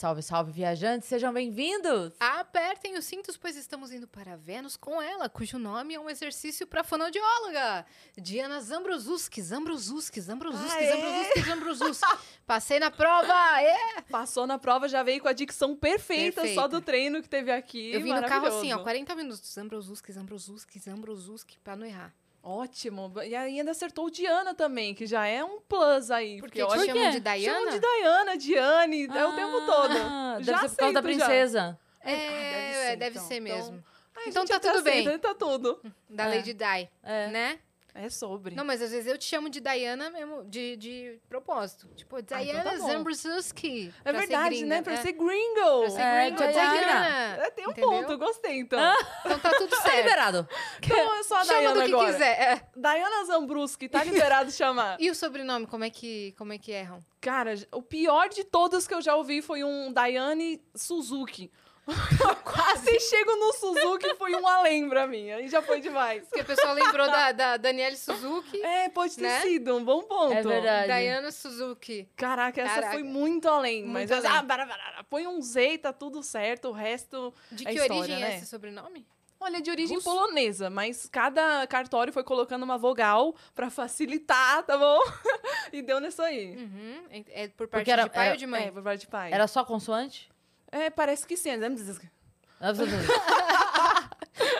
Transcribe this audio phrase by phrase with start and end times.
[0.00, 2.14] Salve, salve, viajantes, sejam bem-vindos!
[2.18, 6.66] Apertem os cintos, pois estamos indo para Vênus com ela, cujo nome é um exercício
[6.66, 7.84] para fonoaudióloga.
[8.16, 10.86] Diana Zambrosuski, Zambrosuski, Zambrosuski!
[10.86, 12.18] Zambrosuski, Zambrosuski.
[12.46, 14.00] Passei na prova, é!
[14.10, 16.62] Passou na prova, já veio com a dicção perfeita, Perfeita.
[16.62, 17.92] só do treino que teve aqui.
[17.92, 18.84] Eu vim no carro assim, ó, Maravilhoso.
[18.84, 19.52] 40 minutos.
[19.52, 22.14] Zambrosuski, Zambrosuski, Zambrosuski, pra não errar.
[22.42, 23.12] Ótimo.
[23.24, 26.38] E ainda acertou o Diana também, que já é um plus aí.
[26.40, 27.10] Porque eu te acho chamam quê?
[27.10, 27.58] de Diana?
[27.58, 29.92] Chamam de Diana, Diane, é o tempo todo.
[29.98, 31.26] Ah, Deve Já ser por causa da aceito já.
[31.26, 31.78] princesa.
[32.02, 33.28] É, Ah, deve é, ser, deve então.
[33.28, 33.84] ser Então, mesmo.
[34.16, 35.06] Ai, Então tá até tudo bem.
[35.06, 35.80] aceita, Tá tudo.
[36.08, 36.36] Da É.
[36.36, 37.26] Lady Di, É.
[37.28, 37.58] né?
[37.94, 38.54] É sobre.
[38.54, 41.88] Não, mas às vezes eu te chamo de Diana mesmo, de, de propósito.
[41.96, 42.86] Tipo, então Diana tá bom.
[42.86, 43.92] Zambrosuski.
[44.04, 44.82] é pra ser verdade, gringa, né?
[44.82, 44.96] Pra é.
[44.96, 45.80] ser gringo.
[45.80, 46.78] Pra ser É, gringa, Diana.
[46.78, 47.06] Diana.
[47.46, 47.90] É, tem um Entendeu?
[47.90, 48.94] ponto, gostei então.
[49.24, 49.96] Então tá tudo Tá certo.
[49.96, 50.48] liberado.
[50.82, 52.12] Então eu sou a Chama Diana do que agora.
[52.12, 52.40] quiser.
[52.40, 52.62] é.
[52.76, 54.96] Diana Zambruski, tá liberado chamar.
[55.00, 57.00] E o sobrenome, como é que, como é que erram?
[57.20, 61.50] Cara, o pior de todos que eu já ouvi foi um Daiane Suzuki.
[62.44, 65.30] Quase chego no Suzuki, foi um além pra mim.
[65.30, 66.24] Aí já foi demais.
[66.28, 69.40] Porque o pessoal lembrou da, da Daniele Suzuki, É, pode ter Né?
[69.40, 70.32] sido um bom ponto.
[70.32, 70.86] É verdade.
[70.86, 72.08] Diana Suzuki.
[72.16, 72.92] Caraca, essa Caraca.
[72.92, 73.82] foi muito além.
[73.84, 74.30] Muito mas além.
[74.30, 76.68] ah, bara, bara, põe um Z, tá tudo certo.
[76.68, 77.34] O resto.
[77.50, 78.32] De É que história, origem né?
[78.34, 79.06] é esse sobrenome?
[79.42, 80.08] Olha, de origem Russo?
[80.10, 84.98] polonesa, mas cada cartório foi colocando uma vogal pra facilitar, tá bom?
[85.72, 86.56] e deu nisso aí.
[86.56, 87.04] Uhum.
[87.10, 88.66] É é por parte Porque era- de pai era- ou de mãe?
[88.66, 89.32] É, por parte de pai.
[89.32, 90.30] Era só consoante?
[90.72, 91.50] É, parece que sim.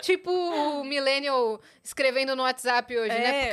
[0.02, 3.18] Tipo o millennial escrevendo no WhatsApp hoje, É.
[3.18, 3.50] né?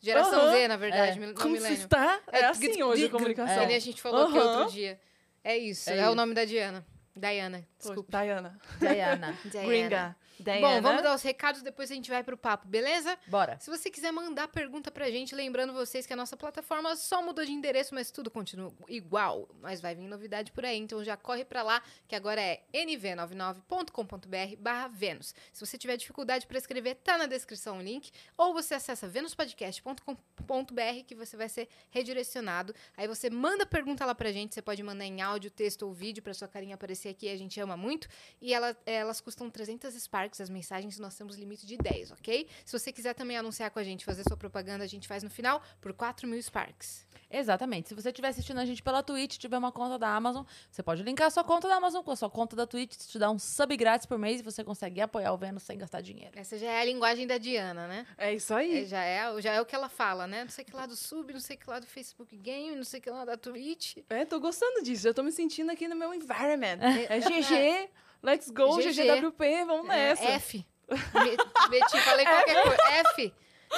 [0.00, 0.50] Geração.
[0.52, 1.32] Z, na verdade, É.
[1.32, 1.72] Como você millennial.
[1.74, 2.20] está?
[2.32, 3.60] É assim hoje a comunicação.
[3.60, 4.58] Que nem a gente falou aqui Aham.
[4.60, 5.00] outro dia.
[5.44, 6.14] É isso, É é, o isso.
[6.14, 6.84] nome da Diana.
[7.14, 7.78] Diana, Desculpa.
[7.78, 8.22] desculpa.
[8.24, 8.58] Diana.
[8.78, 9.38] Diana.
[9.44, 9.66] Diana.
[9.68, 10.16] Gringa.
[10.42, 10.60] Diana.
[10.60, 13.18] Bom, vamos dar os recados, depois a gente vai pro papo, beleza?
[13.26, 13.58] Bora.
[13.60, 17.44] Se você quiser mandar pergunta pra gente, lembrando vocês que a nossa plataforma só mudou
[17.44, 19.48] de endereço, mas tudo continua igual.
[19.60, 24.56] Mas vai vir novidade por aí, então já corre pra lá, que agora é nv99.com.br
[24.58, 25.34] barra Vênus.
[25.52, 28.10] Se você tiver dificuldade pra escrever, tá na descrição o link.
[28.36, 32.74] Ou você acessa venuspodcast.com.br que você vai ser redirecionado.
[32.96, 36.22] Aí você manda pergunta lá pra gente, você pode mandar em áudio, texto ou vídeo
[36.22, 38.08] pra sua carinha aparecer aqui, a gente ama muito.
[38.40, 42.46] E ela- elas custam 300 Sparks, as mensagens, nós temos limite de 10, ok?
[42.64, 45.28] Se você quiser também anunciar com a gente, fazer sua propaganda, a gente faz no
[45.28, 47.04] final por 4 mil Sparks.
[47.30, 47.88] Exatamente.
[47.88, 51.02] Se você estiver assistindo a gente pela Twitch, tiver uma conta da Amazon, você pode
[51.02, 53.38] linkar a sua conta da Amazon com a sua conta da Twitch, te dá um
[53.38, 56.32] sub grátis por mês e você consegue apoiar o Vênus sem gastar dinheiro.
[56.38, 58.06] Essa já é a linguagem da Diana, né?
[58.18, 58.86] É isso É, aí.
[58.86, 60.44] já, é, já é o que ela fala, né?
[60.44, 63.00] Não sei que lá do sub, não sei que lá do Facebook Game, não sei
[63.00, 63.96] que lá da Twitch.
[64.10, 65.04] É, tô gostando disso.
[65.04, 66.78] Já tô me sentindo aqui no meu environment.
[67.08, 67.88] É GG,
[68.22, 68.92] let's go, GG.
[68.92, 70.24] GGWP, vamos nessa.
[70.24, 70.66] É, F.
[70.90, 71.36] Me-
[71.70, 72.82] Meti, falei qualquer coisa.
[73.12, 73.34] F,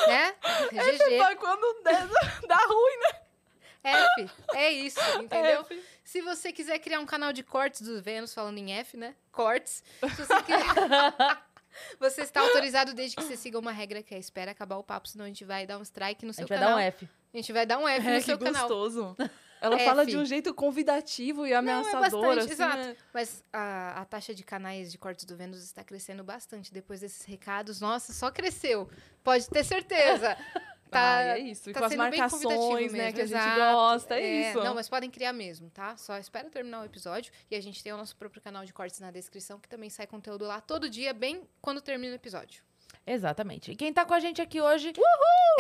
[0.09, 0.34] né?
[0.72, 1.19] GG.
[1.19, 2.09] Só quando dá,
[2.49, 3.21] dá ruim, né?
[3.84, 4.31] F.
[4.55, 5.60] É isso, entendeu?
[5.60, 5.84] F.
[6.03, 9.15] Se você quiser criar um canal de cortes do Vênus, falando em F, né?
[9.32, 9.82] Cortes.
[10.00, 10.65] Se você quiser...
[11.99, 15.09] Você está autorizado desde que você siga uma regra que é espera acabar o papo,
[15.09, 16.76] senão a gente vai dar um strike no A seu gente vai canal.
[16.76, 17.09] dar um F.
[17.32, 18.69] A gente vai dar um F É, no seu canal.
[18.69, 19.16] gostoso.
[19.65, 19.85] Ela F.
[19.85, 22.77] fala de um jeito convidativo e Não, é ameaçador, bastante, assim, exato.
[22.77, 22.97] né?
[23.15, 27.25] Mas a, a taxa de canais de cortes do Vênus está crescendo bastante depois desses
[27.25, 27.81] recados.
[27.81, 28.89] Nossa, só cresceu.
[29.23, 30.37] Pode ter certeza.
[30.91, 31.71] Tá, Ai, é isso.
[31.71, 33.61] E tá com as sendo bem convidativo marcações, né, mesmo, que a gente exato.
[33.61, 34.63] gosta, é, isso.
[34.63, 35.97] Não, mas podem criar mesmo, tá?
[35.97, 39.01] Só espera terminar o episódio e a gente tem o nosso próprio canal de cortes
[39.01, 42.63] na descrição, que também sai conteúdo lá todo dia, bem quando termina o episódio.
[43.07, 43.73] Exatamente.
[43.73, 44.93] E quem tá com a gente aqui hoje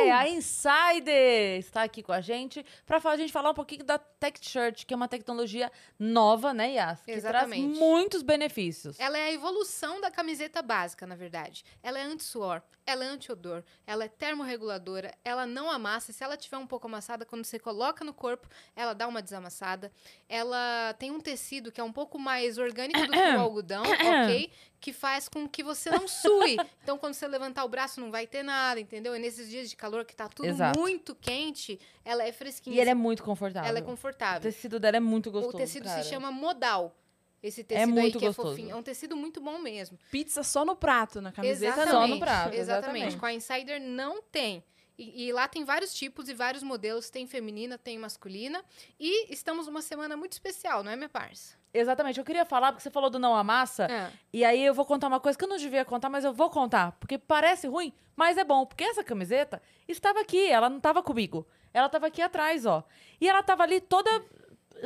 [0.00, 1.58] é a Insider.
[1.58, 4.94] Está aqui com a gente para a gente falar um pouquinho da Tech Shirt, que
[4.94, 7.02] é uma tecnologia nova, né, Yas?
[7.02, 7.62] Que Exatamente.
[7.62, 8.98] traz muitos benefícios.
[8.98, 11.64] Ela é a evolução da camiseta básica, na verdade.
[11.82, 16.12] Ela é anti-suor, ela é anti-odor, ela é termorreguladora, ela não amassa.
[16.12, 19.92] Se ela tiver um pouco amassada, quando você coloca no corpo, ela dá uma desamassada.
[20.28, 24.50] Ela tem um tecido que é um pouco mais orgânico do que o algodão, ok?
[24.84, 26.58] Que faz com que você não sue.
[26.82, 29.14] Então, quando você levantar o braço, não vai ter nada, entendeu?
[29.14, 30.78] E nesses dias de calor que tá tudo Exato.
[30.78, 32.76] muito quente, ela é fresquinha.
[32.76, 33.68] E ele é muito confortável.
[33.68, 34.40] ela é O confortável.
[34.40, 35.56] tecido dela é muito gostoso.
[35.56, 36.02] o tecido cara.
[36.02, 36.96] se chama modal.
[37.42, 38.48] Esse tecido aí muito que gostoso.
[38.48, 38.70] é fofinho.
[38.70, 39.98] É um tecido muito bom mesmo.
[40.10, 42.08] Pizza só no prato, na camiseta Só não.
[42.08, 42.58] no prato, Exatamente.
[42.58, 43.16] exatamente.
[43.18, 44.64] Com a Insider não tem.
[44.96, 47.10] E, e lá tem vários tipos e vários modelos.
[47.10, 48.64] Tem feminina, tem masculina.
[48.98, 51.56] E estamos numa semana muito especial, não é, minha parça?
[51.72, 52.18] Exatamente.
[52.18, 53.88] Eu queria falar, porque você falou do não amassa.
[53.90, 56.32] Ah, E aí eu vou contar uma coisa que eu não devia contar, mas eu
[56.32, 56.92] vou contar.
[57.00, 58.64] Porque parece ruim, mas é bom.
[58.64, 61.44] Porque essa camiseta estava aqui, ela não estava comigo.
[61.72, 62.84] Ela estava aqui atrás, ó.
[63.20, 64.08] E ela estava ali toda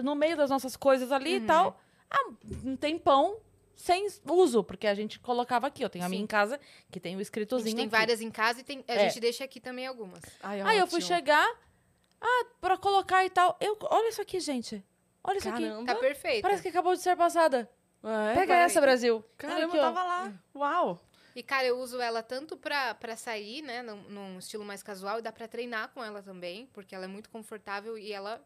[0.02, 1.44] no meio das nossas coisas ali Uhum.
[1.44, 1.80] e tal.
[2.10, 2.30] Há
[2.64, 3.36] um tempão
[3.78, 5.82] sem uso, porque a gente colocava aqui.
[5.84, 6.24] Eu tenho a minha Sim.
[6.24, 6.58] em casa,
[6.90, 7.96] que tem o a escritozinho gente tem aqui.
[7.96, 8.98] várias em casa e tem, a É.
[9.08, 10.20] gente deixa aqui também algumas.
[10.42, 11.48] Ai, Aí eu fui chegar,
[12.20, 13.56] ah, pra colocar e tal.
[13.60, 14.84] Eu, olha isso aqui, gente.
[15.22, 15.62] Olha isso aqui.
[15.62, 15.94] Caramba.
[15.94, 16.42] Tá perfeito.
[16.42, 17.70] Parece que acabou de ser passada.
[18.02, 19.24] É, Pega essa, Brasil.
[19.36, 19.80] Caramba, ó.
[19.80, 20.32] tava lá.
[20.54, 21.00] Uau.
[21.36, 25.20] E, cara, eu uso ela tanto pra, pra sair, né, num, num estilo mais casual,
[25.20, 28.44] e dá pra treinar com ela também, porque ela é muito confortável e ela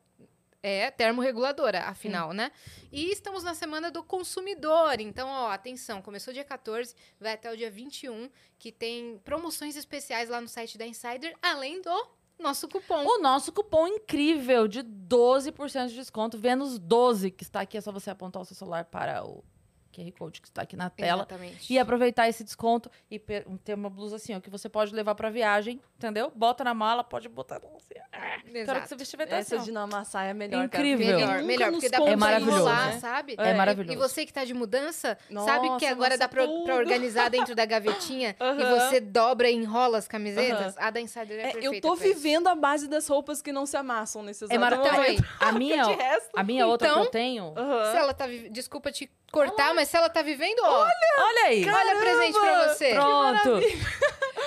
[0.62, 2.52] é termorreguladora, afinal, né?
[2.90, 5.00] E estamos na semana do consumidor.
[5.00, 10.28] Então, ó, atenção, começou dia 14, vai até o dia 21, que tem promoções especiais
[10.28, 13.04] lá no site da Insider, além do nosso cupom.
[13.04, 17.90] O nosso cupom incrível de 12% de desconto, Vênus 12, que está aqui, é só
[17.90, 19.44] você apontar o seu celular para o
[19.92, 21.22] QR Code que está aqui na tela.
[21.28, 21.72] Exatamente.
[21.72, 25.30] E aproveitar esse desconto e ter uma blusa assim, ó, que você pode levar pra
[25.30, 26.32] viagem, entendeu?
[26.34, 27.94] Bota na mala, pode botar assim.
[28.12, 30.68] Ah, quero que você vestir vai estar Essa assim, de não amassar é melhor.
[30.68, 31.06] cara, Incrível.
[31.06, 33.00] porque Melhor, melhor, porque dá pra É maravilhoso, enrolar, né?
[33.00, 33.34] sabe?
[33.38, 33.92] É E- maravilhoso.
[33.92, 36.72] E você que tá de mudança, Nossa, sabe que agora dá tudo.
[36.72, 38.78] organizar dentro da gavetinha e Aham.
[38.88, 40.76] você dobra e enrola as camisetas?
[40.78, 43.66] A da Insider é, É, perfeita eu tô vivendo a base das roupas que não
[43.66, 45.24] se amassam nesse exato É maravilhoso.
[45.40, 46.30] A minha, Porque de resto...
[46.34, 47.54] a minha outra que Então- eu tenho.
[47.56, 47.90] Aham.
[47.92, 50.86] Se ela tá Desculpa te cortar, mas se ela tá vivendo, ó.
[51.18, 51.68] Olha aí.
[51.68, 52.94] Olha presente pra você.
[52.94, 53.60] Pronto.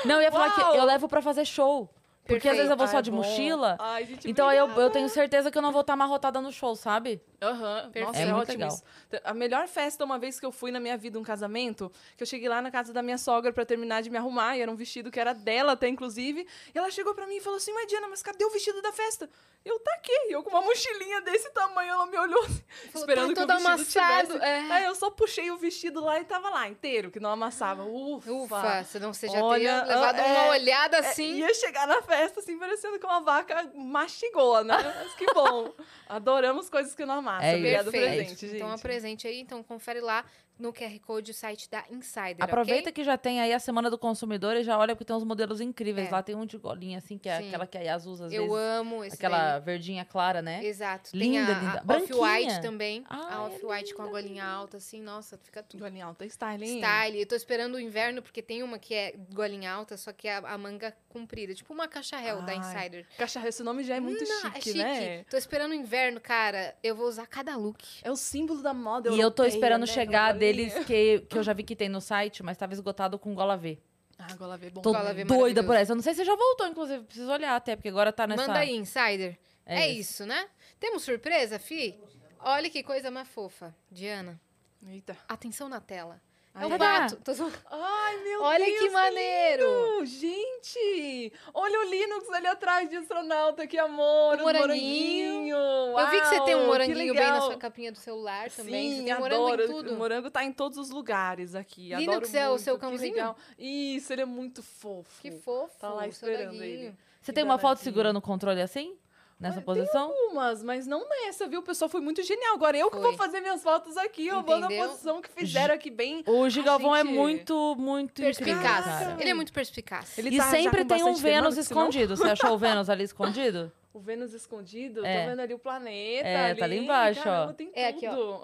[0.05, 0.71] Não, eu ia falar Uau.
[0.71, 1.89] que eu levo pra fazer show.
[2.27, 3.17] Porque às vezes eu vou só Ai, de bom.
[3.17, 3.77] mochila.
[3.79, 6.51] Ai, gente, Então aí eu, eu tenho certeza que eu não vou estar amarrotada no
[6.51, 7.21] show, sabe?
[7.41, 8.05] Aham, Perfeito.
[8.07, 8.69] Nossa, É é, muito ótimo legal.
[8.73, 8.83] isso.
[9.23, 12.27] A melhor festa, uma vez que eu fui na minha vida, um casamento, que eu
[12.27, 14.75] cheguei lá na casa da minha sogra pra terminar de me arrumar, e era um
[14.75, 17.87] vestido que era dela até, inclusive, e ela chegou pra mim e falou assim, mas
[17.87, 19.29] Diana, mas cadê o vestido da festa?
[19.63, 20.11] Eu, tá aqui.
[20.29, 22.63] E eu com uma mochilinha desse tamanho, ela me olhou assim,
[22.95, 23.67] esperando tá que o todo vestido
[23.99, 24.27] amassado.
[24.33, 24.45] tivesse...
[24.45, 24.71] É.
[24.71, 27.83] Aí eu só puxei o vestido lá e tava lá, inteiro, que não amassava.
[27.85, 28.31] Ufa!
[28.31, 31.33] Ufa, senão você já Olha, teria levado é, uma olhada É, assim.
[31.39, 34.75] ia chegar na festa, assim, parecendo que uma vaca mastigou, né?
[34.83, 35.73] Mas que bom.
[36.07, 37.49] Adoramos coisas que não amassam.
[37.49, 38.05] É Obrigada Perfeito.
[38.05, 38.55] pelo presente, gente.
[38.55, 39.39] Então, é presente aí.
[39.39, 40.25] Então, confere lá
[40.57, 42.93] no QR Code o site da Insider, Aproveita ok?
[42.93, 45.59] que já tem aí a Semana do Consumidor e já olha porque tem uns modelos
[45.61, 46.07] incríveis.
[46.07, 46.11] É.
[46.11, 47.47] Lá tem um de golinha, assim, que é Sim.
[47.49, 48.57] aquela que a Yas usa às Eu vezes.
[48.57, 49.61] amo esse Aquela daí.
[49.65, 50.63] verdinha clara, né?
[50.65, 51.09] Exato.
[51.13, 51.83] Linda, tem a, linda.
[51.87, 53.03] a Off-White também.
[53.09, 55.81] Ah, a é Off-White com a golinha alta, assim, nossa, fica tudo.
[55.81, 56.77] Golinha alta style, hein?
[56.79, 57.19] Style.
[57.19, 60.35] Eu tô esperando o inverno, porque tem uma que é golinha alta, só que é
[60.35, 61.53] a, a manga comprida.
[61.53, 63.05] Tipo uma caixa réu da Insider.
[63.17, 64.77] Cacharra, esse nome já é muito Não, chique, é chique.
[64.77, 65.23] né?
[65.29, 66.75] Tô esperando o inverno, cara.
[66.83, 67.83] Eu vou usar cada look.
[68.03, 69.87] É o símbolo da moda E eu tô esperando né?
[69.87, 70.33] chegar.
[70.45, 73.55] Deles, que, que eu já vi que tem no site, mas tava esgotado com gola
[73.57, 73.77] V.
[74.17, 74.81] Ah, gola V, bom.
[74.81, 75.67] Tô Gola V doida maravilhoso.
[75.67, 75.91] por essa.
[75.91, 77.03] Eu não sei se já voltou, inclusive.
[77.03, 78.47] Preciso olhar até, porque agora tá nessa...
[78.47, 79.37] Manda aí, Insider.
[79.65, 80.47] É, É isso, né?
[80.79, 81.99] Temos surpresa, Fi?
[82.39, 83.75] Olha que coisa mais fofa.
[83.91, 84.39] Diana,
[84.87, 85.17] Eita.
[85.27, 86.21] atenção na tela.
[86.57, 86.77] É um ai.
[86.79, 87.17] pato.
[87.17, 87.53] Tô zoando.
[87.69, 88.79] Ai, meu Olha Deus.
[88.79, 89.65] que maneiro.
[89.99, 90.05] lindo!
[90.05, 91.33] Gente!
[91.53, 94.39] Olha o Linux ali atrás de astronauta, que amor!
[94.39, 95.55] O moranguinho.
[95.55, 95.99] moranguinho.
[95.99, 98.91] Eu vi que você tem um Uau, moranguinho bem na sua capinha do celular também.
[98.91, 99.63] Sim, você tem morango adoro.
[99.63, 99.93] em tudo.
[99.93, 101.93] O morango tá em todos os lugares aqui.
[101.93, 103.35] Linux adoro é o muito, seu que cãozinho?
[103.59, 105.21] Isso, ele é muito fofo.
[105.21, 105.77] Que fofo.
[105.79, 106.95] Tá lá o seu esperando ele.
[107.21, 108.95] Você Que tem uma foto segurando o controle assim?
[109.37, 110.11] Nessa posição?
[110.31, 111.59] Umas, mas não nessa, viu?
[111.59, 112.55] O pessoal foi muito genial.
[112.55, 113.03] Agora eu que Foi.
[113.09, 114.27] vou fazer minhas fotos aqui.
[114.27, 116.23] Eu vou na posição que fizeram aqui bem.
[116.25, 118.85] O Gigalvão é gente- muito, muito incrível, Perspicaz.
[118.85, 119.17] cara.
[119.19, 120.17] Ele é muito perspicaz.
[120.17, 122.15] Ele E tá sempre tem um Vênus porque senão- escondido.
[122.15, 123.71] Você achou o Vênus ali escondido?
[123.95, 125.21] O Vênus escondido, É.
[125.23, 126.27] tô vendo ali o planeta.
[126.27, 127.23] É, tá ali embaixo, ó.
[127.23, 128.13] Caramba, Tem É aqui, ó.
[128.13, 128.41] tudo.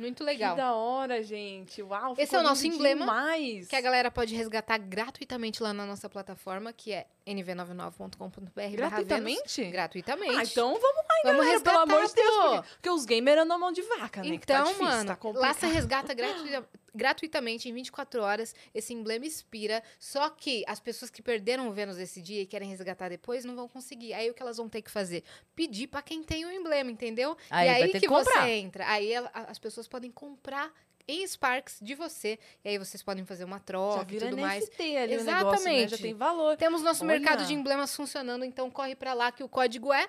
[0.00, 0.56] Muito Que legal.
[0.56, 1.82] da hora, gente.
[1.82, 3.68] Uau, Esse é o nosso emblema, Demais.
[3.68, 8.76] Que a galera pode resgatar gratuitamente lá na nossa plataforma, que é nv99.com.br.
[8.76, 9.64] Gratuitamente?
[9.70, 10.36] Gratuitamente.
[10.36, 12.36] Ah, então vamos lá, Vamos galera, resgatar, pelo amor de Deus.
[12.36, 14.38] Porque, porque os gamers andam mão de vaca, né?
[14.38, 18.54] que tá Então, difícil, mano, tá lá você resgata gratu- gratuitamente em 24 horas.
[18.74, 19.82] Esse emblema expira.
[19.98, 23.54] Só que as pessoas que perderam o Vênus esse dia e querem resgatar depois não
[23.56, 24.12] vão conseguir.
[24.14, 25.22] Aí o que elas vão ter que fazer?
[25.54, 27.36] Pedir pra quem tem o emblema, entendeu?
[27.50, 28.88] Aí e aí que, que você entra.
[28.88, 30.72] Aí ela- as pessoas podem comprar
[31.08, 32.38] em Sparks de você.
[32.64, 34.62] E aí vocês podem fazer uma troca e tudo mais.
[34.64, 35.70] NFT ali o negócio, né?
[35.72, 36.02] Já Exatamente.
[36.02, 36.56] tem valor.
[36.56, 37.18] Temos nosso Olha.
[37.18, 40.08] mercado de emblemas funcionando, então corre pra lá que o código é.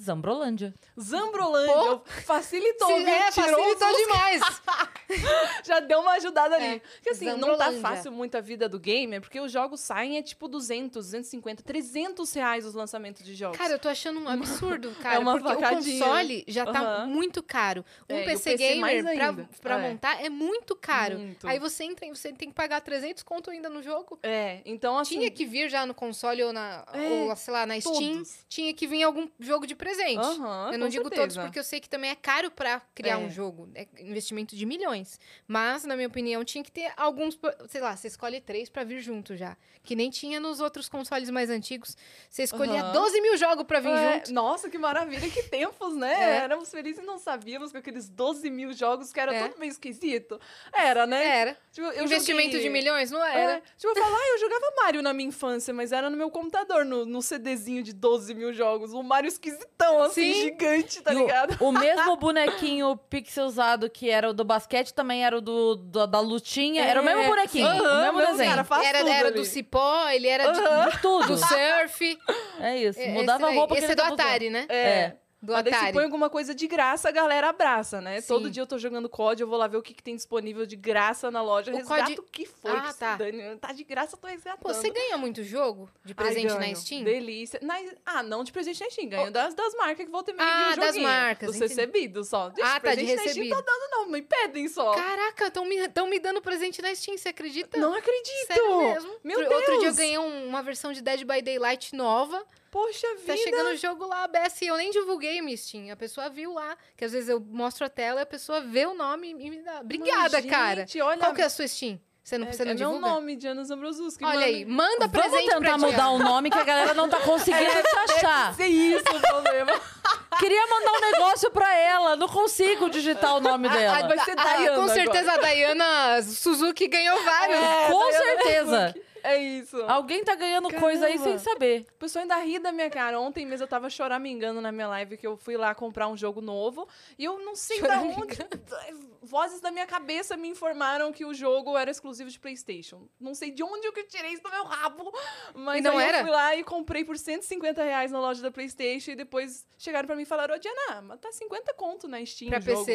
[0.00, 0.74] Zambrolândia.
[0.98, 4.42] Zambrolândia facilitou, Se é, Tirou facilitou demais.
[5.64, 6.64] Já deu uma ajudada ali.
[6.66, 10.16] É, Porque assim, não tá fácil muito a vida do gamer, porque os jogos saem
[10.18, 13.58] é tipo 200, 250, 300 reais os lançamentos de jogos.
[13.58, 15.18] Cara, eu tô achando um absurdo, cara.
[15.20, 16.04] uma porque o facadinha.
[16.04, 17.06] console já tá Aham.
[17.06, 17.84] muito caro.
[18.08, 19.90] Um É, PC, PC gamer pra, pra É.
[19.90, 21.18] montar é muito caro.
[21.18, 21.46] Muito.
[21.46, 24.18] Aí você entra e você tem que pagar 300 conto ainda no jogo.
[24.22, 25.16] É, então assim...
[25.18, 27.94] Tinha que vir já no console ou na, É, ou, sei lá, na Steam.
[28.14, 28.38] todos.
[28.48, 30.18] Tinha que vir algum jogo de presente.
[30.18, 31.42] Aham, eu não digo todos certeza.
[31.42, 33.16] porque eu sei que também é caro pra criar É.
[33.16, 33.68] um jogo.
[33.74, 35.18] É investimento de milhões.
[35.46, 39.00] Mas, na minha opinião, tinha que ter alguns, sei lá, você escolhe três pra vir
[39.00, 39.56] junto já.
[39.82, 41.96] Que nem tinha nos outros consoles mais antigos.
[42.28, 42.92] Você escolhia Aham.
[42.92, 44.32] 12 mil jogos pra vir É, junto.
[44.32, 46.12] Nossa, que maravilha, que tempos, né?
[46.12, 46.36] É.
[46.44, 49.48] Éramos felizes e não sabíamos com aqueles 12 mil jogos que era É.
[49.48, 50.38] tudo meio esquisito.
[50.72, 51.24] Era, né?
[51.40, 51.56] Era.
[51.72, 53.10] Tipo, Investimento joguei- de milhões?
[53.10, 53.62] Não É, era.
[53.76, 56.84] tipo, eu falar, ah, eu jogava Mario na minha infância, mas era no meu computador,
[56.84, 58.92] no, no CDzinho de 12 mil jogos.
[58.92, 60.42] O Mario esquisitão bonitão, assim, Sim.
[60.42, 61.56] gigante, tá E o- ligado?
[61.60, 66.20] O, mesmo bonequinho pixelzado que era o do basquete também era o do, do- da
[66.20, 66.84] lutinha.
[66.84, 67.26] Era o mesmo É.
[67.28, 68.50] bonequinho, o mesmo mesmo desenho.
[68.50, 69.36] cara, faz Era, tudo era ali.
[69.36, 70.90] do cipó, ele era de-.
[70.90, 71.26] De tudo.
[71.26, 72.18] do surf.
[72.60, 73.00] É isso.
[73.00, 73.56] É, Mudava esse a daí.
[73.58, 74.26] roupa que Esse ele é do tava usando.
[74.26, 74.66] Atari, né?
[74.68, 75.12] É.
[75.42, 75.92] Do Mas daí se Atari.
[75.94, 78.20] põe alguma coisa de graça, a galera abraça, né?
[78.20, 78.28] Sim.
[78.28, 80.66] Todo dia eu tô jogando COD, eu vou lá ver o que, que tem disponível
[80.66, 81.72] de graça na loja.
[81.72, 83.16] O Resgato COD que for, Ah, que tá.
[83.16, 83.56] dane.
[83.56, 84.60] Tá de graça, eu tô resgatando.
[84.60, 86.76] Pô, você ganha muito jogo de Ai, presente na ganho.
[86.76, 87.04] Steam?
[87.04, 87.58] Delícia.
[87.62, 90.46] Na- Ah, não de presente na Steam, ganho das, das marcas que voltam e meio
[90.46, 91.68] Ah, das marcas, entendi.
[91.74, 92.48] recebidos só.
[92.50, 93.56] Gente, Ah, tá, de na Steam recebido.
[93.56, 94.92] tá dando não, me pedem só.
[94.94, 97.78] Caraca, estão me, tão me dando presente na Steam, você acredita?
[97.78, 98.46] Não acredito.
[98.46, 99.10] Sério mesmo.
[99.24, 99.96] Meu Outro- Outro dia eu Deus.
[99.96, 102.44] ganhei um- uma versão de Dead by Daylight nova.
[102.70, 103.26] Poxa vida.
[103.26, 105.90] Tá chegando o jogo lá, ABS, e eu nem divulguei minha Steam.
[105.92, 108.86] A pessoa viu lá, que às vezes eu mostro a tela e a pessoa vê
[108.86, 109.80] o nome e me dá.
[109.80, 110.80] Obrigada, Mas, cara.
[110.82, 112.00] gente, olha, Qual que é a sua Steam?
[112.22, 113.08] Você não, é, você não é meu divulga?
[113.08, 114.22] nome, Diana Zambrosuski.
[114.24, 117.08] Olha manda- aí, manda Vamos presente tentar pra mudar o nome que a galera não
[117.08, 118.54] tá conseguindo te achar.
[118.54, 119.72] Ser isso o problema.
[120.38, 124.06] Queria mandar um negócio pra ela, não consigo digitar o nome Ah, dela.
[124.08, 124.94] vai ser Ah, Dayana com agora.
[124.94, 127.58] certeza a Dayana Suzuki ganhou vários.
[127.58, 128.86] É, Com Dayana certeza.
[128.92, 129.09] Suzuki.
[129.22, 129.76] É isso.
[129.82, 131.38] Alguém tá ganhando coisa aí sem Caramba.
[131.38, 131.86] saber.
[131.90, 133.18] O pessoal ainda ri da minha cara.
[133.20, 136.40] Ontem mesmo eu tava choramingando na minha live que eu fui lá comprar um jogo
[136.40, 136.88] novo.
[137.18, 138.38] E eu não sei da onde.
[139.22, 143.06] Vozes da minha cabeça me informaram que o jogo era exclusivo de PlayStation.
[143.20, 145.12] Não sei de onde eu que tirei isso do meu rabo.
[145.54, 146.18] Mas E não aí era?
[146.18, 149.10] eu fui lá e comprei por 150 reais na loja da PlayStation.
[149.10, 152.48] E depois chegaram pra mim e falaram: Ô, Diana, mas tá 50 conto na Steam.
[152.48, 152.86] Pra o jogo."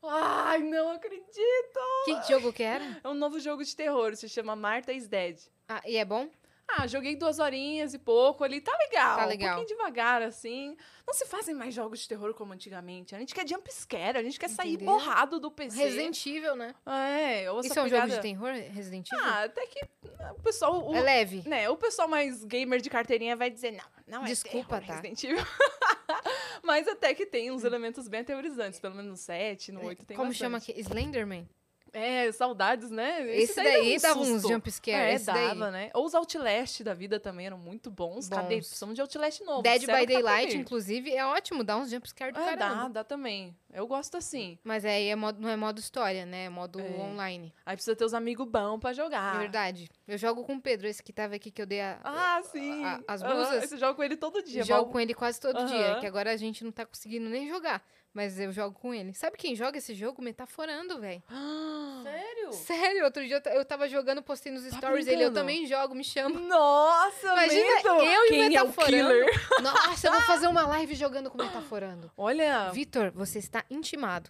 [0.03, 1.79] Ai, não acredito!
[2.05, 3.01] Que jogo que era?
[3.03, 5.37] É um novo jogo de terror, se chama Martha is Dead.
[5.67, 6.29] Ah, e é bom?
[6.71, 8.61] Ah, joguei duas horinhas e pouco ali.
[8.61, 9.17] Tá legal.
[9.17, 9.53] Tá legal.
[9.53, 10.77] Um pouquinho devagar, assim.
[11.05, 13.15] Não se fazem mais jogos de terror como antigamente.
[13.15, 14.93] A gente quer jump scare, a gente quer sair Entendeu?
[14.93, 15.75] borrado do PC.
[15.75, 16.75] Resident Evil, né?
[16.85, 18.15] É, ou essa Isso é um jogo pegada...
[18.15, 19.25] de terror, Resident Evil?
[19.25, 19.79] Ah, até que
[20.19, 20.87] ah, o pessoal...
[20.87, 21.41] O, é leve.
[21.47, 25.01] né, o pessoal mais gamer de carteirinha vai dizer, não, não é Desculpa, terror, tá?
[25.01, 25.43] Resident Evil.
[26.63, 28.79] Mas até que tem uns elementos bem aterrorizantes.
[28.79, 30.39] Pelo menos no 7, no 8 tem Como bastante.
[30.39, 30.73] chama aqui?
[30.79, 31.47] Slenderman?
[31.93, 33.25] É, saudades, né?
[33.35, 34.47] Esse, dá daí um dava uns susto.
[34.49, 34.97] jump scare.
[35.11, 35.39] É, esse dava,
[35.71, 35.71] daí.
[35.71, 35.91] né?
[35.93, 38.29] Ou os Outlast da vida também eram muito bons.
[38.29, 38.55] Cadê?
[38.57, 38.67] Bons.
[38.67, 39.61] Precisamos de Outlast novo.
[39.61, 42.83] Dead by tá Daylight, inclusive, é ótimo, dá uns jump scare do É, caramba.
[42.83, 43.55] dá, dá também.
[43.73, 44.57] Eu gosto assim.
[44.63, 46.45] Mas aí é modo- não é modo história, né?
[46.45, 46.83] É modo É.
[46.83, 47.53] online.
[47.65, 49.35] Aí precisa ter os amigos bons pra jogar.
[49.35, 49.89] É verdade.
[50.07, 51.99] Eu jogo com o Pedro, esse que tava aqui que eu dei a.
[52.03, 52.83] Ah, sim.
[52.83, 53.69] a- as Aham, blusas.
[53.69, 54.63] Você joga com ele todo dia.
[54.63, 57.47] jogo mal- com ele quase todo dia, que agora a gente não tá conseguindo nem
[57.47, 57.83] jogar.
[58.13, 59.13] Mas eu jogo com ele.
[59.13, 60.21] Sabe quem joga esse jogo?
[60.21, 61.21] Metaforando, velho.
[62.03, 62.53] Sério?
[62.53, 65.65] Sério, outro dia eu ta- eu tava jogando, postei nos Tá stories ele, eu também
[65.67, 66.39] jogo, me chama.
[66.39, 67.87] Nossa, Imagina Mento!
[67.87, 68.91] eu e Quem é o Metaforando.
[69.09, 69.49] killer?
[69.61, 72.11] Nossa, eu vou fazer uma live jogando com Metaforando.
[72.17, 74.29] Olha, Vitor, você está intimado.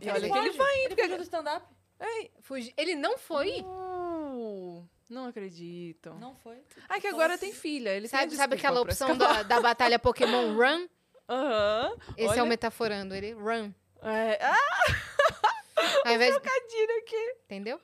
[0.00, 0.84] e Ele olha que ele vai.
[0.84, 1.66] Ele fugiu do stand-up?
[2.42, 3.62] Fugi- Ele não foi?
[3.62, 6.14] Uh, não acredito.
[6.20, 6.58] Não foi.
[6.88, 7.90] Ah, que agora tem filha.
[7.90, 10.86] Ele Sabe, sabe aquela opção da, da batalha Pokémon Run?
[11.28, 11.96] Aham.
[12.16, 12.44] Esse é Olha.
[12.44, 13.72] o Metaforando, ele Run.
[14.02, 14.56] É, ah,
[16.04, 17.34] Ao invés, trocadilho aqui.
[17.44, 17.80] entendeu?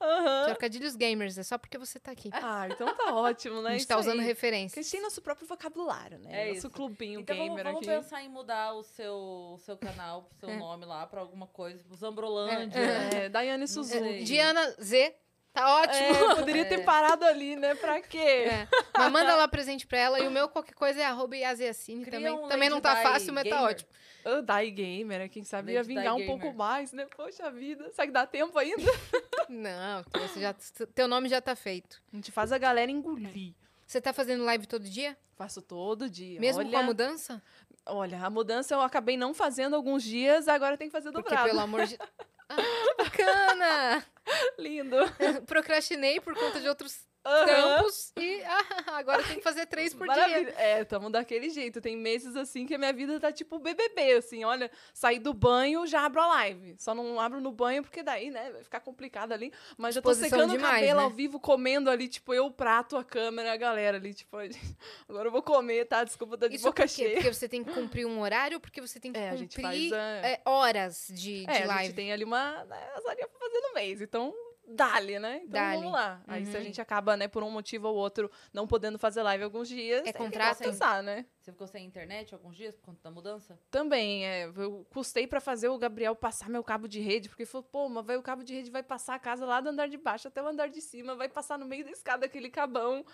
[0.00, 0.44] Aham.
[0.46, 2.30] Trocadilhos gamers, é só porque você tá aqui.
[2.32, 3.70] Ah, então tá ótimo, né?
[3.70, 4.16] A gente Isso tá usando aí.
[4.18, 4.86] Porque a referências.
[4.86, 6.30] gente tem nosso próprio vocabulário, né?
[6.32, 6.70] É nosso isso.
[6.70, 7.96] clubinho Então vamos, gamer vamos aqui.
[8.00, 10.56] pensar em mudar o seu, o seu canal, o seu É.
[10.56, 11.82] nome lá pra alguma coisa.
[11.96, 12.78] Zambrolândia.
[12.78, 13.98] É, Daiane Suzuki.
[13.98, 14.24] sei.
[14.24, 15.14] Diana Z,
[15.54, 16.32] tá ótimo.
[16.32, 17.74] É, poderia ter parado ali, né?
[17.76, 18.18] Pra quê?
[18.18, 18.68] É.
[18.98, 20.20] Mas manda lá presente pra ela.
[20.20, 22.32] E o meu qualquer coisa é arroba Yaziacine também.
[22.32, 23.88] um também não tá fácil, mas tá ótimo.
[24.24, 26.38] Ah, Dai Gamer, quem sabe ia Lady vingar um Gamer.
[26.38, 27.06] pouco mais, né?
[27.16, 27.90] Poxa vida.
[27.92, 28.82] Será que dá tempo ainda?
[29.48, 30.54] Não, você já,
[30.94, 32.02] teu nome já tá feito.
[32.10, 33.52] A gente faz a galera engolir.
[33.86, 35.16] Você tá fazendo live todo dia?
[35.36, 36.40] Faço todo dia.
[36.40, 37.42] Mesmo olha, com a mudança?
[37.84, 41.50] Olha, a mudança eu acabei não fazendo alguns dias, agora tem que fazer Porque, dobrado.
[41.50, 41.98] pelo amor de...
[42.48, 44.06] Ah, que bacana!
[44.58, 44.96] Lindo.
[45.46, 48.64] Procrastinei por conta de outros Trampos e ah,
[48.98, 50.16] agora tem que fazer três por dia.
[50.16, 50.54] Maravilha.
[50.58, 51.80] É, tamo daquele jeito.
[51.80, 54.44] Tem meses assim que a minha vida tá tipo BBB, assim.
[54.44, 56.76] Olha, saí do banho, já abro a live.
[56.78, 59.52] Só não abro no banho porque daí, né, vai ficar complicado ali.
[59.78, 61.04] Mas já tô secando o cabelo né?
[61.04, 64.36] ao vivo, comendo ali, tipo, eu prato, a câmera, a galera ali, tipo,
[65.08, 66.04] agora eu vou comer, tá?
[66.04, 67.14] Desculpa, tá de Isso boca por cheia.
[67.14, 69.62] Porque você tem que cumprir um horário ou porque você tem que É, a cumprir
[69.62, 71.84] faz a- é, horas de, de É, a live?
[71.86, 74.34] gente tem ali uma né, as horinhas pra fazer no mês, então
[74.66, 75.36] dá-lhe, né?
[75.44, 75.76] Então Dá-lhe.
[75.78, 76.22] vamos lá.
[76.26, 76.64] Aí se a Uhum.
[76.64, 80.04] gente acaba, né, por um motivo ou outro, não podendo fazer live alguns dias, É
[80.04, 81.26] tem que contrato, né?
[81.40, 83.58] Você ficou sem internet alguns dias por conta da mudança?
[83.70, 87.50] Também, é, eu custei pra fazer o Gabriel passar meu cabo de rede, porque ele
[87.50, 89.86] falou, pô, mas vai, o cabo de rede vai passar a casa lá do andar
[89.88, 93.04] de baixo até o andar de cima, vai passar no meio da escada aquele cabão.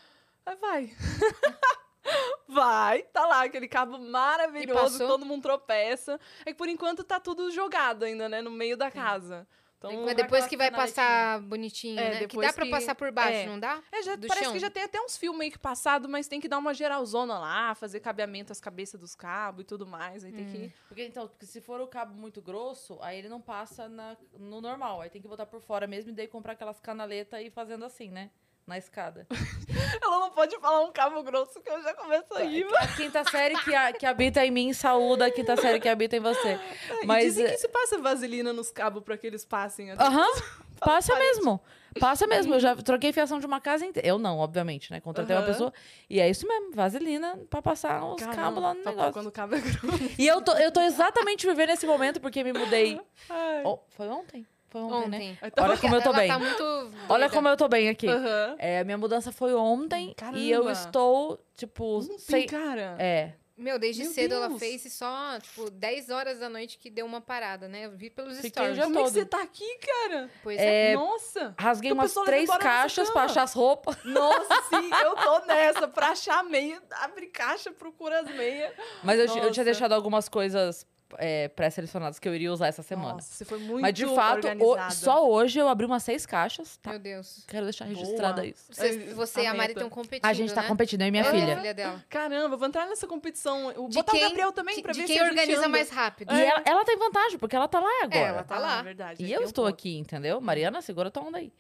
[0.47, 0.91] Aí vai.
[2.49, 6.19] vai, tá lá, aquele cabo maravilhoso, todo mundo tropeça.
[6.45, 9.47] É que por enquanto tá tudo jogado ainda, né, no meio da casa.
[9.81, 12.27] Então, Tem Mas depois que vai passar bonitinho, É, né?
[12.27, 13.47] Que dá pra que- passar por baixo, é.
[13.47, 13.83] não dá?
[13.91, 14.53] É, já, do parece chão.
[14.53, 17.39] que já tem até uns fios meio que passado, mas tem que dar uma geralzona
[17.39, 20.23] lá, fazer cabeamento às cabeças dos cabos e tudo mais.
[20.23, 20.53] Aí tem Hum.
[20.53, 20.73] que.
[20.87, 24.61] Porque então, porque se for o cabo muito grosso, aí ele não passa na- no
[24.61, 25.01] normal.
[25.01, 27.83] Aí tem que botar por fora mesmo e daí comprar aquelas canaletas e ir fazendo
[27.87, 28.31] assim, né?
[28.71, 29.27] Na escada.
[30.01, 32.65] Ela não pode falar um cabo grosso que eu já começo a rir.
[32.79, 36.15] A quinta série que, a- que habita em mim, saúda a quinta série que habita
[36.17, 36.57] em você.
[37.03, 37.25] E Mas.
[37.25, 39.91] dizem é- que se passa vaselina nos cabos pra que eles passem.
[39.91, 40.25] Aham,
[40.79, 41.35] passa parede.
[41.37, 41.61] mesmo.
[41.99, 42.55] Passa mesmo.
[42.55, 44.07] Eu já troquei fiação de uma casa inteira.
[44.09, 45.01] Eu não, obviamente, né?
[45.01, 45.51] Contratei uma Aham.
[45.51, 45.73] pessoa.
[46.09, 49.13] E é isso mesmo, vaselina pra passar os Caramba, cabos lá no tá negócio.
[49.15, 50.11] Quando o cabo é grosso.
[50.17, 53.01] E eu tô, eu tô exatamente vivendo esse momento porque me mudei.
[53.65, 54.47] Oh, foi ontem?
[54.71, 55.17] Foi ontem, né?
[55.43, 55.51] Ontem.
[55.51, 55.81] Tá Olha bom.
[55.81, 56.29] como eu tô Ela bem.
[56.29, 58.07] tá muito Olha como eu tô bem aqui.
[58.09, 58.57] Aham.
[58.59, 60.73] É, a minha mudança foi ontem e eu Caramba.
[60.73, 62.47] estou, tipo, Ontem, sem.
[62.47, 62.97] cara.
[62.99, 63.33] É.
[63.59, 64.59] Meu, desde Meu cedo ela Deus.
[64.59, 67.85] fez e só, tipo, 10 horas da noite que deu uma parada, né?
[67.85, 68.77] Eu vi pelos Fiquei stories.
[68.77, 70.31] já Como é que você tá aqui, cara?
[70.43, 70.93] Pois é.
[70.93, 71.55] É, Nossa!
[71.59, 73.99] Rasguei umas três caixas pra achar as roupas.
[74.03, 75.87] Nossa, sim, eu tô nessa.
[75.89, 78.73] Pra achar meia, abre caixa, procura as meias.
[79.05, 80.87] Mas eu, eu tinha deixado algumas coisas
[81.19, 83.15] é, pré-selecionadas que eu iria usar essa semana.
[83.15, 86.77] Nossa, você foi muito Mas de fato, o- só hoje eu abri umas seis caixas.
[86.79, 86.91] Tá?
[86.91, 87.45] Meu Deus.
[87.47, 88.47] Quero deixar registrado Boa.
[88.47, 88.65] isso.
[88.71, 90.69] Você, você e a Mari estão competindo, A gente tá né?
[90.69, 91.57] competindo, eu e minha e filha.
[91.57, 92.05] filha dela.
[92.09, 93.73] Caramba, vou entrar nessa competição.
[93.75, 95.39] Vou De botar quem, o Gabriel também de, pra de ver quem se a gente
[95.39, 96.33] organiza mais rápido.
[96.35, 98.19] E ela, ela tem vantagem, porque ela tá lá agora.
[98.19, 98.79] É, ela tá lá.
[98.79, 99.25] Ah, verdade.
[99.25, 99.75] E eu um estou ponto.
[99.75, 100.41] aqui, entendeu?
[100.41, 101.53] Mariana, segura tua onda aí.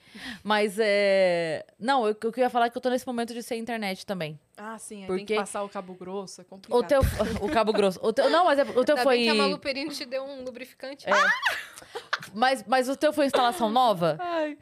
[0.42, 1.64] Mas é.
[1.78, 4.38] Não, eu- eu ia falar é que eu tô nesse momento de ser internet também.
[4.62, 6.78] Ah, sim, aí tem Porque- que passar o cabo grosso, é complicado.
[6.78, 7.00] O teu.
[7.40, 7.98] O cabo grosso.
[8.02, 9.16] O teu, não, mas é- o teu Ainda foi.
[9.16, 11.08] bem que a Malu Perini te deu um lubrificante.
[11.08, 11.12] É.
[12.34, 14.16] Mas, mas o teu foi instalação nova?
[14.20, 14.58] Ai,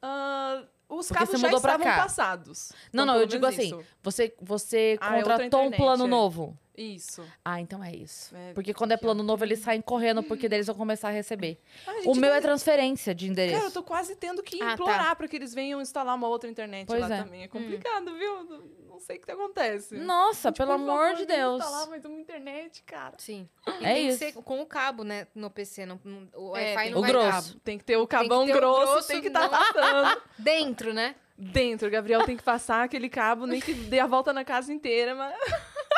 [0.00, 1.96] ah, os Porque cabos já estavam cá.
[1.98, 2.72] passados.
[2.92, 3.66] Não, Então, não, eu digo assim.
[3.66, 3.84] isso.
[4.02, 6.08] Você, você Ah, é contratou um internet, plano é.
[6.08, 6.58] novo.
[6.76, 7.22] Isso.
[7.44, 8.34] Ah, então é isso.
[8.34, 11.12] É, Porque quando é plano novo, eles saem correndo, porque daí eles vão começar a
[11.12, 11.58] receber.
[11.86, 13.56] Ah, a O meu tá- é transferência de endereço.
[13.56, 14.72] Cara, eu tô quase tendo que Ah, tá.
[14.74, 17.22] implorar pra que eles venham instalar uma outra internet Pois lá é.
[17.22, 17.42] também.
[17.42, 18.44] É complicado, viu?
[18.44, 19.96] Não- sei o que acontece.
[19.96, 21.60] Nossa, Gente, pelo amor de Deus.
[21.60, 23.14] instalar mais uma internet, cara.
[23.18, 23.48] Sim.
[23.66, 24.18] E É tem isso.
[24.20, 25.26] que ser com o cabo, né?
[25.34, 25.84] No PC.
[25.84, 27.54] Não, não- o É, Wi-Fi tem não o vai grosso.
[27.54, 27.60] dar.
[27.64, 30.22] Tem que ter o cabão ter grosso, grosso, tem que estar não- passando.
[30.38, 31.16] Dentro, né?
[31.36, 34.72] Dentro, o Gabriel tem que passar aquele cabo, nem que dê a volta na casa
[34.72, 35.34] inteira, mas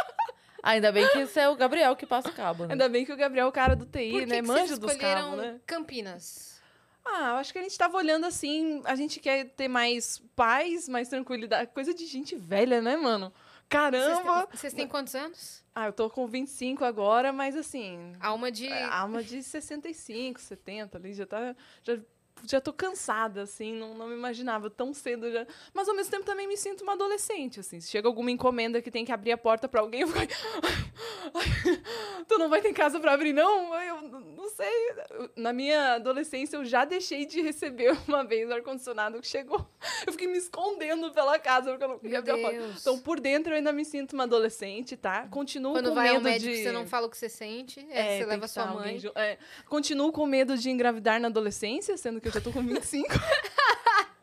[0.65, 2.73] Ainda bem que esse é o Gabriel que passa o cabo, né?
[2.73, 4.37] ainda bem que o Gabriel é o cara do TI, Por que né?
[4.37, 5.61] que Manja vocês dos cabos, né?
[5.67, 6.59] Campinas?
[7.05, 10.89] Ah, eu acho que a gente tava olhando assim, a gente quer ter mais paz,
[10.89, 11.71] mais tranquilidade.
[11.75, 13.31] Coisa de gente velha, né, mano?
[13.69, 14.49] Caramba!
[14.51, 15.63] Vocês têm quantos anos?
[15.75, 18.13] Ah, eu tô com 25 agora, mas assim.
[18.21, 18.67] Alma de.
[18.69, 21.55] é, Alma de 65, 70 ali, já tá.
[21.83, 21.99] Já,
[22.47, 25.47] já tô cansada, assim, não, não me imaginava tão cedo já.
[25.73, 27.81] Mas ao mesmo tempo também me sinto uma adolescente, assim.
[27.81, 30.33] Se chega alguma encomenda que tem que abrir a porta pra alguém, eu fico.
[32.29, 33.75] tu não vai ter casa pra abrir, não?
[33.75, 34.03] Eu
[34.37, 34.95] não sei.
[35.37, 39.67] Na minha adolescência, eu já deixei de receber uma vez o ar-condicionado que chegou.
[40.07, 42.75] Eu fiquei me escondendo pela casa, porque eu não queria abrir a porta.
[42.81, 45.27] Então, por dentro, eu ainda me sinto uma adolescente, tá?
[45.29, 46.63] Continuo Quando com vai ao medo médico, de...
[46.63, 48.99] você não fala o que você sente, é, É, você leva sua alguém mãe.
[48.99, 49.39] ju- é.
[49.69, 53.09] Continuo com medo de engravidar na adolescência, sendo que eu já tô com 25.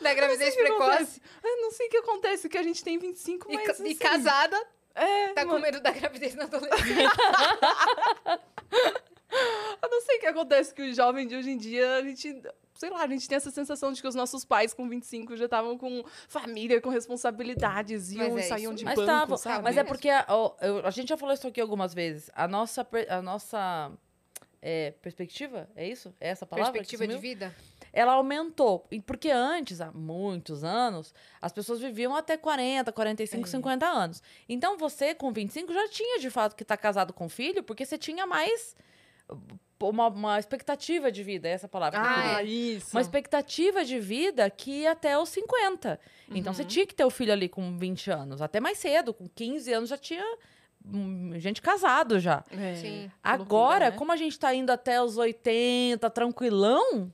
[0.00, 0.82] Da gravidez precoce.
[0.92, 1.22] acontece.
[1.42, 3.86] Eu não sei o que acontece, que a gente tem 25, E, mas ca- assim,
[3.88, 4.56] e casada,
[4.94, 7.10] É, tá com mano, medo da gravidez na adolescência.
[9.82, 12.40] eu não sei o que acontece que o jovem de hoje em dia, a gente...
[12.74, 15.46] Sei lá, a gente tem essa sensação de que os nossos pais com 25 já
[15.46, 19.36] estavam com família, com responsabilidades, iam Mas e é saíam isso de Mas banco, tava.
[19.38, 19.64] sabe?
[19.64, 20.26] Mas é porque a,
[20.60, 22.30] eu- a gente já falou isso aqui algumas vezes.
[22.34, 23.90] A nossa, a nossa
[24.68, 26.12] é, perspectiva, é isso?
[26.20, 26.72] É essa palavra?
[26.72, 27.54] Perspectiva de vida?
[27.92, 28.84] Ela aumentou.
[29.06, 33.48] Porque antes, há muitos anos, as pessoas viviam até 40, 45, É.
[33.48, 34.20] 50 anos.
[34.48, 37.96] Então você, com 25, já tinha de fato que estar casado com filho, porque você
[37.96, 38.74] tinha mais.
[39.80, 42.00] Uma, uma expectativa de vida, é essa palavra.
[42.00, 42.06] que.
[42.06, 42.96] Ah, isso.
[42.96, 46.00] uma expectativa de vida que ia até os 50.
[46.30, 49.28] Então você tinha que ter o filho ali com 20 anos, até mais cedo, com
[49.28, 50.24] 15 anos já tinha
[51.38, 52.44] gente casado já.
[52.50, 53.10] É, Sim.
[53.22, 53.96] Agora, loucura, né?
[53.96, 57.12] como a gente tá indo até os 80, tranquilão,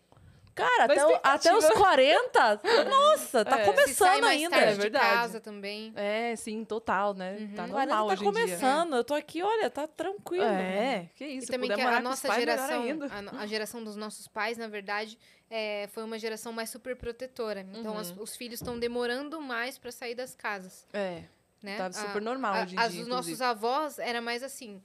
[0.54, 3.64] cara, até, o- até os 40, nossa, tá É.
[3.64, 4.50] Começando mais ainda.
[4.50, 5.04] tarde É de verdade.
[5.06, 5.92] casa também.
[5.96, 7.36] É, sim, total, né?
[7.40, 7.54] Uhum.
[7.54, 8.44] Tá 40 normal tá hoje em dia.
[8.44, 10.44] começando, eu tô aqui, olha, tá tranquilo.
[10.44, 11.48] É, que isso.
[11.48, 13.06] E também que a nossa pais, geração, ainda.
[13.06, 17.66] a, a geração dos nossos pais, na verdade, é, foi uma geração mais super protetora.
[17.74, 17.98] Então, Uhum.
[17.98, 21.22] as- os filhos estão demorando mais para sair das casas, É,
[21.62, 21.76] né?
[21.78, 24.82] tá A- super normal a- hoje em as dia, dos nossos avós era mais assim,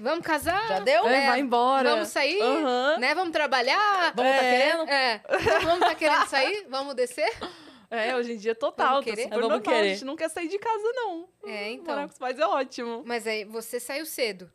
[0.00, 0.66] vamos casar?
[0.68, 1.06] Já deu?
[1.08, 1.90] É, É, vai embora.
[1.90, 2.40] Vamos sair?
[2.42, 2.98] Aham.
[2.98, 3.14] Né?
[3.14, 4.12] Vamos trabalhar?
[4.14, 4.50] Vamos tá É.
[4.50, 4.88] querendo?
[4.90, 5.20] É.
[5.64, 6.66] Vamos tá querendo sair?
[6.68, 7.30] Vamos descer?
[7.94, 9.22] É, hoje em dia total, Vamos tá querer?
[9.24, 9.74] super Vamos normal.
[9.74, 9.92] A querer.
[9.92, 11.28] gente não quer sair de casa, não.
[11.44, 11.94] É, então.
[11.94, 13.02] Morar com os pais é ótimo.
[13.04, 14.50] Mas aí você saiu cedo.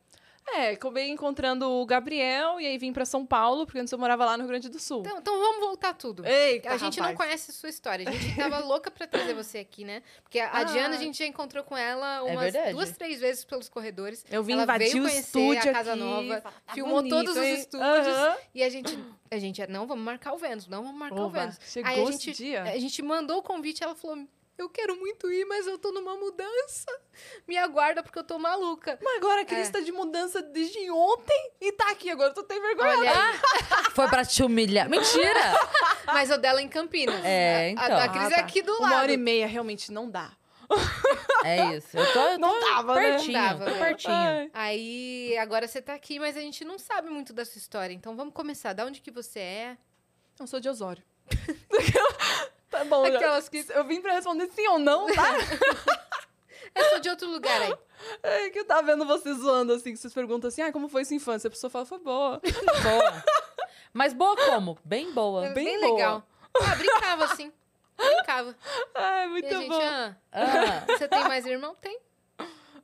[0.50, 4.26] É, acabei encontrando o Gabriel e aí vim pra São Paulo, porque antes eu morava
[4.26, 5.02] lá no Rio Grande do Sul.
[5.02, 6.26] Então, então vamos voltar tudo.
[6.26, 7.18] Eita, A gente não rapaz.
[7.28, 8.08] conhece a sua história.
[8.08, 10.02] A gente tava louca pra trazer você aqui, né?
[10.24, 10.64] Porque a, Ah.
[10.64, 12.72] Diana, a gente já encontrou com ela É umas verdade.
[12.72, 14.26] duas, três vezes pelos corredores.
[14.32, 17.16] Eu vim Ela invadir veio o conhecer estúdio a casa aqui, nova, tá filmou bonito,
[17.16, 17.54] todos os hein?
[17.56, 18.08] estúdios.
[18.08, 18.38] Aham.
[18.56, 21.40] E a gente, a gente, não, vamos marcar o Vênus, não vamos marcar o Oba,
[21.42, 21.60] Vênus.
[21.68, 22.64] chegou Aí a esse gente, dia?
[22.64, 24.26] a gente mandou o convite, ela falou,
[24.58, 26.86] eu quero muito ir, mas eu tô numa mudança.
[27.48, 28.98] Me aguarda porque eu tô maluca.
[29.02, 29.72] Mas agora a Cris É.
[29.72, 32.30] tá de mudança desde ontem e tá aqui agora.
[32.30, 32.98] Eu tô até vergonha.
[32.98, 33.34] Olha.
[33.94, 34.90] Foi pra te humilhar.
[34.90, 35.40] Mentira!
[36.08, 37.24] Mas o dela é em Campinas.
[37.24, 37.84] É, A- então.
[37.86, 38.42] A da Cris Ah, é tá.
[38.42, 39.02] aqui do Uma lado.
[39.04, 40.32] hora e meia realmente não dá.
[41.46, 41.98] É isso.
[41.98, 43.02] Eu tô, eu Não tô dava, né?
[43.12, 43.34] pertinho.
[43.40, 43.80] Não dava, tô né?
[43.80, 44.14] pertinho.
[44.14, 44.50] Ai.
[44.54, 47.94] Aí, agora você tá aqui, mas a gente não sabe muito da sua história.
[47.94, 48.74] Então vamos começar.
[48.74, 49.78] Da onde que você é?
[50.40, 51.04] Eu sou de Osório.
[52.70, 53.16] tá bom, já.
[53.18, 53.66] Aquelas que...
[53.70, 55.24] Eu vim pra responder sim ou não, tá?
[56.76, 57.74] Eu sou de outro lugar aí.
[58.22, 61.04] É que eu tava vendo vocês zoando, assim, que vocês perguntam assim, ah, como foi
[61.06, 61.48] sua infância?
[61.48, 62.40] A pessoa fala, foi boa.
[62.84, 63.24] Boa.
[63.94, 64.78] Mas boa como?
[64.86, 65.50] Bem boa.
[65.50, 65.92] Bem Bem, boa.
[65.96, 66.24] legal.
[66.56, 67.52] Ah, brincava assim.
[67.98, 68.56] Brincava.
[68.94, 69.80] Ai, E muito a gente, bom.
[69.82, 71.74] ah, Ah, você tem mais irmão?
[71.82, 72.00] Tem.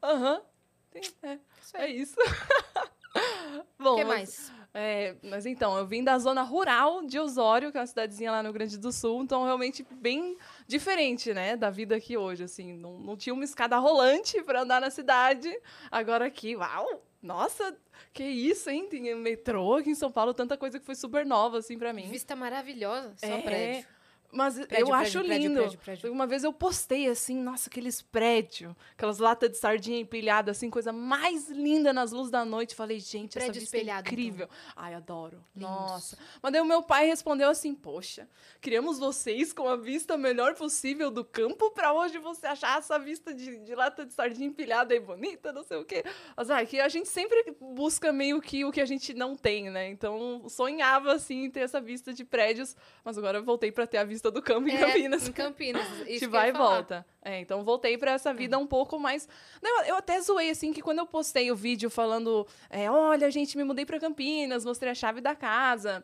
[0.01, 0.41] Aham.
[0.89, 2.15] Tem- É, Isso é isso.
[3.77, 4.51] bom, O que mas- mais?
[4.73, 8.41] É, mas então, eu vim da zona rural de Osório, que é uma cidadezinha lá
[8.41, 10.35] no Rio Grande do Sul, então realmente bem
[10.67, 14.81] diferente, né, da vida aqui hoje, assim, não, não tinha uma escada rolante para andar
[14.81, 15.55] na cidade,
[15.91, 17.77] agora aqui, uau, nossa,
[18.11, 21.59] que isso, hein, tem metrô aqui em São Paulo, tanta coisa que foi super nova,
[21.59, 22.07] assim, para mim.
[22.09, 23.13] Vista maravilhosa.
[23.17, 23.87] Só É, prédio.
[24.33, 25.77] Mas Prédio, eu prédio, acho prédio, lindo.
[25.77, 26.11] prédio.
[26.11, 30.91] Uma vez eu postei assim, nossa, aqueles prédios, aquelas latas de sardinha empilhadas, assim, coisa
[30.91, 32.73] mais linda nas luzes da noite.
[32.73, 34.49] Falei, gente, Prédio essa vista espelhado, é incrível.
[34.75, 35.43] Ai, adoro.
[35.55, 35.69] Lindos.
[35.69, 36.17] Nossa.
[36.41, 38.27] Mas daí o meu pai respondeu assim: Poxa,
[38.59, 43.33] criamos vocês com a vista melhor possível do campo pra hoje você achar essa vista
[43.33, 46.03] de, de lata de sardinha empilhada aí bonita, não sei o quê.
[46.35, 49.69] Mas ai, que a gente sempre busca meio que o que a gente não tem,
[49.69, 49.89] né?
[49.89, 53.97] Então sonhava assim em ter essa vista de prédios, mas agora eu voltei pra ter
[53.97, 55.27] a vista do campo em É, Campinas.
[55.27, 55.87] Em Campinas.
[55.87, 57.05] Isso A que gente eu vai e volta.
[57.21, 59.27] É, então voltei pra essa vida um pouco mais.
[59.61, 63.57] Não, eu, até zoei assim que quando eu postei o vídeo falando, é, olha, gente,
[63.57, 66.03] me mudei pra Campinas, mostrei a chave da casa.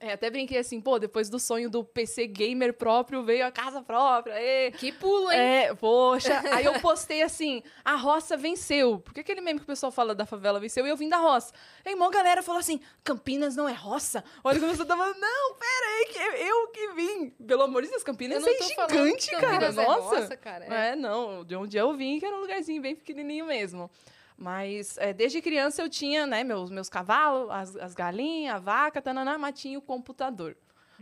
[0.00, 3.82] É, até brinquei assim, pô, depois do sonho do PC gamer próprio, veio a casa
[3.82, 4.34] própria.
[4.40, 4.70] ê.
[4.70, 5.38] Que pulo, hein?
[5.38, 6.40] É, poxa.
[6.52, 9.00] Aí eu postei assim, a roça venceu.
[9.00, 11.52] Porque aquele meme que o pessoal fala da favela venceu e eu vim da roça.
[11.84, 14.22] Aí uma galera falou assim, Campinas não é roça?
[14.44, 17.30] Olha como você tava, não, pera aí, que eu que vim.
[17.30, 19.46] Pelo amor de Deus, Campinas é falando gigante, cara.
[19.48, 20.20] Campinas é Nossa.
[20.20, 20.64] roça, cara.
[20.64, 20.92] É.
[20.92, 23.90] É, não, de onde eu vim, que era um lugarzinho bem pequenininho mesmo.
[24.38, 29.02] Mas é, desde criança eu tinha, né, meus, meus cavalos, as, as galinhas, a vaca,
[29.36, 30.56] mas tinha o computador.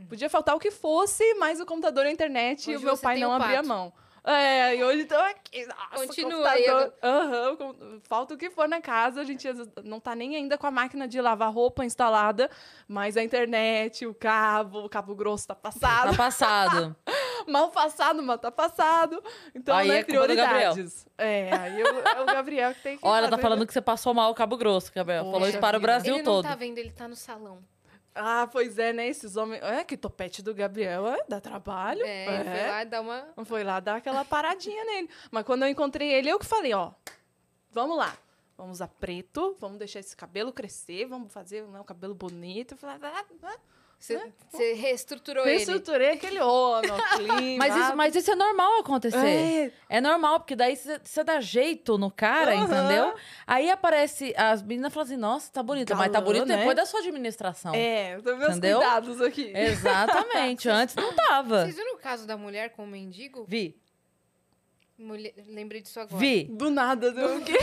[0.09, 3.19] Podia faltar o que fosse, mas o computador e a internet, Hoje o meu pai
[3.19, 3.69] não abria pato.
[3.69, 3.93] mão.
[4.29, 5.65] É, e hoje tô aqui.
[5.67, 6.65] Nossa, Continua aí
[7.57, 9.47] com- falta o que for na casa, a gente
[9.85, 12.51] não tá nem ainda com a máquina de lavar roupa instalada,
[12.89, 16.11] mas a internet, o cabo, o cabo grosso tá passado.
[16.11, 16.97] tá passado.
[17.47, 19.23] Mal passado, mas tá passado.
[19.55, 21.07] Então, Aí né, é prioridades.
[21.17, 23.07] É, aí eu- é o Gabriel que tem que.
[23.07, 23.43] Olha, tá fazer.
[23.43, 25.23] falando que você passou mal o Cabo Grosso, Gabriel.
[25.25, 25.87] Falou Poxa isso para o vida.
[25.93, 26.45] Brasil Ele não todo.
[26.49, 27.59] tá vendo, ele tá no salão.
[28.17, 29.07] Ah, pois é, né?
[29.07, 29.63] Esses homens.
[29.63, 32.03] É, que topete do Gabriel é, dá trabalho.
[32.05, 33.29] É, ele foi lá dar uma...
[33.45, 35.11] Foi lá dar aquela paradinha nele.
[35.31, 36.93] Mas quando eu encontrei ele, eu que falei, ó,
[37.71, 38.17] vamos lá.
[38.57, 42.73] Vamos usar preto, vamos deixar esse cabelo crescer, vamos fazer né, um cabelo bonito.
[42.73, 43.59] Eu falei, ah, ah.
[43.99, 45.57] Você, você reestruturou ele.
[45.57, 49.17] Reestruturei aquele homem, clean, Mas isso, mas isso é normal acontecer.
[49.17, 52.65] É, É normal, porque daí você dá jeito no cara, Aham.
[52.65, 53.15] entendeu?
[53.47, 56.59] Aí aparece, as meninas falam assim, nossa, tá bonita, mas tá bonito né?
[56.59, 57.75] depois da sua administração.
[57.75, 58.79] é, tô meus Entendeu?
[58.79, 59.51] cuidados aqui.
[59.57, 61.63] Exatamente, antes não tava.
[61.65, 63.45] Vocês viram o caso da mulher com o mendigo?
[63.49, 63.77] Vi,
[64.99, 65.35] Mulher...
[65.49, 66.17] Lembrei disso agora.
[66.19, 67.59] vi, Do nada, deu o quê?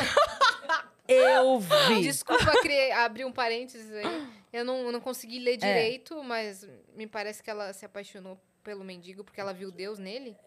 [1.07, 2.01] eu vi.
[2.03, 4.42] Desculpa criei- abrir um parênteses aí.
[4.53, 8.83] Eu não, eu não consegui ler direito, mas me parece que ela se apaixonou pelo
[8.83, 10.37] mendigo porque ela viu Deus nele.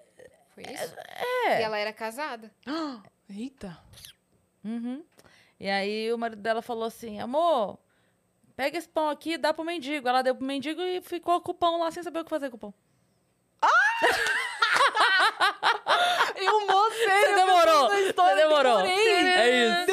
[0.54, 0.94] Foi isso?
[1.48, 1.60] É.
[1.60, 2.50] E ela era casada.
[3.28, 3.76] Eita.
[4.64, 5.04] Uhum.
[5.58, 7.78] E aí o marido dela falou assim, amor,
[8.56, 10.08] pega esse pão aqui e dá pro mendigo.
[10.08, 12.48] Ela deu pro mendigo e ficou com o pão lá sem saber o que fazer
[12.48, 12.74] com o pão.
[16.36, 17.06] Eu mostrei.
[17.06, 18.80] Você eu demorou, fiz essa história, você demorou.
[18.80, 19.86] É isso.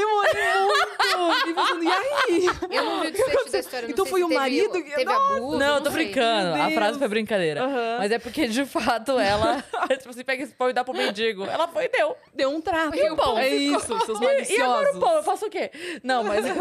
[1.45, 2.45] E pensando, e aí?
[2.71, 3.87] Eu não vi o desfecho da história.
[3.87, 5.57] não Então foi o teve- marido que- Teve abuso.
[5.57, 6.05] Não, eu tô sei.
[6.05, 6.61] brincando.
[6.61, 7.63] A frase foi brincadeira.
[7.63, 7.97] Aham.
[7.99, 9.61] Mas é porque, de fato, ela...
[9.97, 11.43] tipo assim, pega esse pão e dá pro mendigo.
[11.45, 12.15] Ela foi e deu.
[12.33, 12.95] Deu um trato.
[12.95, 13.77] E o pão é ficou.
[13.77, 14.99] isso, seus E, e agora o maliciosos.
[14.99, 15.15] pão?
[15.15, 15.71] Eu faço o quê?
[16.03, 16.45] Não, mas...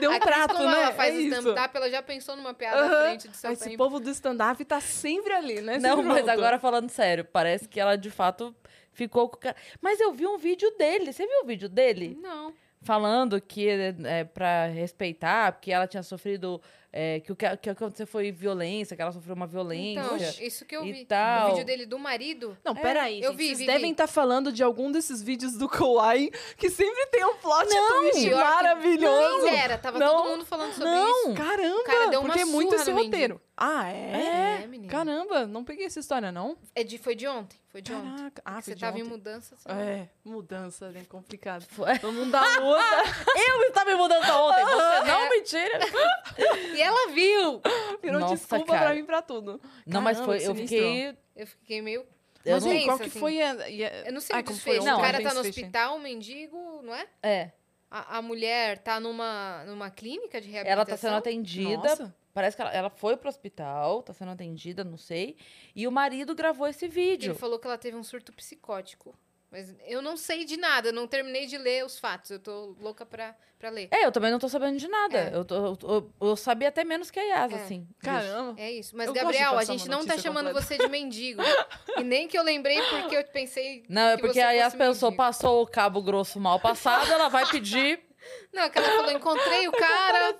[0.00, 0.82] Deu um trato, né?
[0.82, 3.02] ela faz é stand-up, ela já pensou numa piada à Aham.
[3.04, 3.76] frente do seu Esse tempo.
[3.78, 5.78] povo do stand-up tá sempre ali, né?
[5.78, 6.30] Não, mas pronto.
[6.30, 8.52] agora falando sério, parece que ela, de fato,
[8.92, 9.54] ficou com o cara...
[9.80, 11.12] Mas eu vi um vídeo dele.
[11.12, 12.18] Você viu o vídeo dele?
[12.20, 12.52] Não.
[12.82, 16.60] Falando que é, é pra respeitar, porque ela tinha sofrido.
[16.94, 20.00] é, que o que, que aconteceu foi violência, que ela sofreu uma violência.
[20.00, 20.16] Então,
[20.46, 21.04] isso que eu e vi.
[21.06, 21.46] tal.
[21.46, 22.54] O vídeo dele do marido.
[22.62, 23.38] Não, peraí, eu gente.
[23.38, 27.24] vi, Vocês vi, devem estar falando de algum desses vídeos do Kawaii que sempre tem
[27.24, 29.44] um plot twist pior que- maravilhoso.
[29.44, 31.28] Quem dera, tava Não, todo mundo falando sobre não.
[31.30, 31.34] isso.
[31.34, 33.40] Caramba, O cara deu uma porque é muito esse roteiro.
[33.56, 34.62] Ah, é?
[34.62, 34.90] É, menina.
[34.90, 36.56] Caramba, não peguei essa história, não?
[36.74, 37.56] É de, foi de ontem.
[37.68, 38.16] Foi de ontem.
[38.16, 38.42] Caraca.
[38.44, 39.10] Ah, Você foi de tava em ontem.
[39.10, 39.54] mudança.
[39.54, 39.68] assim.
[39.80, 41.04] É, mudança, né?
[41.08, 41.62] Complicado.
[41.68, 43.02] Foi- Todo mundo muda.
[43.48, 45.78] Eu estava em mudança ontem, você não, mentira.
[46.74, 47.60] E ela viu.
[48.02, 48.86] Virou Nossa, desculpa cara.
[48.86, 49.60] pra mim pra tudo.
[49.86, 50.38] Não, mas foi.
[50.46, 51.14] Eu fiquei.
[51.36, 52.06] Eu fiquei meio.
[52.44, 53.20] Eu Mas não- qual que assim.
[53.20, 53.52] foi a...
[53.52, 54.84] a- Eu não sei o desfecho.
[54.84, 55.12] Não, o ontem?
[55.12, 57.06] cara tá no hospital, um mendigo, não é?
[57.22, 57.50] É.
[57.88, 60.72] A, a mulher tá numa, numa clínica de reabilitação.
[60.72, 61.76] Ela tá sendo atendida.
[61.88, 62.14] Nossa.
[62.34, 65.36] Parece que ela, ela foi pro hospital, tá sendo atendida, não sei.
[65.76, 67.34] E o marido gravou esse Ele vídeo.
[67.34, 69.14] falou que ela teve um surto psicótico.
[69.50, 72.30] Mas eu não sei de nada, eu não terminei de ler os fatos.
[72.30, 73.86] Eu tô louca pra, pra ler.
[73.90, 75.18] É, eu também não tô sabendo de nada.
[75.30, 75.34] É.
[75.36, 77.56] Eu, tô- eu, eu- eu sabia até menos que a Yas, É.
[77.56, 77.86] assim.
[77.98, 78.58] Caramba.
[78.58, 78.96] É isso.
[78.96, 80.66] Mas, Gabriel, a gente não tá chamando completa.
[80.66, 81.42] você de mendigo.
[81.98, 83.84] e nem que eu lembrei porque eu pensei.
[83.90, 85.22] Não, é que porque você a Yas pensou, mendigo.
[85.22, 88.00] passou o cabo grosso mal passado, ela vai pedir.
[88.54, 90.32] Não, é que ela falou, encontrei o cara,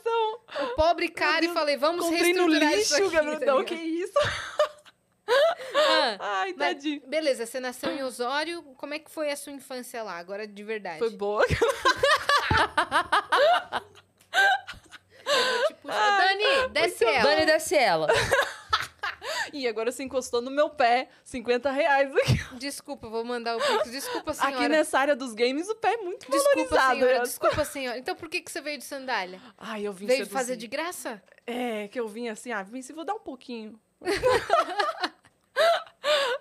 [0.65, 3.15] o pobre cara, e falei, vamos Comprei no reestruturar isso lixo, aqui.
[3.17, 3.39] Gabriel.
[3.41, 3.77] tá Não, ligado?
[3.79, 4.19] que isso?
[5.75, 7.01] Ah, Ai, mas- tadinho.
[7.07, 8.63] beleza, você nasceu em Osório.
[8.77, 10.99] Como é que foi a sua infância lá, agora de verdade?
[10.99, 11.45] Foi boa.
[15.25, 16.19] Eu vou te puxar.
[16.19, 17.23] Dani, desce ela.
[17.23, 18.07] Dani, desce ela.
[19.53, 21.09] E agora você encostou no meu pé.
[21.25, 22.57] 50 reais aqui.
[22.59, 23.91] Desculpa, vou mandar o pix.
[23.91, 24.57] Desculpa, senhora.
[24.57, 26.95] Aqui nessa área dos games, o pé é muito Desculpa, valorizado.
[26.99, 27.19] senhora.
[27.19, 27.23] né?
[27.25, 27.99] Desculpa, senhora.
[27.99, 29.41] Então por que, que você veio de sandália?
[29.59, 30.33] Ai, eu vim Veio seduzir.
[30.33, 31.23] fazer de graça?
[31.47, 33.79] É, que eu vim assim, ah, vim se vou dar um pouquinho.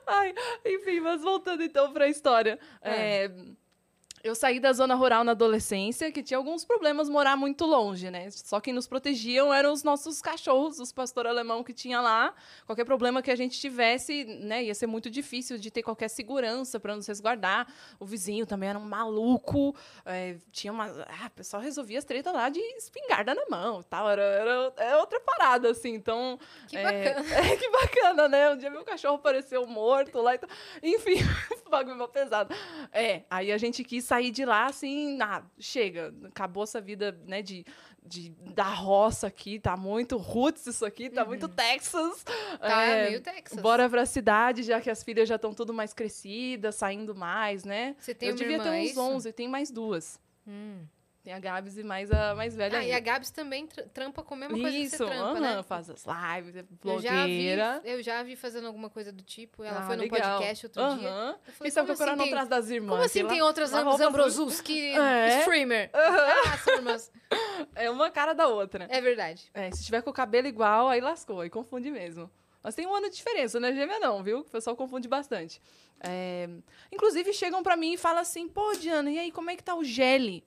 [0.07, 0.33] Ai,
[0.65, 2.59] enfim, mas voltando então pra história.
[2.81, 3.29] É,
[4.23, 8.29] eu saí da zona rural na adolescência, que tinha alguns problemas morar muito longe, né?
[8.31, 12.33] Só quem nos protegiam eram os nossos cachorros, os pastor alemão que tinha lá.
[12.65, 16.79] Qualquer problema que a gente tivesse, né, ia ser muito difícil de ter qualquer segurança
[16.79, 17.67] para nos resguardar.
[17.99, 19.75] O vizinho também era um maluco.
[20.05, 20.85] é, tinha uma.
[20.85, 24.09] Ah, o pessoal resolvia as tretas lá de espingarda na mão tal.
[24.09, 25.93] Era, era, era outra parada, assim.
[25.93, 26.39] Então.
[26.67, 27.31] Que é, bacana.
[27.41, 28.49] É, que bacana, né?
[28.51, 30.49] Um dia meu cachorro apareceu morto lá e tal.
[30.83, 31.15] Enfim,
[31.71, 32.53] bagulho mal pesado.
[32.91, 37.41] É, aí a gente quis sair de lá assim, ah, chega, acabou essa vida, né,
[37.41, 37.63] de,
[38.05, 42.21] de da roça aqui, tá muito roots isso aqui, tá muito Texas.
[42.59, 43.61] Tá É, meio Texas.
[43.61, 47.95] Bora pra cidade, já que as filhas já estão tudo mais crescidas, saindo mais, né?
[47.97, 48.99] Você tem Eu devia irmã, ter é uns isso?
[49.01, 50.19] 11, tem mais duas.
[50.45, 50.83] Hum.
[51.23, 52.99] Tem a Gabs e mais a mais velha Ah, e a.
[52.99, 55.61] Gabs também tra- trampa com a mesma coisa que Isso, você trampa, né?
[55.61, 57.81] faz as lives, é Eu já, vi, blogueira.
[57.83, 59.63] eu já vi fazendo alguma coisa do tipo.
[59.63, 60.19] Ela Ah, foi num legal.
[60.39, 61.07] podcast outro dia.
[61.09, 62.89] Eu falei, E que eu assim atrás das irmãs?
[62.89, 65.39] Como assim que lá- tem outras rouba- Zambrosuski É.
[65.41, 65.91] streamer?
[65.93, 67.11] Ah, são irmãs.
[67.75, 68.87] É uma cara da outra.
[68.89, 69.49] É verdade.
[69.53, 72.29] É, se tiver com o cabelo igual, aí lascou, aí confunde mesmo.
[72.63, 74.39] Mas tem um ano de diferença, não é gêmea não, viu?
[74.39, 75.61] O pessoal confunde bastante.
[75.99, 76.49] É,
[76.91, 79.75] Inclusive, chegam pra mim e falam assim, pô, Diana, e aí, como é que tá
[79.75, 80.43] o Gelli?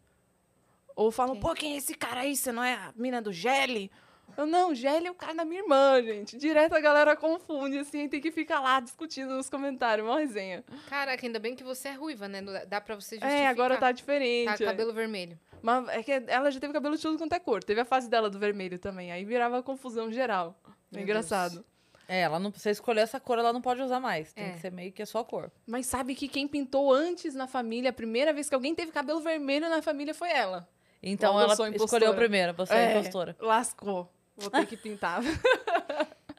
[0.96, 2.36] Ou falam, pô, quem é esse cara aí?
[2.36, 3.90] Você não é a mina do Gelli?
[4.36, 6.36] Eu, não, Gelli é o cara da minha irmã, gente.
[6.36, 10.64] Direto a galera confunde, assim, tem que ficar lá discutindo nos comentários, uma resenha.
[10.88, 12.40] Caraca, ainda bem que você é ruiva, né?
[12.66, 13.30] Dá- pra você justificar.
[13.30, 14.58] É, agora tá diferente.
[14.58, 14.66] Tá, é.
[14.66, 15.38] cabelo vermelho.
[15.62, 17.62] Mas é que ela já teve cabelo de tudo quanto é cor.
[17.62, 19.12] Teve a fase dela do vermelho também.
[19.12, 20.58] Aí virava confusão geral.
[20.90, 21.64] Meu Engraçado.
[22.08, 24.32] É, ela não você escolher essa cor, ela não pode usar mais.
[24.32, 24.50] Tem É.
[24.52, 25.50] que ser meio que a sua cor.
[25.66, 29.20] Mas sabe que quem pintou antes na família, a primeira vez que alguém teve cabelo
[29.20, 30.68] vermelho na família foi ela.
[31.06, 31.76] Então ela impostora.
[31.76, 33.36] escolheu primeiro, você é, impostora.
[33.40, 34.10] Lascou.
[34.36, 35.20] Vou ter que pintar.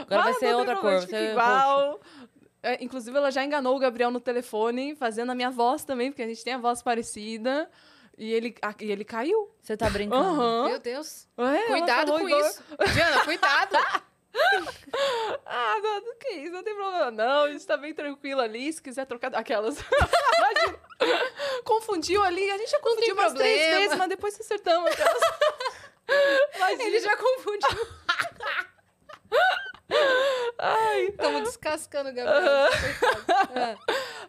[0.00, 1.00] Agora vai Mas ser não tem outra cor.
[1.00, 2.00] Você é igual.
[2.62, 6.22] É, inclusive, ela já enganou o Gabriel no telefone, fazendo a minha voz também, porque
[6.22, 7.70] a gente tem a voz parecida.
[8.18, 9.50] E ele, a- e ele caiu.
[9.62, 10.22] Você tá brincando.
[10.22, 10.68] Aham.
[10.68, 11.26] Meu Deus.
[11.38, 12.62] É, Cuidado com igual- isso.
[12.92, 13.76] Diana, cuidado.
[15.46, 18.80] Ah, não, que isso, não tem problema não, a gente tá bem tranquilo ali, se
[18.80, 19.76] quiser trocar aquelas.
[21.64, 24.90] Confundiu ali, a gente já confundiu umas três vezes, mas depois acertamos.
[24.92, 25.22] Aquelas...
[26.56, 26.82] Imagina.
[26.84, 27.68] Ele já confundiu.
[30.58, 31.06] Ai.
[31.06, 32.68] Estamos descascando o Gabriel.
[33.54, 33.76] Ah.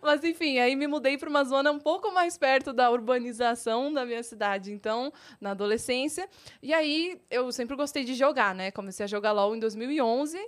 [0.01, 4.05] Mas enfim, aí me mudei pra uma zona um pouco mais perto da urbanização da
[4.05, 6.27] minha cidade, então, na adolescência.
[6.61, 8.71] E aí eu sempre gostei de jogar, né?
[8.71, 10.39] Comecei a jogar LoL em 2011.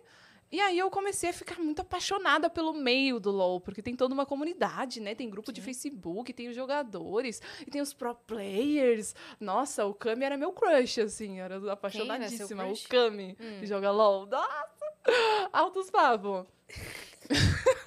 [0.52, 4.14] E aí eu comecei a ficar muito apaixonada pelo meio do LoL, porque tem toda
[4.14, 5.16] uma comunidade, né?
[5.16, 9.16] Tem grupo de Facebook, tem os jogadores, e tem os pro players.
[9.40, 12.66] Nossa, o Kami era meu crush, assim, era apaixonadíssima.
[12.66, 12.86] O crush?
[12.86, 13.58] Kami, Hum.
[13.62, 14.28] que joga LoL.
[14.28, 14.73] Nossa!
[15.52, 16.46] Altos papos.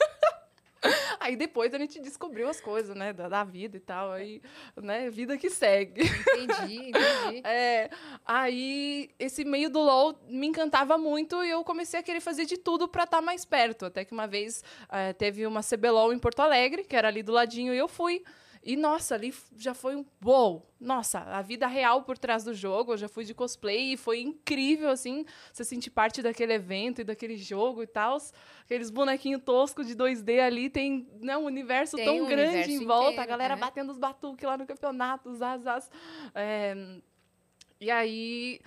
[1.19, 4.41] Aí depois a gente descobriu as coisas, né, da, da vida e tal, aí,
[4.77, 6.03] né, vida que segue.
[6.03, 7.43] Entendi, entendi.
[7.47, 7.91] É,
[8.25, 12.57] aí esse meio do LoL me encantava muito e eu comecei a querer fazer de
[12.57, 13.87] tudo pra estar mais perto.
[13.87, 17.33] Até que uma vez eh, teve uma CBLOL em Porto Alegre, que era ali do
[17.33, 18.23] ladinho, e eu fui.
[18.67, 20.61] E, nossa, ali já foi um wow!
[20.81, 22.95] Nossa, a vida real por trás do jogo.
[22.95, 27.05] Eu já fui de cosplay e foi incrível, assim, você sentir parte daquele evento e
[27.05, 28.19] daquele jogo e tal.
[28.65, 32.71] Aqueles bonequinhos toscos de 2D ali, tem né, um universo Tem tão um grande universo
[32.73, 33.11] em volta.
[33.13, 33.57] inteiro, a galera é.
[33.57, 35.89] batendo os batuques lá no campeonato, os asas.
[36.35, 36.99] É,
[37.81, 38.61] e aí,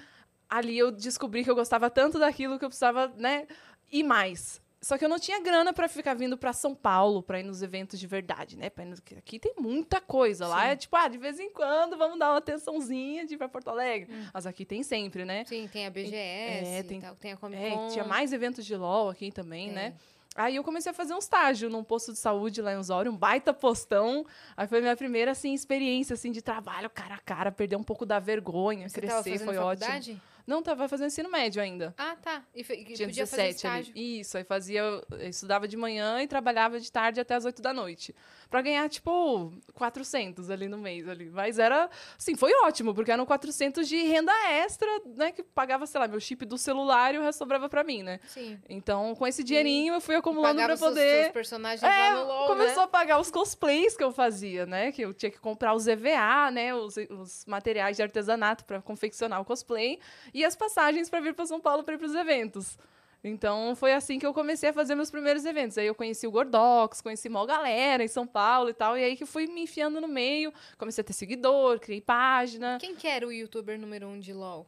[0.49, 3.47] ali eu descobri que eu gostava tanto daquilo que eu precisava, né,
[3.91, 4.61] ir mais.
[4.81, 7.61] Só que eu não tinha grana pra ficar vindo pra São Paulo pra ir nos
[7.61, 8.71] eventos de verdade, né?
[9.17, 10.47] Aqui tem muita coisa.
[10.47, 10.67] Lá Sim.
[10.69, 13.67] é tipo, ah, de vez em quando vamos dar uma atençãozinha de ir pra Porto
[13.69, 14.09] Alegre.
[14.13, 14.27] Hum.
[14.33, 15.43] Mas aqui tem sempre, né?
[15.45, 17.87] Sim, tem a BGS, É, e tem- tal, tem a Comic É, Con.
[17.89, 19.73] tinha mais eventos de LOL aqui também, É.
[19.73, 19.93] né?
[20.35, 23.17] Aí eu comecei a fazer um estágio num posto de saúde lá em Osório, um
[23.17, 24.25] baita postão.
[24.55, 28.05] Aí foi minha primeira, assim, experiência, assim, de trabalho cara a cara, perder um pouco
[28.05, 29.85] da vergonha, Você crescer, foi ótimo.
[29.85, 30.21] faculdade?
[30.49, 31.93] Não, tava fazendo ensino médio ainda.
[31.95, 32.43] Ah, tá.
[32.55, 32.63] E, e
[32.95, 33.81] Tinha podia fazer 17 ali.
[33.83, 33.93] estágio.
[33.95, 34.81] Isso, aí fazia.
[35.21, 38.15] Estudava de manhã e trabalhava de tarde até as 8 da noite.
[38.49, 41.29] Pra ganhar, tipo, 400 ali no mês ali.
[41.29, 41.87] Mas era.
[42.17, 45.31] Assim, foi ótimo, porque eram 400 de renda extra, né?
[45.31, 48.19] Que pagava, sei lá, meu chip do celular e o resto sobrava pra mim, né?
[48.27, 48.59] Sim.
[48.67, 51.21] Então, com esse dinheirinho, eu fui acumulando pra os seus, poder.
[51.23, 52.83] seus personagens É, LoL, começou né?
[52.85, 54.91] a pagar os cosplays que eu fazia, né?
[54.91, 56.73] Que eu tinha que comprar os EVA, né?
[56.73, 59.99] Os, os materiais de artesanato para confeccionar o cosplay
[60.33, 62.79] e as passagens para vir para São Paulo para ir para os eventos.
[63.23, 65.77] Então foi assim que eu comecei a fazer meus primeiros eventos.
[65.77, 69.17] Aí eu conheci o Gordox, conheci mó galera em São Paulo e tal, e aí
[69.17, 72.77] que fui me enfiando no meio, comecei a ter seguidor, criei página.
[72.79, 74.65] Quem que era o youtuber número um de LoL?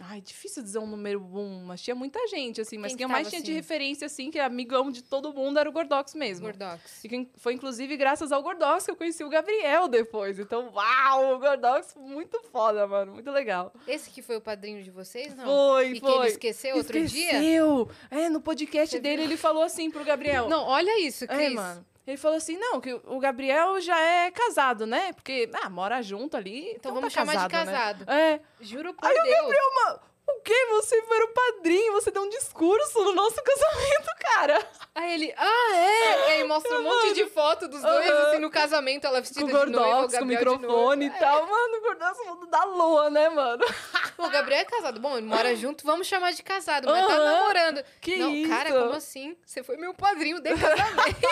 [0.00, 2.76] Ai, difícil dizer um número um, mas tinha muita gente, assim.
[2.78, 3.54] Mas Quem quem eu mais tinha de assim?
[3.56, 6.46] referência, assim, que é amigão de todo mundo, era o Gordox mesmo.
[6.46, 7.04] Gordox.
[7.04, 10.38] E quem- foi, inclusive, graças ao Gordox que eu conheci o Gabriel depois.
[10.38, 13.12] Então, uau, o Gordox, muito foda, mano.
[13.14, 13.72] Muito legal.
[13.86, 15.44] Esse que foi o padrinho de vocês, não?
[15.44, 16.10] Foi, e foi.
[16.12, 17.24] que ele esqueceu outro dia?
[17.32, 17.88] Esqueceu.
[18.10, 20.48] É, no podcast Você dele, ele falou assim pro Gabriel.
[20.48, 21.40] Não, olha isso, Cris.
[21.40, 21.86] É, mano.
[22.06, 25.12] Ele falou assim, não, que o Gabriel já é casado, né?
[25.14, 26.70] Porque, ah, mora junto ali.
[26.72, 27.72] Então Então, vamos tá chamar de casado, né?
[27.72, 28.10] casado.
[28.10, 28.40] É.
[28.60, 29.46] Juro por Deus.
[29.46, 30.13] O
[30.44, 30.54] quê?
[30.70, 34.68] Você foi o padrinho, você deu um discurso no nosso casamento, cara.
[34.94, 36.28] Aí ele, ah, é?
[36.28, 38.28] E aí mostra um monte de foto dos dois, Aham.
[38.28, 40.58] assim, no casamento, ela vestida Com o de noiva, o Gordox, com o Gabriel de
[40.58, 41.24] microfone e noiva.
[41.24, 41.46] tal.
[41.46, 43.64] Mano, o Gordox mundo da lua, né, mano?
[44.16, 45.00] O Gabriel é casado.
[45.00, 47.24] Bom, ele mora junto, vamos chamar de casado, mas tá Aham.
[47.24, 47.84] namorando.
[48.00, 48.48] Que não, isso?
[48.48, 49.36] cara, como assim?
[49.44, 51.28] Você foi meu padrinho de casamento.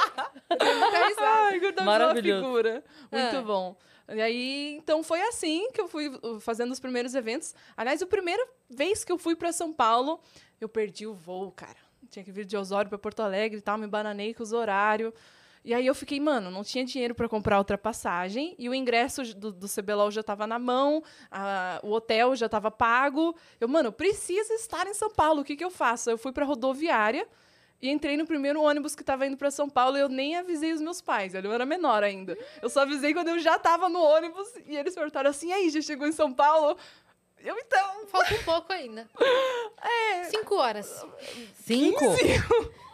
[1.20, 2.85] Ai, Gordox é uma figura.
[3.11, 3.42] Muito Ah.
[3.42, 3.76] bom.
[4.14, 7.55] E aí, então foi assim que eu fui uh, fazendo os primeiros eventos.
[7.77, 10.20] Aliás, a primeira vez que eu fui pra São Paulo,
[10.61, 11.77] eu perdi o voo, cara.
[12.11, 15.12] Tinha que vir de Osório pra Porto Alegre e tal, me bananei com os horários.
[15.64, 19.22] E aí eu fiquei, mano, não tinha dinheiro pra comprar outra passagem e o ingresso
[19.37, 23.35] do, do CBLOL já tava na mão, a- o hotel já tava pago.
[23.61, 26.11] Eu, mano, preciso estar em São Paulo, o que que eu faço?
[26.11, 27.29] Eu fui pra rodoviária
[27.83, 30.73] e entrei no primeiro ônibus que tava indo pra São Paulo e eu nem avisei
[30.73, 32.38] os meus pais, eu era menor ainda.
[32.62, 35.68] Eu só avisei quando eu já tava no ônibus e eles perguntaram assim, e aí,
[35.71, 36.77] já chegou em São Paulo?
[37.45, 39.05] Eu, então, Falta um pouco ainda.
[39.83, 40.25] é...
[40.25, 41.05] Cinco horas.
[41.64, 42.05] Cinco?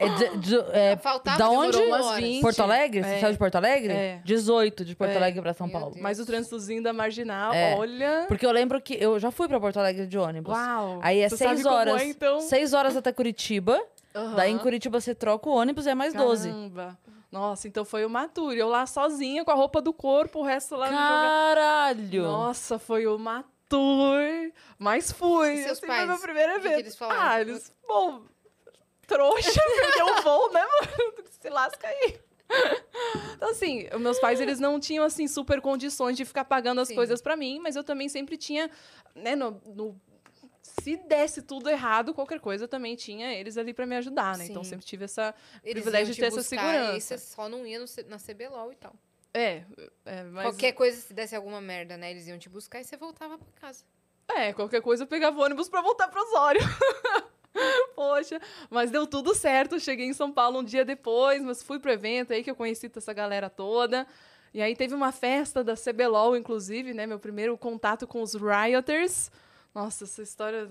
[0.01, 1.77] É, de- de- é, Faltava, da onde?
[1.77, 2.21] uma Umas hora.
[2.23, 2.41] 20.
[2.41, 3.03] Porto Alegre?
[3.03, 3.21] Você É.
[3.21, 3.93] saiu de Porto Alegre?
[3.93, 4.23] É.
[4.25, 5.17] 18 de Porto É.
[5.17, 5.91] Alegre pra São Meu Paulo.
[5.95, 6.03] Deus.
[6.03, 7.75] Mas o trânsitozinho da Marginal, É.
[7.77, 8.25] olha...
[8.27, 10.55] Porque eu lembro que eu já fui pra Porto Alegre de ônibus.
[10.55, 10.99] Uau!
[11.03, 12.01] Aí é Tu seis sabe como horas.
[12.01, 12.41] é, então?
[12.41, 13.79] Seis horas até Curitiba.
[14.19, 14.35] Aham.
[14.35, 16.49] Daí em Curitiba você troca o ônibus e é mais 12.
[16.49, 16.99] Caramba.
[17.31, 18.53] Nossa, então foi uma tour.
[18.55, 21.03] Eu lá sozinha, com a roupa do corpo, o resto lá no jogo.
[21.03, 22.23] Caralho!
[22.23, 24.19] Nossa, foi uma tour.
[24.79, 25.53] Mas fui.
[25.55, 25.99] E seus Assim, pais?
[26.01, 26.81] Foi meu primeiro O que que evento.
[26.81, 27.21] eles falaram?
[27.23, 27.73] Ah, eles...
[27.87, 28.23] Bom,
[29.07, 31.15] trouxa, perdeu o voo, né, mano?
[31.39, 32.19] Se lasca aí.
[33.37, 36.89] Então, assim, os meus pais, eles não tinham, assim, super condições de ficar pagando as
[36.89, 36.95] Sim.
[36.95, 38.71] coisas pra mim, mas eu também sempre tinha,
[39.15, 39.61] né, no...
[39.67, 40.01] no-
[40.69, 44.47] se desse tudo errado, qualquer coisa, eu também tinha eles ali pra me ajudar, né?
[44.47, 44.71] Então, Sim.
[44.71, 45.35] sempre tive essa...
[45.65, 46.97] Eles Privilégio de te ter essa segurança.
[46.97, 48.95] E você só não ia no na CBLOL e tal.
[49.33, 49.65] É,
[50.05, 50.47] é mas...
[50.47, 52.11] Qualquer coisa, se desse alguma merda, né?
[52.11, 53.85] Eles iam te buscar e você voltava pra casa.
[54.29, 56.61] É, qualquer coisa eu pegava ônibus pra voltar pro Osório.
[57.95, 59.81] Poxa, mas deu tudo certo.
[59.81, 62.91] Cheguei em São Paulo um dia depois, mas fui pro evento aí que eu conheci
[62.95, 64.07] essa galera toda.
[64.53, 67.07] E aí teve uma festa da CBLOL, inclusive, né?
[67.07, 69.31] Meu primeiro contato com os Rioters.
[69.75, 70.69] Nossa, essa história.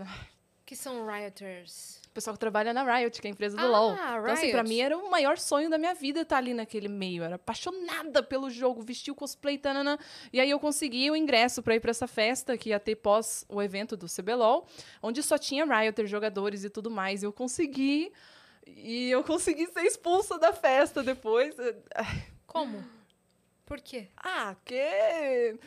[0.65, 2.01] Que são rioters.
[2.07, 3.93] O pessoal que trabalha na Riot, que é a empresa do Ah, LoL.
[3.93, 4.67] Então, assim, pra Riot.
[4.69, 7.21] mim era o maior sonho da minha vida estar ali naquele meio.
[7.21, 9.97] Eu era apaixonada pelo jogo, vestir o cosplay, tanana.
[10.33, 13.45] E aí eu consegui o ingresso pra ir pra essa festa que ia ter pós
[13.47, 14.67] o evento do CBLOL,
[15.01, 17.23] onde só tinha Rioter, jogadores e tudo mais.
[17.23, 18.11] Eu consegui.
[18.65, 21.55] E eu consegui ser expulsa da festa depois.
[22.45, 22.83] Como?
[23.65, 24.07] Por quê?
[24.17, 25.57] Ah, porque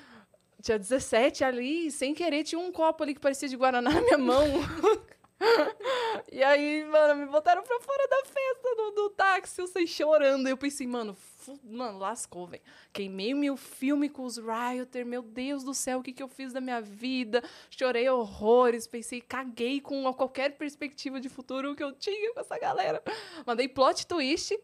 [0.61, 4.19] tinha 17 ali, sem querer, tinha um copo ali que parecia de Guaraná na minha
[4.19, 4.45] mão.
[6.31, 10.47] e aí, mano, me botaram pra fora da festa do, do táxi, eu saí chorando.
[10.47, 11.17] Eu pensei, mano,
[11.65, 12.63] mano, lascou, velho.
[12.93, 16.53] Queimei meu filme com os Rioter, meu Deus do céu, o que, que eu fiz
[16.53, 17.43] da minha vida?
[17.71, 23.03] Chorei horrores, pensei, caguei com qualquer perspectiva de futuro que eu tinha com essa galera.
[23.47, 24.59] Mandei plot twist.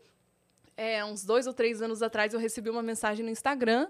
[0.77, 3.89] É, uns dois ou três anos atrás eu recebi uma mensagem no Instagram.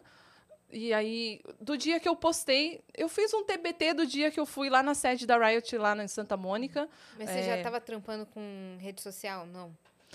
[0.70, 4.44] E aí, do dia que eu postei, eu fiz um TBT do dia que eu
[4.44, 6.88] fui lá na sede da Riot, lá em Santa Mônica.
[7.16, 7.62] Mas você já É.
[7.62, 9.46] tava trampando com rede social?
[9.46, 9.72] Não.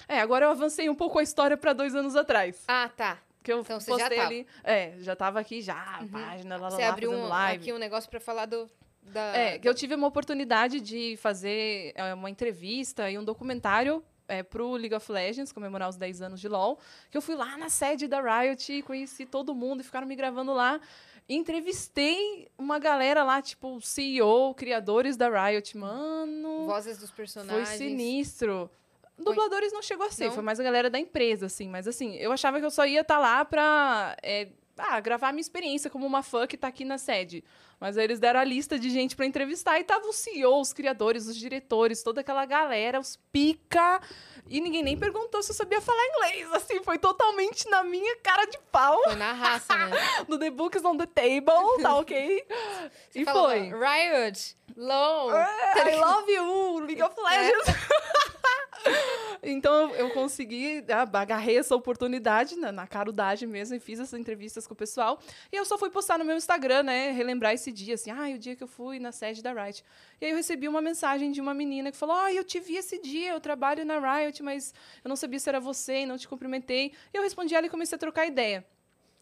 [0.07, 2.63] É, agora eu avancei um pouco a história para dois anos atrás.
[2.67, 3.17] Ah, tá.
[3.43, 4.27] Que eu Então você já postei tava.
[4.29, 4.47] ali.
[4.63, 6.07] É, já tava aqui já, Uhum.
[6.09, 7.61] página, lá, lá, Você lá, abriu um, live.
[7.61, 8.69] aqui um negócio pra falar do.
[9.03, 14.03] Da, É, que eu tive uma oportunidade de fazer é, uma entrevista e um documentário
[14.31, 16.79] é, pro League of Legends, comemorar os 10 anos de LoL,
[17.09, 20.53] que eu fui lá na sede da Riot, conheci todo mundo e ficaram me gravando
[20.53, 20.79] lá.
[21.27, 25.77] Entrevistei uma galera lá, tipo, CEO, criadores da Riot.
[25.77, 27.67] Mano, Vozes dos foi personagens.
[27.77, 28.69] sinistro.
[29.17, 30.31] Dubladores não chegou a ser, Não?
[30.31, 31.67] foi mais a galera da empresa, assim.
[31.67, 35.31] Mas, assim, eu achava que eu só ia estar lá pra é, ah, gravar a
[35.31, 37.43] minha experiência como uma fã que tá aqui na sede.
[37.81, 40.71] Mas aí eles deram a lista de gente pra entrevistar e tava o CEO, os
[40.71, 43.99] criadores, os diretores, toda aquela galera, os pica.
[44.47, 46.53] E ninguém nem perguntou se eu sabia falar inglês.
[46.53, 49.01] Assim, foi totalmente na minha cara de pau.
[49.05, 49.97] Foi na raça, né?
[50.29, 52.45] No The Books on the Table, tá ok?
[53.15, 53.71] e foi.
[53.71, 55.31] Riot, LOL.
[55.75, 57.67] I love you, League of Legends.
[59.43, 64.67] então eu- consegui, ah, agarrei essa oportunidade na, na carudagem mesmo e fiz essas entrevistas
[64.67, 65.19] com o pessoal.
[65.51, 67.11] E eu só fui postar no meu Instagram, né?
[67.11, 69.83] Relembrar esse dia, assim, ah, o dia que eu fui na sede da Riot.
[70.19, 72.75] E aí eu recebi uma mensagem de uma menina que falou: Ah, eu te vi
[72.77, 76.17] esse dia, eu trabalho na Riot, mas eu não sabia se era você e não
[76.17, 76.93] te cumprimentei.
[77.13, 78.65] E eu respondi ela e comecei a trocar ideia.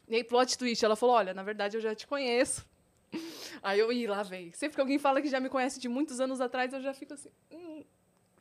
[0.08, 2.66] E aí, plot twist, ela falou: Olha, na verdade eu já te conheço.
[3.62, 4.52] Aí eu, ih, lá vem.
[4.54, 7.14] Sempre que alguém fala que já me conhece de muitos anos atrás, eu já fico
[7.14, 7.30] assim.
[7.52, 7.84] Hum,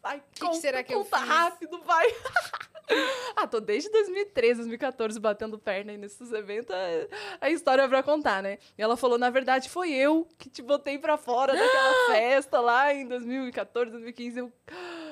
[0.03, 1.29] vai, que conta, será que eu conta fiz?
[1.29, 2.07] rápido, vai.
[3.37, 6.75] ah, tô desde 2013, 2014 batendo perna aí nesses eventos.
[6.75, 7.09] é-
[7.41, 8.59] A história é pra contar, né?
[8.77, 12.93] E ela falou: na verdade, foi eu que te botei pra fora daquela festa lá
[12.95, 14.39] em 2014, 2015.
[14.39, 14.53] Eu.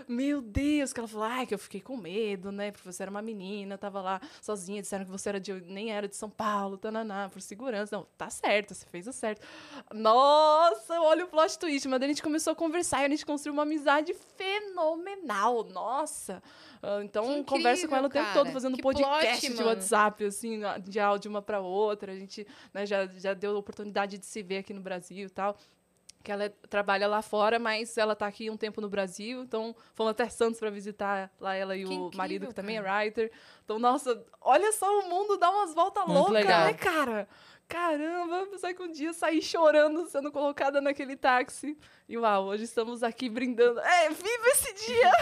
[0.08, 2.70] Meu Deus, que ela falou, ai, que eu fiquei com medo, né?
[2.70, 6.06] Porque você era uma menina, tava lá sozinha, disseram que você era de, nem era
[6.06, 7.96] de São Paulo, tananá, por segurança.
[7.96, 9.44] Não, tá certo, você fez o certo.
[9.92, 11.88] Nossa, olha o plot twist.
[11.88, 15.64] Mas daí a gente começou a conversar e a gente construiu uma amizade fenomenal.
[15.64, 16.42] Nossa.
[16.82, 18.54] Ah, Então, Que conversa com ela o tempo incrível, todo, cara.
[18.54, 19.68] fazendo Que podcast plot, de mano.
[19.68, 22.12] WhatsApp, assim, de áudio uma pra outra.
[22.12, 25.30] A gente né, já, já deu a oportunidade de se ver aqui no Brasil e
[25.30, 25.56] tal
[26.26, 29.76] que ela é- trabalha lá fora, mas ela tá aqui um tempo no Brasil, então
[29.94, 32.88] fomos até Santos para visitar lá ela e Que o incrível, marido que também cara.
[32.88, 33.30] é writer.
[33.64, 37.28] Então, nossa, olha só o mundo dá umas voltas loucas, né, cara?
[37.68, 41.78] Caramba, pensar que um dia saí chorando sendo colocada naquele táxi.
[42.08, 43.78] E uau, hoje estamos aqui brindando.
[43.80, 45.12] É, viva esse dia!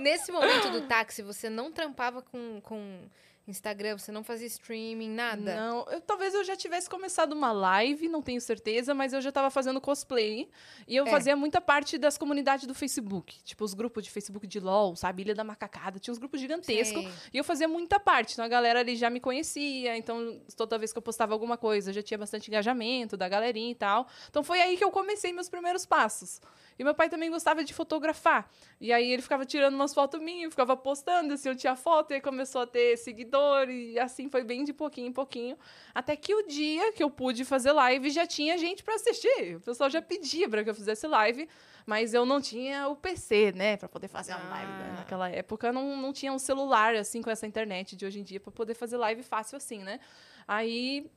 [0.00, 3.08] Nesse momento do táxi, você não trampava com, com
[3.48, 5.56] Instagram, você não fazia streaming, nada?
[5.56, 9.32] Não, eu- talvez eu já tivesse começado uma live, não tenho certeza, mas eu já
[9.32, 10.48] tava fazendo cosplay.
[10.86, 11.10] E eu É.
[11.10, 13.42] fazia muita parte das comunidades do Facebook.
[13.42, 15.22] Tipo, os grupos de Facebook de LOL, sabe?
[15.22, 15.98] Ilha da Macacada.
[15.98, 17.02] Tinha uns grupos gigantescos.
[17.02, 17.12] Sei.
[17.32, 18.34] E eu fazia muita parte.
[18.34, 19.96] Então a galera ali já me conhecia.
[19.96, 23.74] Então toda vez que eu postava alguma coisa, já tinha bastante engajamento da galerinha e
[23.74, 24.06] tal.
[24.28, 26.40] Então foi aí que eu comecei meus primeiros passos.
[26.80, 28.48] E meu pai também gostava de fotografar.
[28.80, 32.14] E aí ele ficava tirando umas fotos minhas, ficava postando, assim, eu tinha foto, e
[32.14, 35.58] aí começou a ter seguidor, e assim foi bem de pouquinho em pouquinho.
[35.94, 39.56] Até que o dia que eu pude fazer live já tinha gente pra assistir.
[39.56, 41.46] O pessoal já pedia pra que eu fizesse live,
[41.84, 44.72] mas eu não tinha o PC, né, Pra poder fazer uma live.
[44.72, 44.90] né?
[44.92, 44.96] Ah.
[45.00, 48.40] Naquela época não, não tinha um celular, assim, com essa internet de hoje em dia,
[48.40, 50.00] pra poder fazer live fácil assim, né?
[50.48, 51.10] Aí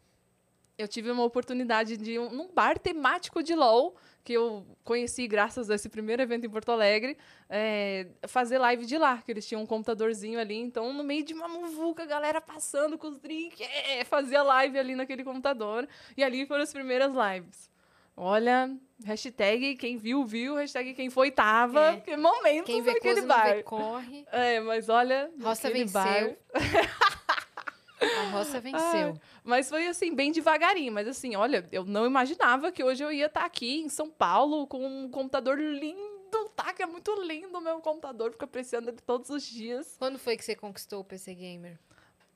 [0.78, 5.70] eu tive uma oportunidade de um, num bar temático de LOL, que eu conheci graças
[5.70, 7.18] a esse primeiro evento em Porto Alegre,
[7.50, 11.34] é, fazer live de lá, que eles tinham um computadorzinho ali, então no meio de
[11.34, 16.24] uma muvuca, a galera passando com os drinks, é, fazia live ali naquele computador, e
[16.24, 17.70] ali foram as primeiras lives.
[18.16, 18.70] Olha,
[19.04, 21.98] hashtag quem viu, viu, hashtag quem foi, tava, É.
[22.00, 23.56] que momentos Quem vê naquele coisa não bar.
[23.56, 24.26] vê corre.
[24.32, 25.92] É, mas olha, Roça venceu.
[25.92, 26.36] bar,
[28.04, 29.20] A roça venceu.
[29.44, 30.92] Mas foi assim, bem devagarinho.
[30.92, 34.68] Mas assim, olha, eu não imaginava que hoje eu ia estar aqui em São Paulo
[34.68, 36.74] com um computador lindo, tá?
[36.74, 39.96] Que é muito lindo o meu computador, fico apreciando ele todos os dias.
[39.98, 41.80] Quando foi que você conquistou o PC Gamer?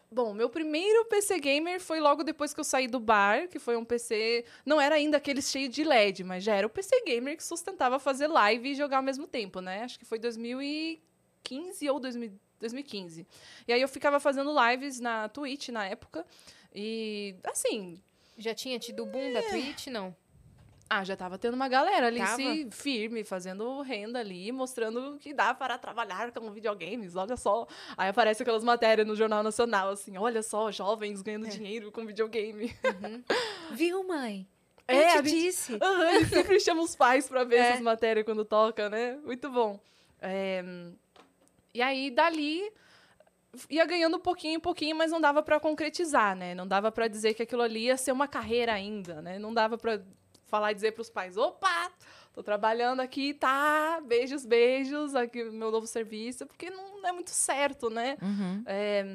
[0.10, 3.76] Bom, meu primeiro PC gamer foi logo depois que eu saí do bar, que foi
[3.76, 4.46] um PC.
[4.66, 8.00] Não era ainda aquele cheio de LED, mas já era o PC gamer que sustentava
[8.00, 9.84] fazer live e jogar ao mesmo tempo, né?
[9.84, 11.06] Acho que foi 2015.
[11.48, 13.26] 2015 ou 2000 2015.
[13.68, 16.26] E aí eu ficava fazendo lives na Twitch na época.
[16.74, 18.02] E, assim,
[18.38, 19.88] Já tinha tido o boom da Twitch?
[19.88, 20.16] Não.
[20.90, 22.36] ah, já tava tendo uma galera ali Tava?
[22.38, 27.68] se firme, fazendo renda ali, mostrando que dá para trabalhar com videogames, olha só.
[27.98, 31.50] Aí aparece aquelas matérias no Jornal Nacional, assim, olha só, jovens ganhando É.
[31.50, 32.74] dinheiro com videogame.
[33.74, 34.48] Viu, mãe?
[34.88, 35.74] É, Eu a te gente- disse.
[35.74, 37.60] Ele sempre chama os pais pra ver É.
[37.70, 39.18] essas matérias quando toca, né?
[39.26, 39.80] Muito bom.
[40.22, 40.64] É,
[41.78, 42.74] E aí, dali,
[43.70, 46.56] ia ganhando um pouquinho, um pouquinho, mas não dava pra concretizar, né?
[46.56, 49.38] Não dava pra dizer que aquilo ali ia ser uma carreira ainda, né?
[49.38, 50.02] Não dava pra
[50.48, 51.92] falar e dizer pros pais, opa,
[52.34, 57.92] tô trabalhando aqui, tá, beijos, beijos, aqui meu novo serviço, porque não é muito certo,
[57.92, 58.18] né?
[58.24, 58.64] Uhum.
[58.66, 59.06] É,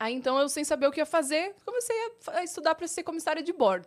[0.00, 1.94] Aí então eu, sem saber o que ia fazer, comecei
[2.26, 3.86] a estudar para ser comissária de bordo.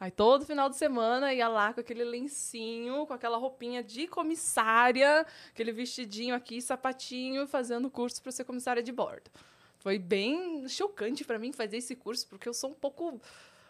[0.00, 5.26] Aí todo final de semana ia lá com aquele lencinho, com aquela roupinha de comissária,
[5.50, 9.28] aquele vestidinho aqui, sapatinho, fazendo curso para ser comissária de bordo.
[9.80, 13.20] Foi bem chocante para mim fazer esse curso, porque eu sou um pouco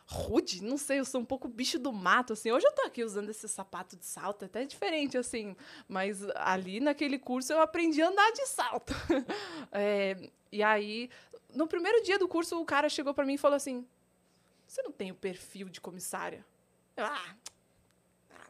[0.06, 2.50] rude, não sei, eu sou um pouco bicho do mato, assim.
[2.50, 5.54] Hoje eu tô aqui usando esse sapato de salto, é até diferente, assim.
[5.86, 8.92] Mas ali naquele curso eu aprendi a andar de salto.
[9.70, 11.10] É, e aí,
[11.54, 13.86] no primeiro dia do curso, o cara chegou pra mim e falou assim:
[14.68, 16.44] Você não tem o perfil de comissária?
[16.94, 17.34] Eu, ah,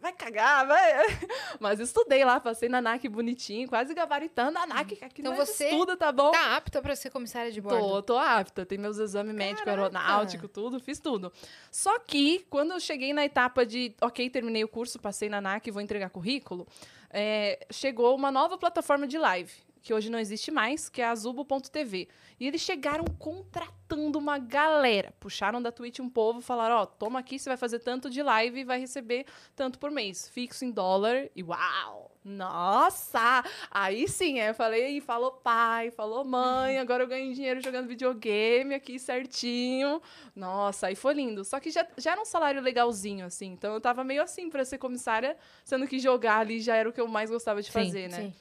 [0.00, 0.82] vai cagar, vai.
[1.60, 5.68] Mas estudei lá, passei na NAC bonitinho, quase gabaritando a NAC, que aqui Então você
[5.68, 6.32] estuda, tá bom?
[6.32, 7.78] Tá apta pra ser comissária de bordo?
[7.78, 8.66] Tô, tô apta.
[8.66, 11.32] Tem meus exames médicos, aeronáutico, tudo, fiz tudo.
[11.70, 15.68] Só que, quando eu cheguei na etapa de, ok, terminei o curso, passei na NAC
[15.68, 16.66] e vou entregar currículo,
[17.10, 19.52] é, chegou uma nova plataforma de live,
[19.82, 22.08] que hoje não existe mais, que é a Azubo.tv.
[22.38, 25.12] E eles chegaram contratando uma galera.
[25.18, 28.60] Puxaram da Twitch um povo, falaram, ó, toma aqui, você vai fazer tanto de live
[28.60, 29.26] e vai receber
[29.56, 30.28] tanto por mês.
[30.28, 31.28] Fixo em dólar.
[31.34, 32.08] E uau!
[32.24, 33.42] Nossa!
[33.70, 38.74] Aí sim, é, eu falei, falou pai, falou mãe, agora eu ganho dinheiro jogando videogame
[38.74, 40.02] aqui certinho.
[40.36, 41.44] Nossa, aí foi lindo.
[41.44, 43.46] Só que já, já era um salário legalzinho, assim.
[43.46, 46.92] Então eu tava meio assim pra ser comissária, sendo que jogar ali já era o
[46.92, 48.16] que eu mais gostava de Sim, fazer, né?
[48.16, 48.34] Sim.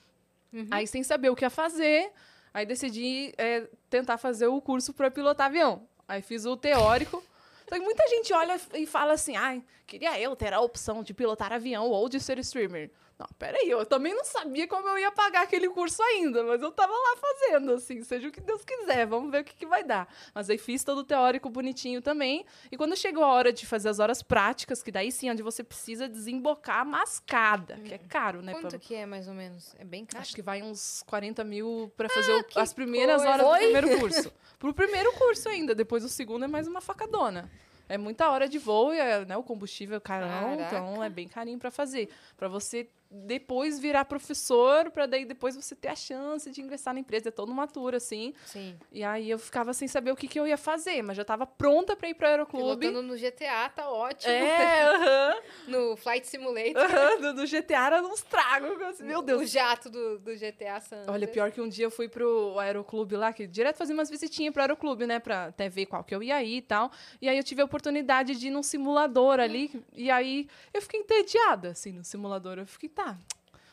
[0.58, 0.68] Uhum.
[0.72, 2.12] Aí, sem saber o que ia fazer,
[2.54, 5.88] aí decidi é, tentar fazer o curso para pilotar avião.
[6.08, 7.24] Aí fiz o teórico.
[7.68, 11.52] Que muita gente olha e fala assim: ai, queria eu ter a opção de pilotar
[11.52, 12.90] avião ou de ser streamer.
[13.20, 16.72] Não, peraí, eu também não sabia como eu ia pagar aquele curso ainda, mas eu
[16.72, 19.84] tava lá fazendo, assim, seja o que Deus quiser, vamos ver o que, que vai
[19.84, 20.08] dar.
[20.36, 22.46] Mas aí fiz todo o teórico bonitinho também.
[22.72, 25.42] E quando chegou a hora de fazer as horas práticas, que daí sim, é onde
[25.42, 28.52] você precisa desembocar a mascada, que é caro, né?
[28.54, 29.74] Quanto pra- que é, mais ou menos?
[29.80, 30.22] É bem caro?
[30.22, 33.30] Acho que vai uns 40 mil pra fazer o- as primeiras coisa.
[33.34, 33.60] horas do Oi?
[33.60, 34.34] primeiro curso.
[34.60, 37.50] Pro primeiro curso ainda, depois o segundo é mais uma facadona.
[37.90, 41.06] É muita hora de voo e é, né, o combustível é carão, então Caraca.
[41.06, 42.10] é bem carinho pra fazer.
[42.36, 47.00] Pra você depois virar professor, pra daí depois você ter a chance de ingressar na
[47.00, 47.30] empresa.
[47.30, 48.34] É toda uma tour, assim.
[48.46, 48.78] Sim.
[48.92, 51.46] E aí eu ficava sem saber o que, que eu ia fazer, mas já tava
[51.46, 52.88] pronta pra ir pro aeroclube.
[52.88, 54.32] Pilotando no GTA, tá ótimo.
[54.34, 55.36] É, aham.
[55.68, 56.78] No Flight Simulator.
[56.84, 58.82] aham, do, do GTA era uns tragos.
[58.82, 61.92] assim, Meu Deus, O jato do, do GTA San Olha, pior que um dia eu
[61.92, 65.20] fui pro aeroclube lá, que direto fazia umas visitinhas pro aeroclube, né?
[65.20, 66.92] Pra até ver qual que eu ia ir e tal.
[67.22, 69.72] E aí eu tive a oportunidade de ir num simulador ali.
[69.94, 72.58] E aí eu fiquei entediada, assim, no simulador.
[72.60, 73.18] Eu fiquei, tá.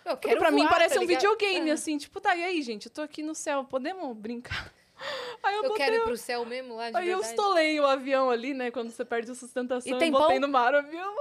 [0.04, 1.72] Eu quero pra mim voar, parece tá um videogame, É.
[1.72, 1.96] assim.
[1.96, 2.86] Tipo, tá, e aí, gente?
[2.86, 4.70] Eu tô aqui no céu, podemos brincar?
[5.42, 7.34] Aí eu, Eu quero ir pro céu mesmo lá de Aí eu verdade.
[7.40, 8.70] estolei o avião ali, né?
[8.70, 9.92] Quando você perde a sustentação.
[9.92, 10.46] E tem eu botei pão?
[10.46, 11.14] no mar o avião.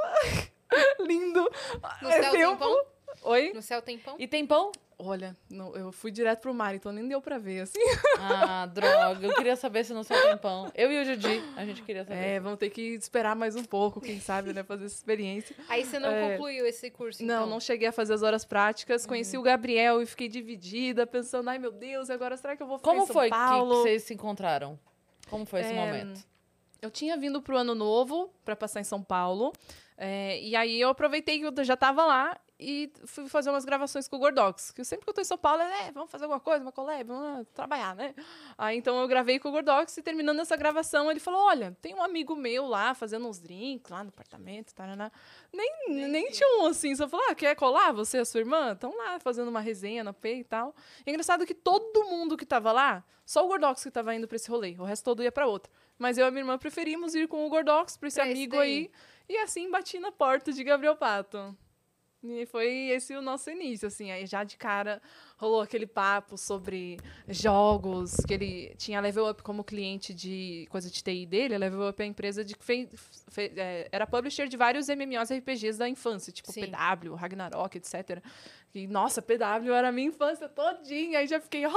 [1.00, 1.50] Lindo.
[2.02, 2.58] No É céu tem tempo.
[2.58, 2.86] pão?
[3.24, 3.52] Oi?
[3.54, 4.16] No céu tem pão?
[4.20, 4.72] E tem pão?
[5.06, 7.80] Olha, não, eu fui direto pro mar, então nem deu pra ver, assim.
[8.20, 9.28] Ah, droga.
[9.28, 10.72] Eu queria saber se no céu tem pão.
[10.74, 12.16] Eu e o Judy, a gente queria saber.
[12.20, 14.64] É, vamos ter que esperar mais um pouco, quem sabe, né?
[14.64, 15.56] Fazer essa experiência.
[15.68, 16.32] Aí você não É.
[16.32, 17.48] concluiu esse curso, Não, então?
[17.50, 19.06] não cheguei a fazer as horas práticas.
[19.06, 22.78] Conheci o Gabriel e fiquei dividida, pensando, ai meu Deus, agora será que eu vou
[22.78, 23.76] ficar Como em São foi que, que Paulo?
[23.82, 24.80] vocês se encontraram?
[25.30, 26.22] Como foi esse É, momento?
[26.82, 29.54] Eu tinha vindo pro ano novo para passar em São Paulo.
[29.98, 34.08] é, e aí eu aproveitei que eu já tava lá e fui fazer umas gravações
[34.08, 34.72] com o Gordox.
[34.72, 37.04] Que sempre que eu tô em São Paulo, é, vamos fazer alguma coisa, uma collab,
[37.04, 38.14] vamos trabalhar, né?
[38.58, 41.94] Aí então eu gravei com o Gordox e terminando essa gravação, ele falou: olha, tem
[41.94, 45.12] um amigo meu lá fazendo uns drinks lá no apartamento, taraná.
[45.52, 48.74] Nem, nem tinha um assim, só falou: ah, quer colar você e a sua irmã?
[48.74, 50.76] Estão lá fazendo uma resenha na P e tal.
[51.06, 54.28] E é engraçado que todo mundo que tava lá, só o Gordox que tava indo
[54.28, 55.72] pra esse rolê, o resto todo ia pra outro.
[55.98, 58.38] Mas eu e a minha irmã preferimos ir com o Gordox, pra esse Pra esse
[58.38, 58.72] amigo daí.
[58.72, 58.92] aí.
[59.30, 61.56] E assim bati na porta de Gabriel Pato.
[62.24, 64.12] E foi esse o nosso início, assim.
[64.12, 65.02] Aí já de cara
[65.38, 70.90] rolou aquele papo sobre jogos, que ele tinha a Level Up como cliente de coisa
[70.90, 71.56] de TI dele.
[71.56, 72.90] A Level Up é a empresa de que fez,
[73.30, 76.62] fe- é, era publisher de vários MMOs RPGs da infância, tipo Sim.
[76.68, 78.22] PW, Ragnarok, etc.
[78.76, 81.20] E, nossa, PW era a minha infância todinha.
[81.20, 81.72] Aí já fiquei, ó,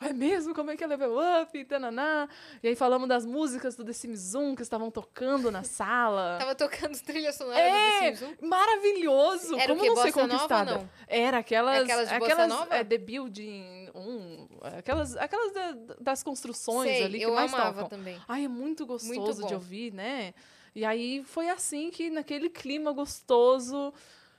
[0.00, 0.54] é mesmo?
[0.54, 1.56] Como é que é Level Up?
[1.58, 2.28] E, tananá.
[2.62, 6.36] e aí falamos das músicas do The Sims 1 que estavam tocando na sala.
[6.40, 8.46] Tava tocando trilha sonora É, do The Sims 1.
[8.46, 9.56] maravilhoso!
[9.58, 9.88] Era o Como quê?
[9.88, 10.74] não ser Bossa nova conquistada?
[10.74, 10.90] não?
[11.08, 11.82] Era aquelas.
[11.84, 12.76] Aquelas de bossa aquelas nova?
[12.80, 14.48] É, The Building 1.
[14.78, 17.98] Aquelas, aquelas da- das construções Sei, ali que eu mais amava tocam.
[17.98, 18.18] também.
[18.28, 19.46] Ai, é muito gostoso bom.
[19.48, 20.34] de ouvir, né?
[20.74, 23.92] E aí foi assim que, naquele clima gostoso,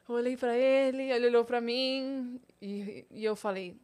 [0.07, 3.75] eu olhei pra ele, ele olhou pra mim e, e eu falei.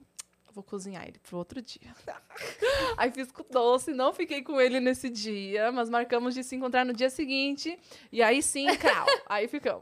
[0.56, 1.94] Vou cozinhar ele pro outro dia.
[2.96, 6.86] Aí fiz com doce, não fiquei com ele nesse dia, mas marcamos de se encontrar
[6.86, 7.78] no dia seguinte.
[8.10, 9.06] E aí sim, crau.
[9.28, 9.82] aí ficamos.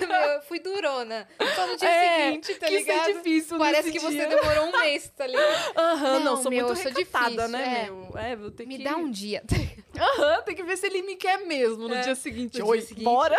[0.00, 1.28] Meu, fui durona.
[1.54, 3.04] Só no dia É, seguinte, tá que ligado?
[3.04, 4.28] ser difícil Parece que você dia.
[4.28, 5.72] demorou um mês, tá ligado?
[5.76, 7.90] Aham, não, Não, sou meu, muito recatada, né, é.
[7.90, 8.12] meu?
[8.16, 8.84] É, vou ter Me que...
[8.84, 9.42] dá um dia.
[9.98, 12.58] Aham, tem que ver se ele me quer mesmo no É, dia seguinte.
[12.60, 13.04] no Oi, dia seguinte.
[13.04, 13.36] bora!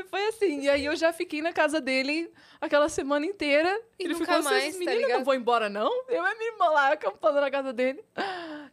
[0.00, 0.62] Ai, foi assim.
[0.62, 2.30] E aí eu já fiquei na casa dele
[2.60, 3.80] aquela semana inteira.
[3.98, 5.18] E ele ficou mais, assim, tá menina, ligado?
[5.18, 5.90] não vou embora não?
[6.08, 8.02] Eu e minha irmã lá acampando na casa dele.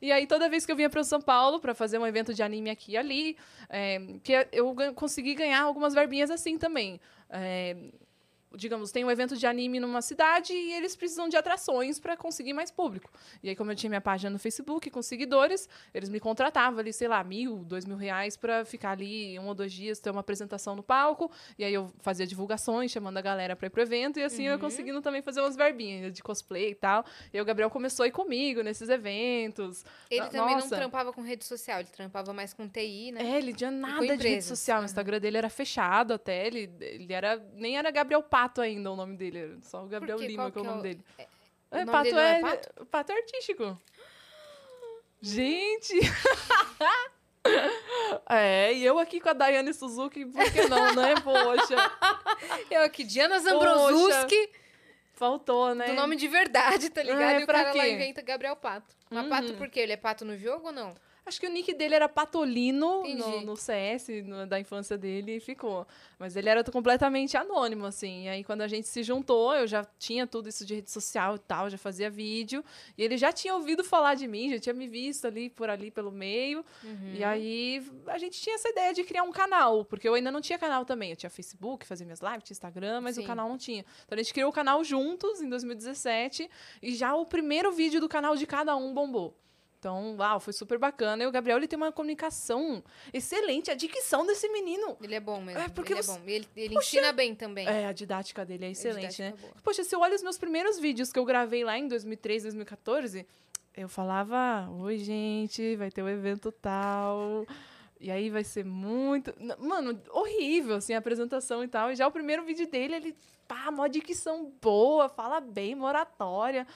[0.01, 2.43] E aí toda vez que eu vinha para São Paulo para fazer um evento de
[2.43, 3.37] anime aqui e ali,
[3.69, 7.01] é, que eu consegui ganhar algumas verbinhas assim também.
[7.29, 7.75] É,
[8.55, 12.53] digamos, tem um evento de anime numa cidade e eles precisam de atrações para conseguir
[12.53, 13.11] mais público.
[13.43, 16.93] E aí, como eu tinha minha página no Facebook com seguidores, eles me contratavam ali,
[16.93, 20.21] sei lá, mil, dois mil reais para ficar ali um ou dois dias, ter uma
[20.21, 21.29] apresentação no palco.
[21.57, 24.19] E aí eu fazia divulgações, chamando a galera para ir pro evento.
[24.19, 24.59] E assim eu Uhum.
[24.59, 27.05] conseguindo também fazer umas verbinhas de cosplay e tal.
[27.33, 29.83] E aí o Gabriel começou a ir comigo nesses eventos.
[30.09, 30.75] Ele No- também não nossa.
[30.75, 33.21] trampava com rede social, ele trampava mais com TI, né?
[33.23, 34.77] É, ele tinha nada de rede social.
[34.77, 34.85] O aham.
[34.85, 36.47] Instagram dele era fechado até.
[36.47, 37.37] Ele, ele era.
[37.53, 39.57] Nem era Gabriel Pato ainda o nome dele.
[39.63, 40.19] Só o Gabriel?
[40.19, 41.03] Lima, Qual que é o é nome dele.
[41.71, 42.31] É, nome Pato dele é.
[42.33, 42.85] é Pato?
[42.85, 43.81] Pato é artístico.
[45.19, 45.93] Gente!
[48.29, 51.15] é, e eu aqui com a Daiane Suzuki, por que não, né?
[51.23, 51.75] Poxa,
[52.69, 54.51] Eu aqui, Diana Zambrosuski,
[55.13, 55.87] faltou, né?
[55.87, 57.37] do nome de verdade, tá ligado?
[57.37, 57.91] É, e o cara lá quê?
[57.91, 58.95] inventa Gabriel Pato.
[59.09, 59.29] Mas Uhum.
[59.29, 59.79] Pato por quê?
[59.79, 60.93] Ele é pato no jogo ou não?
[61.27, 65.39] Acho que o nick dele era Patolino no, no CS, no- da infância dele, e
[65.41, 65.85] ficou.
[66.17, 68.23] Mas ele era completamente anônimo, assim.
[68.25, 71.35] E aí, quando a gente se juntou, eu já tinha tudo isso de rede social
[71.35, 72.63] e tal, já fazia vídeo.
[72.97, 75.91] E ele já tinha ouvido falar de mim, já tinha me visto ali, por ali,
[75.91, 76.63] pelo meio.
[76.83, 77.13] Uhum.
[77.13, 80.39] E aí, a gente tinha essa ideia de criar um canal, porque eu ainda não
[80.39, 81.09] tinha canal também.
[81.11, 83.23] Eu tinha Facebook, fazia minhas lives, tinha Instagram, mas Sim.
[83.23, 83.83] o canal não tinha.
[84.05, 86.49] Então, a gente criou o canal juntos, em 2017,
[86.81, 89.37] e já o primeiro vídeo do canal de cada um bombou.
[89.87, 91.23] Então, uau, foi super bacana.
[91.23, 92.83] E o Gabriel, ele tem uma comunicação
[93.13, 93.71] excelente.
[93.71, 94.97] A dicção desse menino.
[95.01, 95.61] Ele é bom mesmo.
[95.61, 96.21] É, porque ele você- é bom.
[96.27, 97.65] Ele, ele ensina bem também.
[97.65, 99.29] É, a didática dele é excelente, né?
[99.29, 99.53] didática boa.
[99.63, 103.25] Poxa, se eu olho os meus primeiros vídeos que eu gravei lá em 2013, 2014,
[103.77, 107.45] eu falava: Oi, gente, vai ter um evento tal.
[107.99, 109.33] E aí vai ser muito.
[109.57, 111.91] Mano, horrível, assim, a apresentação e tal.
[111.91, 113.15] E já o primeiro vídeo dele, ele,
[113.47, 116.67] pá, mó dicção boa, fala bem, moratória.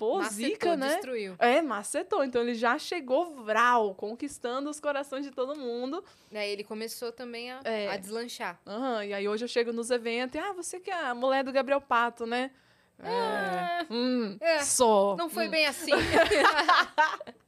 [0.00, 0.88] Pô, Macetou, zica, né?
[0.94, 1.36] destruiu.
[1.38, 2.24] É, macetou.
[2.24, 6.02] Então ele já chegou vral, conquistando os corações de todo mundo.
[6.32, 7.86] Daí ele começou também a, É.
[7.88, 8.58] a deslanchar.
[8.66, 11.44] Aham, e aí hoje eu chego nos eventos e, ah, você que é a mulher
[11.44, 12.50] do Gabriel Pato, né?
[13.02, 13.86] É.
[13.90, 15.16] Hum, É, sou.
[15.18, 15.50] Não foi Hum.
[15.50, 15.90] bem assim.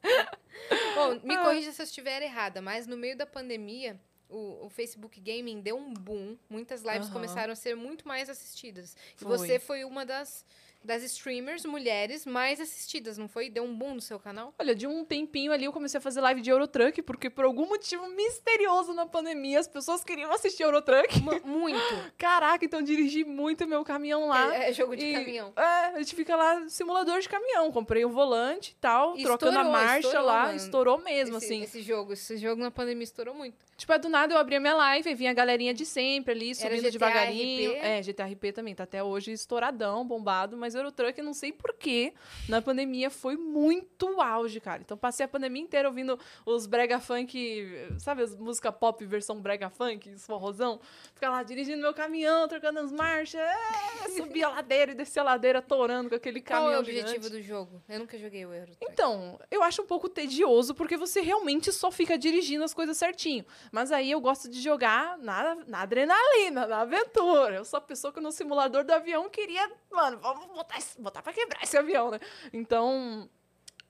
[0.94, 1.44] Bom, me Ah.
[1.44, 3.98] corrija se eu estiver errada, mas no meio da pandemia,
[4.28, 6.36] o, o Facebook Gaming deu um boom.
[6.48, 8.96] Muitas lives começaram a ser muito mais assistidas.
[9.20, 9.38] E Foi.
[9.38, 10.44] você foi uma das,
[10.84, 13.48] das streamers mulheres mais assistidas, não foi?
[13.50, 14.54] Deu um boom no seu canal?
[14.58, 17.66] Olha, de um tempinho ali eu comecei a fazer live de Eurotruck, porque por algum
[17.68, 21.20] motivo misterioso na pandemia as pessoas queriam assistir Eurotruck.
[21.20, 21.78] Mu- Muito.
[22.18, 24.54] Caraca, então dirigi muito meu caminhão lá.
[24.54, 25.52] É, é jogo de E- caminhão.
[25.56, 25.62] É,
[25.94, 27.70] a gente fica lá, simulador de caminhão.
[27.70, 30.56] Comprei um volante e tal, E trocando a estourou, marcha estourou, lá, mano.
[30.56, 31.62] estourou mesmo, esse, assim.
[31.62, 33.56] esse jogo, esse jogo na pandemia estourou muito.
[33.76, 36.54] Tipo, é do nada eu abria minha live e vinha a galerinha de sempre ali,
[36.54, 37.72] subindo devagarinho.
[37.72, 37.78] RP?
[37.82, 42.12] É, GTRP também, tá até hoje estouradão, bombado, mas Eurotruck, eu não sei porquê,
[42.48, 44.82] na pandemia foi muito auge, cara.
[44.82, 47.68] Então passei a pandemia inteira ouvindo os brega funk,
[47.98, 50.80] sabe, as música pop versão brega funk, os forrozão.
[51.14, 55.24] Ficar lá dirigindo meu caminhão, trocando as marchas, é, subia a ladeira e descia a
[55.24, 57.30] ladeira torando com aquele Qual caminhão é o objetivo gigante.
[57.30, 57.82] do jogo?
[57.88, 58.72] Eu nunca joguei o Euro.
[58.76, 58.92] Truck.
[58.92, 63.44] Então, eu acho um pouco tedioso, porque você realmente só fica dirigindo as coisas certinho.
[63.70, 67.56] Mas aí eu gosto de jogar na, na adrenalina, na aventura.
[67.56, 71.22] Eu sou a pessoa que no simulador do avião queria, mano, vamos botar, esse- botar
[71.22, 72.18] pra quebrar esse avião, né?
[72.52, 73.28] Então,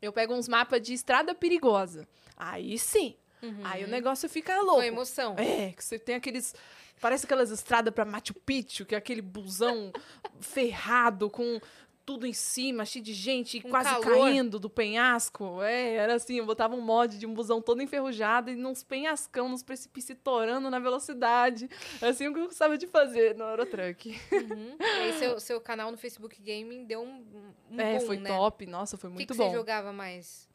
[0.00, 2.06] eu pego uns mapas de estrada perigosa.
[2.36, 3.16] Aí sim.
[3.42, 3.60] Uhum.
[3.64, 4.76] Aí o negócio fica louco.
[4.76, 5.34] Com emoção.
[5.38, 6.54] É, que você tem aqueles
[7.00, 9.92] Parece aquelas estradas pra Machu Picchu, que é aquele busão
[10.40, 11.60] ferrado com
[12.04, 14.04] tudo em cima, cheio de gente, Com quase calor.
[14.04, 15.62] caindo do penhasco.
[15.62, 19.48] É, era assim, eu botava um mod de um busão todo enferrujado e nos penhascão,
[19.48, 21.68] nos precipícios torando na velocidade.
[22.00, 24.10] Assim o que eu gostava de fazer no Eurotruck.
[24.32, 24.76] Uhum.
[24.80, 27.24] E aí seu, seu canal no Facebook Gaming deu um,
[27.70, 28.28] um é, foi né?
[28.28, 28.66] top.
[28.66, 29.48] Nossa, foi O que, muito que bom.
[29.50, 30.48] você jogava mais?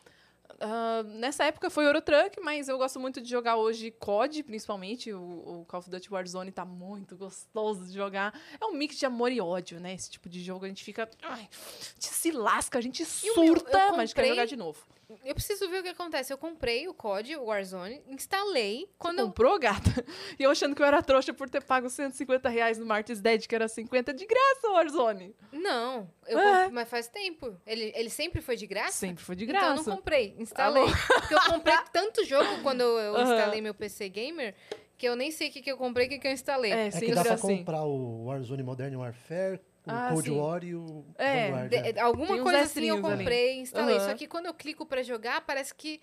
[0.60, 5.14] Ah, nessa época foi Eurotruck, mas eu gosto muito de jogar hoje COD, principalmente.
[5.14, 8.34] O, o Call of Duty Warzone tá muito gostoso de jogar.
[8.60, 9.93] É um mix de amor e ódio, né?
[9.93, 11.10] Esse tipo de jogo a gente fica.
[11.22, 14.56] Ai, a gente se lasca, a gente o meu, eu surta, mas quer jogar de
[14.56, 14.86] novo.
[15.24, 16.34] Eu preciso ver o que acontece.
[16.34, 18.89] Eu comprei o COD, o Warzone, instalei.
[18.97, 19.80] Quando eu Comprou, gata?
[20.38, 23.47] E eu achando que eu era trouxa por ter pago 150 reais no Martins Dead,
[23.47, 25.34] que era 50 de graça o Warzone.
[25.53, 26.64] Não, eu É.
[26.64, 27.55] comp- mas faz tempo.
[27.66, 28.91] Ele, ele sempre foi de graça?
[28.97, 29.89] Sempre foi de Então eu graça.
[29.89, 30.84] não comprei, instalei.
[31.20, 33.32] Porque eu comprei tanto jogo quando eu, eu Aham.
[33.32, 34.55] instalei meu PC Gamer
[34.97, 36.72] que eu nem sei o que, que eu comprei e o que, que eu instalei.
[36.74, 37.58] É, É que dá pra assim.
[37.60, 40.36] comprar o Warzone Modern Warfare, o Ah, Cold sim.
[40.38, 41.68] War e o É.
[41.68, 42.00] De- né?
[42.02, 43.04] alguma Tem uns coisa assim eu ali.
[43.04, 43.98] comprei e instalei.
[43.98, 44.10] Aham.
[44.10, 46.00] Só que quando eu clico pra jogar, parece que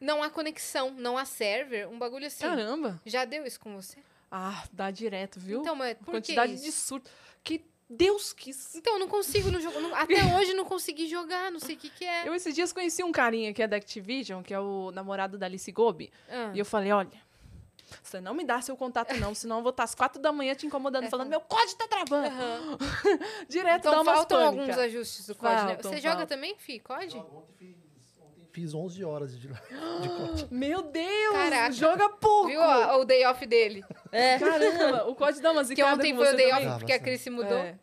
[0.00, 2.40] não há conexão, não há server, um bagulho assim.
[2.44, 3.00] Caramba.
[3.06, 3.98] Já deu isso com você?
[4.30, 5.60] Ah, dá direto, viu?
[5.60, 6.64] Então, mas por que Quantidade isso?
[6.64, 7.10] de surto.
[7.42, 8.76] Que Deus quis.
[8.76, 9.80] Então, eu não consigo no jogo.
[9.80, 12.28] não- até hoje não consegui jogar, não sei o que que é.
[12.28, 15.46] Eu esses dias conheci um carinha que é da Activision, que é o namorado da
[15.46, 16.12] Alice Gobi.
[16.28, 16.52] Ah.
[16.54, 17.10] E eu falei, olha,
[18.02, 20.54] você não me dá seu contato não, senão eu vou estar às quatro da manhã
[20.54, 22.26] te incomodando, falando, meu código tá travando.
[22.28, 22.78] Aham.
[23.48, 25.60] Direto dá Então umas faltam alguns ajustes do COD, né?
[25.74, 27.16] Faltam, Você joga também, Fi, COD?
[27.18, 27.76] Ontem fiz,
[28.20, 29.54] ontem fiz 11 horas de, de
[30.08, 30.48] COD.
[30.50, 31.72] Meu Deus, Caraca.
[31.72, 32.48] joga pouco.
[32.48, 33.84] Viu ó, o day off dele?
[34.12, 34.38] É.
[34.38, 36.68] Caramba, o código dá uma Que ontem foi o você day também?
[36.68, 36.98] off porque a.
[37.00, 37.58] Cris se mudou.
[37.58, 37.78] É.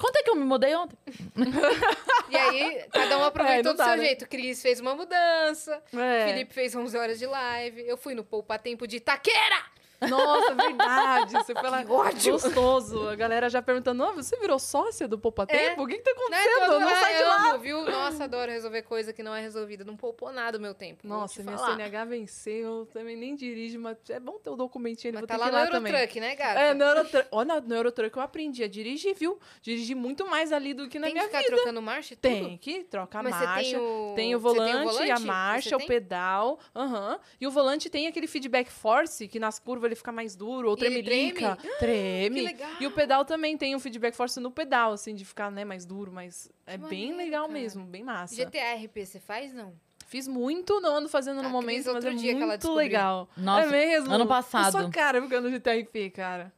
[0.00, 0.96] Quanto é que eu me mudei ontem?
[2.30, 4.04] E aí, cada um aproveitou não do seu né?
[4.04, 4.28] jeito.
[4.28, 6.26] Cris fez uma mudança, É.
[6.28, 9.64] Felipe fez 11 horas de live, eu fui no Poupa Tempo de Itaquera!
[10.08, 11.32] Nossa, verdade.
[11.32, 11.84] Você foi lá.
[11.84, 12.32] Que ódio.
[12.32, 13.08] Gostoso.
[13.08, 15.82] A galera já perguntando: "Ah, você virou sócia do Poupa Tempo?
[15.82, 16.16] O que, que tá Né?
[16.38, 16.66] acontecendo?
[16.70, 17.50] Todo não sai de lá.
[17.50, 17.84] amo, viu?
[17.84, 19.84] Nossa, adoro resolver coisa que não é resolvida.
[19.84, 21.06] Não poupou nada o meu tempo.
[21.06, 21.76] Nossa, minha falar.
[21.76, 22.88] CNH venceu.
[22.92, 25.12] Também nem dirijo, mas é bom ter o documentinho.
[25.14, 25.58] Mas vou tá lá que no.
[25.88, 26.60] Eurotruck, né, gata?
[26.60, 27.28] É, no Eurotruck.
[27.30, 29.38] Olha, no Eurotruck eu aprendi a dirigir, viu?
[29.62, 31.56] Dirigi muito mais ali do que na Tem que minha ficar vida.
[31.56, 32.22] trocando marcha e tudo?
[32.32, 33.62] Tem que trocar Mas marcha.
[33.62, 34.12] tem o...
[34.16, 35.86] Tem o você tem volante, a marcha, o tem?
[35.88, 36.58] pedal.
[36.74, 37.18] aham.
[37.40, 40.74] E o volante tem aquele feedback force, que nas curvas ele fica mais duro, ou
[40.74, 41.56] E tremelica.
[41.78, 42.36] Treme.
[42.36, 42.70] Que legal.
[42.80, 45.84] E o pedal também tem um feedback force no pedal, assim, de ficar né, mais
[45.84, 47.52] duro, mas é Que bem maneiro, legal cara.
[47.52, 48.34] mesmo, bem massa.
[48.34, 49.72] GTA RP você faz, não?
[50.06, 52.74] Fiz muito, não ando fazendo no A Cris, momento, mas é dia que ela muito
[52.74, 53.28] legal.
[53.36, 54.12] Nossa, é mesmo?
[54.12, 54.72] ano A passado.
[54.72, 56.52] sua cara ficando de TRP, cara.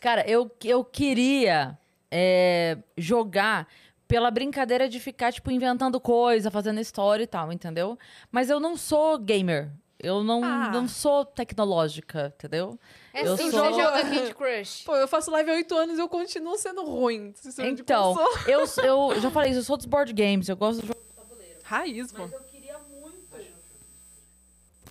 [0.00, 1.78] Cara, eu, eu queria
[2.10, 3.68] é, jogar
[4.08, 7.96] pela brincadeira de ficar, tipo, inventando coisa, fazendo história e tal, entendeu?
[8.32, 9.70] Mas eu não sou gamer.
[10.02, 10.70] Eu não, Ah.
[10.70, 12.78] não sou tecnológica, entendeu?
[13.12, 14.82] É Eu sim, sou- você joga Candy Crush.
[14.84, 17.32] Pô, eu faço live há oito anos e eu continuo sendo ruim.
[17.36, 18.14] Se de Então,
[18.46, 21.00] eu, eu já falei isso, eu sou dos board games, eu gosto de jogar.
[21.62, 22.28] Raiz, pô.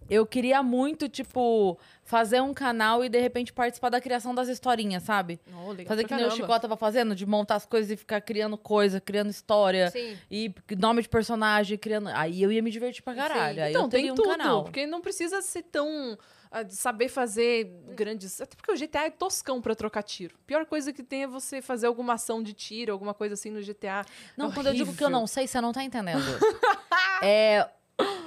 [0.10, 1.08] Eu queria muito.
[1.10, 5.40] Tipo, fazer um canal e de repente participar da criação das historinhas, sabe?
[5.54, 6.32] Oh, Fazer que nem o.
[6.32, 9.92] Chicó tava fazendo, de montar as coisas e ficar criando coisa, criando história.
[9.92, 10.18] Sim.
[10.30, 12.10] E nome de personagem, criando.
[12.10, 13.64] Aí eu ia me divertir pra caralho.
[13.64, 14.28] Aí Então, eu teria tem um tudo.
[14.30, 14.64] canal.
[14.64, 16.18] Porque não precisa ser tão.
[16.52, 18.42] ah, de saber fazer grandes.
[18.42, 20.36] Até porque o GTA é toscão pra trocar tiro.
[20.48, 23.62] Pior coisa que tem é você fazer alguma ação de tiro, alguma coisa assim no
[23.62, 24.04] GTA.
[24.36, 26.20] Não, É quando eu digo que eu não sei, você não tá entendendo.
[27.22, 27.70] é.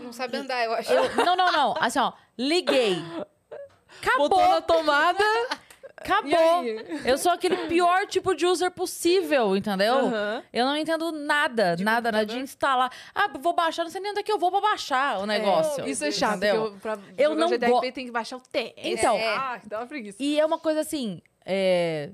[0.02, 0.92] Não sabe andar, eu acho.
[0.92, 1.74] eu- não, não, não.
[1.80, 2.12] Assim, ó.
[2.38, 2.96] Liguei.
[4.16, 4.48] Botou Acabou.
[4.54, 5.24] na tomada.
[5.96, 6.64] Acabou.
[7.04, 9.94] Eu sou aquele pior tipo de user possível, entendeu?
[9.94, 10.42] Aham.
[10.52, 12.90] Eu não entendo nada, nada, nada de instalar.
[13.14, 15.86] Ah, vou baixar, não sei nem onde é que eu vou pra baixar o negócio.
[15.88, 16.38] Isso é chato.
[16.38, 16.72] entendeu?
[16.72, 18.72] porque Eu, pra Eu não GTA go- RP tem que baixar o TS.
[18.78, 19.16] Então.
[19.16, 20.16] Ah, dá uma preguiça.
[20.20, 22.10] E é uma coisa assim, é...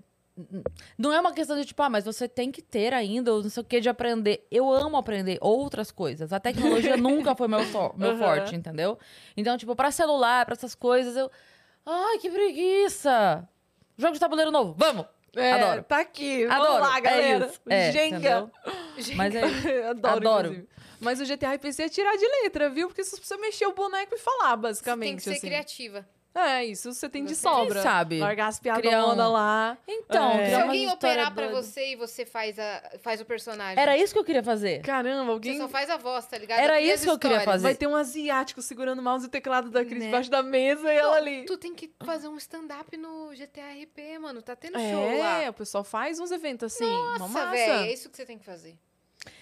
[0.97, 3.51] Não é uma questão de tipo, ah, mas você tem que ter ainda, ou não
[3.51, 4.47] sei o que, de aprender.
[4.51, 6.32] Eu amo aprender outras coisas.
[6.32, 8.18] A tecnologia nunca foi meu, so- meu Aham.
[8.18, 8.99] forte, entendeu?
[9.36, 11.30] Então, tipo, pra celular, pra essas coisas, eu.
[11.84, 13.49] Ai, que preguiça!
[13.97, 15.07] Jogo de tabuleiro novo, vamos!
[15.36, 15.82] É, Adoro.
[15.84, 16.45] Tá aqui.
[16.47, 16.72] Adoro!
[16.72, 17.45] Vamos lá, galera.
[17.45, 17.61] É isso.
[17.68, 18.16] É, Jenga.
[18.16, 18.51] entendeu?
[19.16, 19.43] Mas é.
[19.91, 20.47] adoro, Adoro.
[20.49, 20.68] inclusive.
[21.01, 22.89] Mas o GTA RPC é tirar de letra, viu?
[22.89, 25.09] Porque você precisa mexer o boneco e falar, Você basicamente.
[25.09, 25.47] tem que ser assim.
[25.47, 26.09] criativa.
[26.35, 27.83] É, isso você tem de sobra.
[27.83, 28.20] sabe?
[28.20, 29.76] Largar as piadonas lá.
[29.89, 30.51] Então, É.
[30.51, 31.62] Se alguém operar pra doida.
[31.62, 33.81] você e você faz, a, faz o personagem.
[33.83, 34.81] Era isso que eu queria fazer.
[34.83, 35.59] Caramba, Você alguém.
[35.59, 36.61] só faz a voz, tá ligado?
[36.61, 37.62] Era isso que eu queria fazer.
[37.64, 40.07] Vai ter um asiático segurando o mouse e o teclado da Cris Né?
[40.07, 41.45] debaixo da mesa e ela ali.
[41.45, 44.41] Tu tem que fazer um stand-up no GTA RP, mano.
[44.41, 45.51] Tá tendo show É, lá.
[45.51, 46.87] o pessoal faz uns eventos assim.
[47.18, 48.79] Nossa, velho, é isso que você tem que fazer.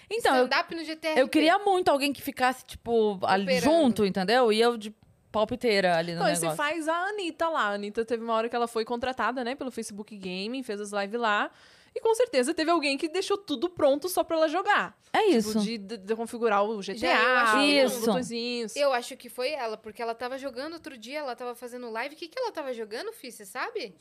[0.09, 1.19] Então, Stand-up no GTA RP.
[1.19, 3.63] eu queria muito alguém que ficasse, tipo, ali Operando.
[3.65, 4.51] junto, entendeu?
[4.51, 4.93] E eu de
[5.37, 6.49] palpiteira ali no Não, e negócio.
[6.49, 7.61] você faz a Anitta lá.
[7.69, 10.91] A Anitta teve uma hora que ela foi contratada, né, pelo Facebook Gaming, fez as
[10.91, 11.51] lives lá.
[11.95, 14.95] E com certeza teve alguém que deixou tudo pronto só pra ela jogar.
[15.11, 15.59] É Tipo, isso.
[15.61, 18.05] de, de- de configurar o GTA, Já, eu acho não.
[18.05, 18.75] botõezinhos.
[18.75, 22.13] Eu acho que foi ela, porque ela tava jogando outro dia, ela tava fazendo live.
[22.13, 23.31] O que, que ela tava jogando, Fih?
[23.31, 23.95] Você sabe?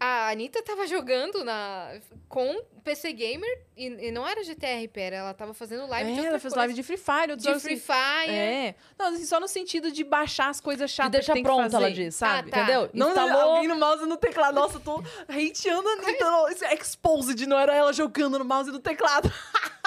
[0.00, 1.90] A Anitta tava jogando na,
[2.28, 6.20] com PC Gamer e, e não era GTRP, era, ela tava fazendo live É, de
[6.20, 6.56] ela fez coisa.
[6.56, 7.36] live de Free Fire.
[7.36, 8.30] de Free assim, Fire.
[8.34, 8.74] É.
[8.98, 11.62] Não, assim, só no sentido de baixar as coisas De chatas deixar que tem que
[11.62, 12.14] fazer, ela diz.
[12.14, 12.48] sabe?
[12.48, 12.62] Ah, tá.
[12.62, 12.90] Entendeu?
[12.94, 13.40] Não, Instalou.
[13.56, 14.54] alguém no mouse e no teclado.
[14.54, 16.66] Nossa, eu tô hateando a Anitta.
[16.66, 19.32] é exposed, não era ela jogando no mouse e no teclado.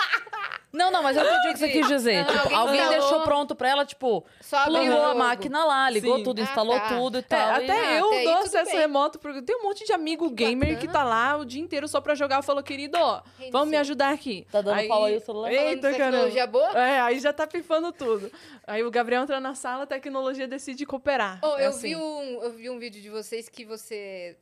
[0.74, 2.20] Não, não, mas eu entendi o que você quis dizer.
[2.26, 6.24] Aham, Tipo, alguém deixou pronto pra ela, tipo, Só plugou a máquina lá, ligou Sim.
[6.24, 6.88] tudo, Ah, instalou tá.
[6.88, 7.40] tudo e É, tal.
[7.40, 8.80] e- até Ah, eu até aí dou acesso bem.
[8.80, 10.94] remoto, porque tem um monte de amigo gamer que bacana.
[10.94, 12.42] tá lá o dia inteiro só pra jogar.
[12.42, 14.48] Falou, querido, ó, vamos me ajudar aqui.
[14.52, 15.52] Tá dando pau aí o celular?
[15.52, 15.98] Eita, caramba.
[16.12, 16.70] tecnologia boa?
[16.80, 18.32] É, aí já tá pifando tudo.
[18.72, 21.40] Aí o Gabriel entra na sala, a tecnologia decide cooperar.
[21.44, 21.90] Oh, É eu, assim.
[21.90, 24.38] vi um, eu vi um vídeo de vocês que você.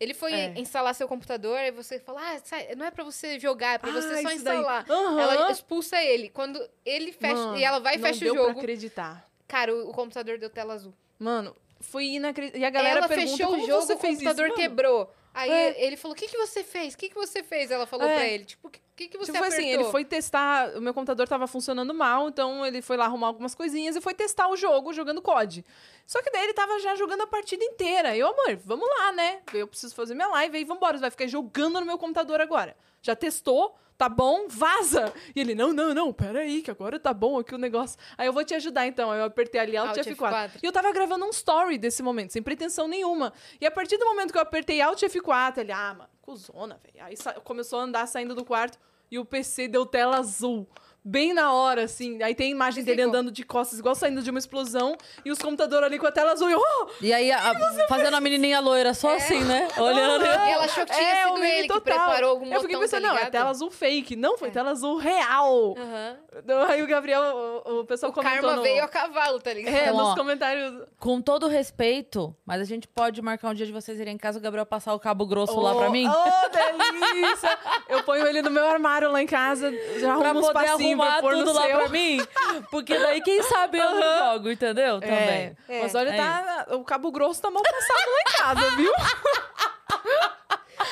[0.00, 0.54] Ele foi É.
[0.58, 3.90] instalar seu computador e você falou: Ah, sai- não é pra você jogar, é pra
[3.92, 4.56] você Ah, só isso daí.
[4.58, 4.86] instalar.
[4.90, 5.20] Aham.
[5.20, 6.30] Ela expulsa ele.
[6.30, 7.34] Quando ele fecha.
[7.34, 8.58] Mano, e ela vai e não fecha deu o pra jogo.
[8.60, 9.28] acreditar.
[9.46, 10.94] Cara, o, o computador deu tela azul.
[11.18, 12.62] Mano, foi inacreditável.
[12.62, 14.56] E a galera ela pergunta, fechou como o jogo, você o fez computador isso?
[14.56, 15.12] Quebrou.
[15.34, 15.84] Aí É.
[15.84, 16.94] ele falou: O que, que você fez?
[16.94, 17.70] O que, que você fez?
[17.70, 18.14] Ela falou É.
[18.14, 19.64] pra ele: Tipo, o que, que, que você Tipo, foi apertou?
[19.66, 23.26] assim, ele foi testar, o meu computador tava funcionando mal, então ele foi lá arrumar
[23.28, 25.64] algumas coisinhas e foi testar o jogo jogando COD.
[26.06, 28.16] Só que daí ele tava já jogando a partida inteira.
[28.16, 29.40] Eu, amor, vamos lá, né?
[29.52, 32.76] Eu preciso fazer minha live aí, vambora, você vai ficar jogando no meu computador agora.
[33.02, 33.76] Já testou?
[33.96, 34.46] Tá bom?
[34.48, 35.12] Vaza!
[35.36, 37.96] E ele, não, não, não, peraí, que agora tá bom aqui o negócio.
[38.18, 39.08] Aí eu vou te ajudar então.
[39.10, 40.16] Aí eu apertei ali Alt, Alt F4.
[40.16, 40.50] F4.
[40.62, 43.32] E eu tava gravando um story desse momento, sem pretensão nenhuma.
[43.60, 47.04] E a partir do momento que eu apertei Alt F4, ele, ah, mano, cuzona, velho.
[47.04, 47.14] Aí
[47.44, 48.78] começou a andar saindo do quarto
[49.10, 50.66] e o PC deu tela azul.
[51.04, 52.22] Bem na hora, assim.
[52.22, 55.38] Aí tem a imagem dele andando de costas, igual saindo de uma explosão, e os
[55.38, 56.48] computadores ali com a tela azul.
[56.50, 56.86] E oh!
[57.02, 59.68] E aí, a- a- fazendo a menininha loira, só assim, né?
[59.76, 60.24] Olhando.
[60.24, 61.82] E ela achou que tinha É, sido ele que total.
[61.82, 64.16] preparou algum Eu fiquei botão, pensando, tá não, é tela azul fake.
[64.16, 64.50] Não, foi É.
[64.52, 65.74] tela azul real.
[66.36, 67.22] Então, Aí o Gabriel,
[67.66, 68.62] o, o pessoal O comentou karma no...
[68.62, 69.74] veio a cavalo, tá ligado?
[69.74, 70.14] É, Então, nos ó.
[70.16, 70.84] comentários.
[70.98, 74.38] Com todo respeito, mas a gente pode marcar um dia de vocês irem em casa,
[74.38, 76.08] o Gabriel passar o cabo grosso lá pra mim?
[76.08, 77.58] Oh, delícia!
[77.88, 81.32] Eu ponho ele no meu armário lá em casa, já Pra arrumo uns passinhos pôr
[81.34, 81.78] tudo lá seu.
[81.78, 82.18] pra mim?
[82.70, 84.96] Porque daí, quem sabe eu não jogo, entendeu?
[84.96, 85.56] É, Também.
[85.68, 88.92] É, mas olha, é tá, o cabo grosso tá mal passado lá em casa, viu?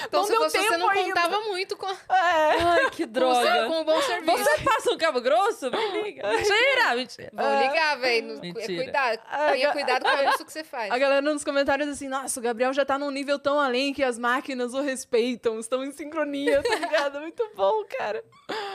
[0.04, 1.14] Então, Não se fosse você, não ainda.
[1.20, 1.96] contava muito com, É.
[2.08, 3.66] Ai, que droga.
[3.68, 4.38] com o bom serviço.
[4.38, 5.70] Você passa um cabo grosso?
[5.70, 6.22] Me liga.
[6.32, 7.30] Mentira, mentira.
[7.32, 8.40] Vou ligar, velho.
[8.40, 8.82] Mentira.
[8.84, 9.20] Cuidado.
[9.52, 10.90] Tenha cuidado com isso que você faz.
[10.90, 14.02] A galera nos comentários assim, nossa, o Gabriel já tá num nível tão além que
[14.02, 17.20] as máquinas o respeitam, estão em sincronia, tá ligado?
[17.22, 18.24] Muito bom, cara.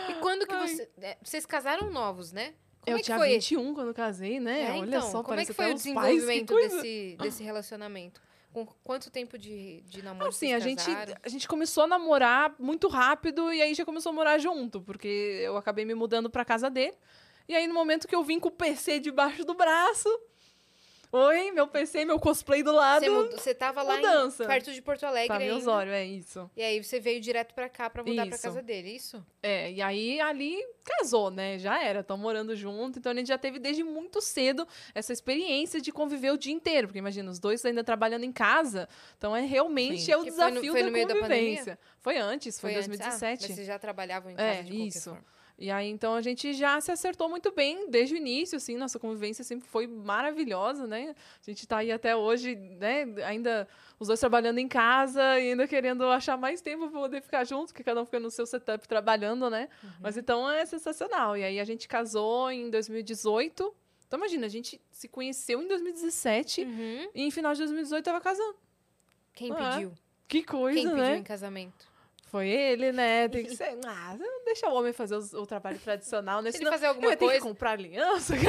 [0.09, 0.67] E quando que Ai.
[0.67, 0.89] você...
[1.01, 2.53] é, Vocês casaram novos, né?
[2.81, 3.29] Como eu é que tinha foi?
[3.29, 4.67] 21 quando casei, né?
[4.67, 8.21] É, Olha então, só, como é que foi o pais, desenvolvimento desse, desse relacionamento?
[8.65, 10.89] Com quanto tempo de, de namoro Assim, a gente,
[11.21, 15.41] a gente começou a namorar muito rápido e aí já começou a morar junto, porque
[15.43, 16.95] eu acabei me mudando pra casa dele.
[17.47, 20.09] E aí, no momento que eu vim com o PC debaixo do braço,
[21.11, 24.45] oi, meu PC, meu cosplay do lado, Você, mudou- você tava lá em- mudança.
[24.45, 25.57] perto de Porto Alegre tava em ainda.
[25.57, 26.49] Osório, é isso.
[26.55, 28.43] E aí você veio direto pra cá pra mudar pra Isso.
[28.43, 29.25] casa dele, é isso?
[29.41, 31.57] É, e aí ali casou, né?
[31.59, 32.99] Já era, estão morando junto.
[32.99, 36.87] Então a gente já teve desde muito cedo essa experiência de conviver o dia inteiro.
[36.87, 38.87] Porque imagina, os dois ainda trabalhando em casa.
[39.17, 40.11] Então é realmente Sim.
[40.11, 41.79] é o Que foi no- desafio foi da no meio da convivência.
[41.99, 42.85] foi antes, foi, em antes?
[42.85, 43.41] Ah, 2017.
[43.47, 45.09] mas vocês já trabalhavam em casa É, de qualquer isso.
[45.11, 45.36] forma.
[45.59, 48.99] E aí, então, a gente já se acertou muito bem desde o início, assim, nossa
[48.99, 51.15] convivência sempre foi maravilhosa, né?
[51.41, 53.67] A gente tá aí até hoje, né, ainda
[53.99, 57.71] os dois trabalhando em casa e ainda querendo achar mais tempo pra poder ficar juntos,
[57.71, 59.67] porque cada um fica no seu setup trabalhando, né?
[59.99, 61.35] Mas então é sensacional.
[61.35, 63.73] E aí a gente casou em 2018.
[64.07, 67.09] Então imagina, a gente se conheceu em 2017 Uhum.
[67.15, 68.55] e em final de 2018 tava casando.
[69.33, 69.91] Quem Ah, pediu?
[70.27, 71.17] Que coisa, Quem pediu né?
[71.17, 71.87] em casamento?
[72.27, 73.27] Foi ele, né?
[73.29, 73.77] Tem que ser.
[73.85, 76.51] Ah, não deixa o homem fazer os- o, trabalho tradicional, né?
[76.51, 77.45] Se ele Senão fazer ele alguma vai ter que coisa...
[77.45, 78.33] comprar aliança.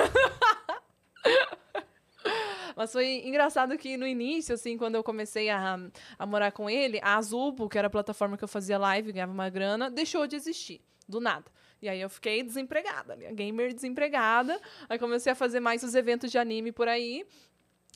[2.76, 5.79] Mas foi engraçado que no início, assim, quando eu comecei a,
[6.18, 9.33] a morar com ele, a Azubo, que era a plataforma que eu fazia live, ganhava
[9.33, 11.51] uma grana, deixou de existir, do nada.
[11.81, 14.61] E aí eu fiquei desempregada, minha gamer desempregada.
[14.89, 17.24] Aí comecei a fazer mais os eventos de anime por aí.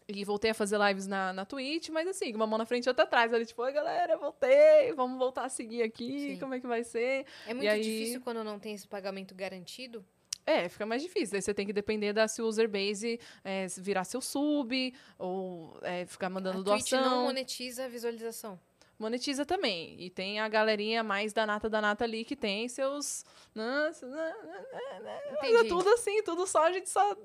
[0.09, 2.88] E voltei a fazer lives na, na Twitch, mas assim, uma mão na frente e
[2.88, 3.32] outra atrás.
[3.32, 6.38] Ali, tipo, oi galera, voltei, vamos voltar a seguir aqui, Sim.
[6.38, 7.24] como é que vai ser?
[7.46, 10.05] É muito aí- difícil quando não tem esse pagamento garantido.
[10.44, 11.30] É, fica mais difícil.
[11.32, 16.05] Daí você tem que depender da sua user base é, virar seu sub, ou é,
[16.05, 17.11] ficar mandando a Twitch doação.
[17.11, 18.59] não monetiza a visualização.
[18.98, 19.96] Monetiza também.
[20.00, 23.24] E tem a galerinha mais da nata da nata ali que tem seus.
[23.55, 25.68] Né, né, né, né, mas é Entendi.
[25.68, 27.16] tudo assim, tudo só, a gente só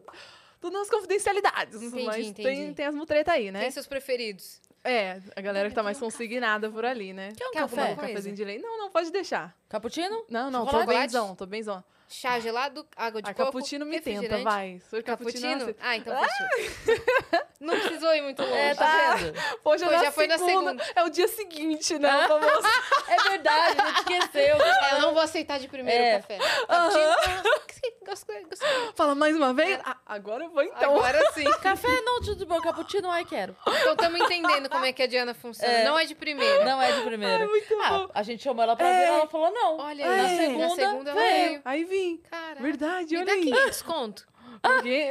[0.60, 1.82] tudo nas confidencialidades.
[1.82, 2.44] Entendi, mas entendi.
[2.44, 3.62] Tem, tem as mutretas aí, né?
[3.62, 4.62] Tem seus preferidos.
[4.84, 7.34] É, a galera que tá mais consignada por ali, né?
[7.36, 7.96] Quer um Quer café?
[7.96, 8.62] Cafezinho de leite.
[8.62, 9.54] Não, não, pode deixar.
[9.68, 10.24] Cappuccino?
[10.30, 11.00] Não, não, tô Chocolate?
[11.02, 11.84] benzão, tô benzão.
[12.10, 14.80] Chá gelado, água de A coco, cappuccino me tenta, vai.
[14.80, 16.96] Se for cappuccino, Ah, então fechou.
[17.60, 18.54] Não precisou ir muito longe.
[18.54, 19.34] É, tá vendo?
[19.64, 20.82] Poxa, Foi, já foi na segunda.
[20.96, 22.10] É o dia seguinte, né?
[23.10, 24.56] É verdade, a gente esqueceu.
[24.62, 26.18] É, eu não vou aceitar de primeiro É.
[26.18, 26.38] o café.
[26.38, 27.60] Cappuccino, ah,
[28.06, 28.68] gostei, gostei.
[28.96, 29.80] Fala mais uma vez?
[29.84, 30.96] Ah, agora eu vou então.
[30.96, 31.44] Agora sim.
[31.62, 32.60] Café não, tudo bom.
[32.62, 33.56] Cappuccino, ai, quero.
[33.68, 35.72] Então estamos entendendo como é que a Diana funciona.
[35.74, 35.84] É.
[35.86, 36.64] Não é de primeira.
[36.66, 37.46] Não é de primeira.
[37.48, 38.10] muito ah, bom.
[38.14, 39.00] a gente chamou ela pra É.
[39.00, 39.78] vir, ela falou não.
[39.78, 40.08] Olha É.
[40.08, 40.30] aí, Na na
[40.76, 41.62] segunda, segunda ela veio.
[41.66, 42.18] Aí vim.
[42.30, 42.62] Caraca.
[42.62, 43.44] Verdade, olha aí.
[43.44, 44.28] 500 conto.
[44.62, 45.10] Porque...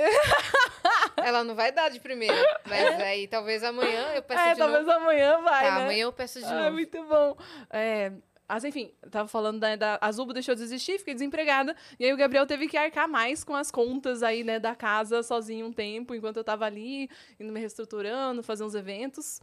[1.18, 2.36] Ela não vai dar de primeira.
[2.66, 4.98] Mas aí talvez amanhã eu peço É, de talvez novo.
[4.98, 5.82] amanhã vai, Tá, né?
[5.82, 6.72] amanhã eu peço de Ah, novo.
[6.72, 7.36] muito bom.
[7.70, 8.12] É,
[8.48, 11.74] mas enfim, tava falando da, da a Zubo deixou de existir, fiquei desempregada.
[11.98, 15.22] E aí o Gabriel teve que arcar mais com as contas aí, né, da casa
[15.22, 17.08] sozinho um tempo, enquanto eu tava ali,
[17.40, 19.40] indo me reestruturando, fazer uns eventos.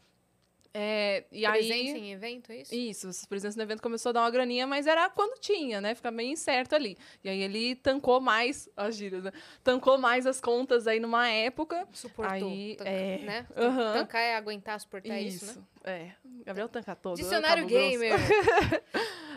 [0.75, 1.99] É, e Presente aí.
[1.99, 2.73] em evento, é isso?
[2.73, 5.93] Isso, os presença no evento começou a dar uma graninha, mas era quando tinha, né?
[5.93, 6.97] Fica bem incerto ali.
[7.23, 9.31] E aí ele tancou mais as gírias, né?
[9.63, 11.87] Tancou mais as contas aí numa época.
[11.91, 12.49] Suportou.
[12.49, 13.47] Aí, é, Né?
[13.55, 13.93] aham.
[13.93, 15.63] Tancar é aguentar, suportar isso, né?
[15.83, 16.11] é.
[16.43, 17.17] Gabriel tanca todo.
[17.17, 17.89] Dicionário cabo grosso.
[17.91, 18.13] gamer.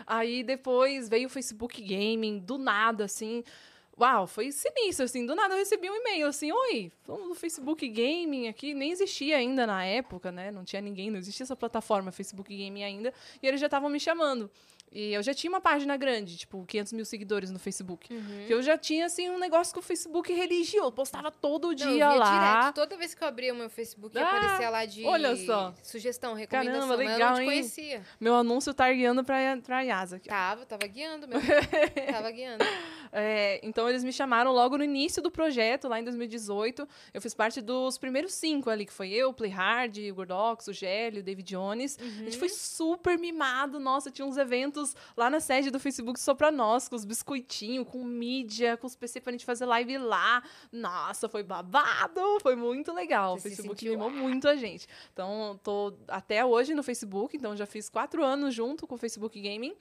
[0.07, 3.43] Aí depois veio o Facebook Gaming, do nada, assim.
[3.99, 5.25] Uau, foi sinistro, assim.
[5.25, 8.73] Do nada eu recebi um e-mail, assim, oi, vamos no Facebook Gaming aqui.
[8.73, 10.51] Nem existia ainda na época, né?
[10.51, 13.11] Não tinha ninguém, não existia essa plataforma Facebook Gaming ainda.
[13.41, 14.51] E eles já estavam me chamando.
[14.91, 18.11] E eu já tinha uma página grande, tipo, 500 mil seguidores no Facebook.
[18.13, 18.43] Uhum.
[18.47, 20.91] Que eu já tinha, assim, um negócio com o Facebook religioso.
[20.93, 22.59] Postava todo Não, eu dia via lá.
[22.61, 22.75] direto.
[22.75, 25.73] Toda vez que eu abria o meu Facebook, Ah, aparecia lá de olha só.
[25.83, 26.73] sugestão, recomendação.
[26.79, 28.01] Caramba, mas eu legal, não conhecia.
[28.19, 30.29] Meu anúncio tá guiando pra, pra Yasa aqui.
[30.29, 31.41] Tava, tava guiando mesmo.
[32.11, 32.63] tava guiando.
[33.11, 36.87] É, então eles me chamaram logo no início do projeto, lá em 2018.
[37.13, 41.19] Eu fiz parte dos primeiros cinco ali, que foi eu, Playhard, o Gordox, o Gélio,
[41.19, 41.97] o David Jones.
[41.99, 42.09] A Uhum.
[42.25, 44.76] gente foi super mimado, nossa, tinha uns eventos
[45.15, 48.95] lá na sede do Facebook só pra nós, com os biscoitinhos, com mídia, com os
[48.95, 50.43] PC pra gente fazer live lá.
[50.71, 53.37] Nossa, foi babado, foi muito legal.
[53.37, 54.87] Você o se Facebook sentiu, mimou muito a gente.
[55.13, 59.39] Então, tô até hoje no Facebook, então já fiz quatro anos junto com o Facebook
[59.39, 59.75] Gaming.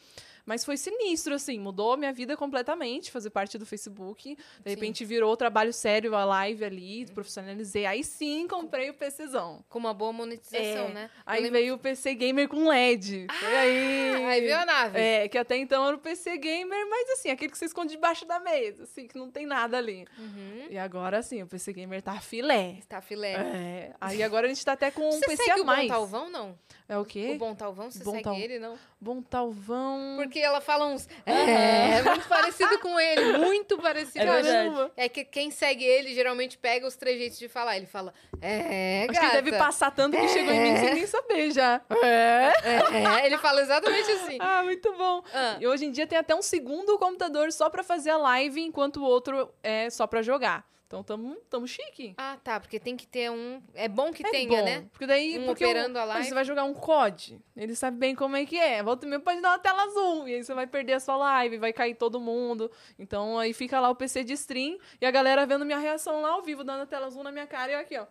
[0.46, 4.36] Mas foi sinistro, assim, mudou a minha vida completamente, fazer parte do Facebook.
[4.64, 7.84] De repente virou trabalho sério a live ali, profissionalizei.
[7.84, 9.64] Aí sim comprei o PCzão.
[9.68, 11.10] Com uma boa monetização, É, né?
[11.16, 13.26] Eu Aí lembro- veio o PC Gamer com LED.
[13.28, 14.14] Foi aí.
[14.24, 14.98] Ah, Aí veio a nave.
[14.98, 18.24] É, que até então era o PC Gamer, mas assim, aquele que você esconde debaixo
[18.24, 20.06] da mesa, assim, que não tem nada ali.
[20.16, 20.66] Uhum.
[20.70, 22.78] E agora, assim, o PC Gamer tá filé.
[22.88, 23.32] Tá filé.
[23.32, 23.92] É.
[24.00, 25.88] Aí agora a gente tá até com um Você PC segue a o Bom mais.
[25.88, 26.56] Talvão, não?
[26.88, 27.32] É o quê?
[27.34, 28.78] O Bom Talvão, você Bom segue Tal- ele, não?
[28.98, 30.14] Bom Talvão.
[30.16, 31.06] Porque ela fala uns...
[31.26, 34.24] É, muito parecido com ele, muito parecido.
[34.24, 34.92] É verdade.
[34.96, 37.76] É que quem segue ele geralmente pega os trejeitos de falar.
[37.76, 39.20] Ele fala, é, Acho gata.
[39.20, 41.80] que ele deve passar tanto que chegou em mim sem nem saber já.
[42.02, 42.52] É.
[42.64, 44.38] É, ele fala exatamente assim.
[44.40, 45.22] Ah, muito bom.
[45.32, 45.56] Ah.
[45.60, 48.96] E hoje em dia tem até um segundo computador só pra fazer a live, enquanto
[48.96, 50.64] o outro é só pra jogar.
[50.86, 52.14] Então tamo, tamo chique.
[52.16, 53.60] Ah, tá, porque tem que ter um...
[53.74, 54.86] É bom que É tenha, bom, né?
[54.92, 56.28] Porque daí, Um porque operando o, a live.
[56.28, 58.82] Você vai jogar um COD, ele sabe bem como é que é.
[58.84, 61.16] Volta e meia pode dar uma tela azul, e aí você vai perder a sua
[61.16, 62.70] live, vai cair todo mundo.
[62.98, 66.30] Então aí fica lá o PC de stream, e a galera vendo minha reação lá
[66.30, 68.06] ao vivo, dando a tela azul na minha cara, e eu aqui, ó.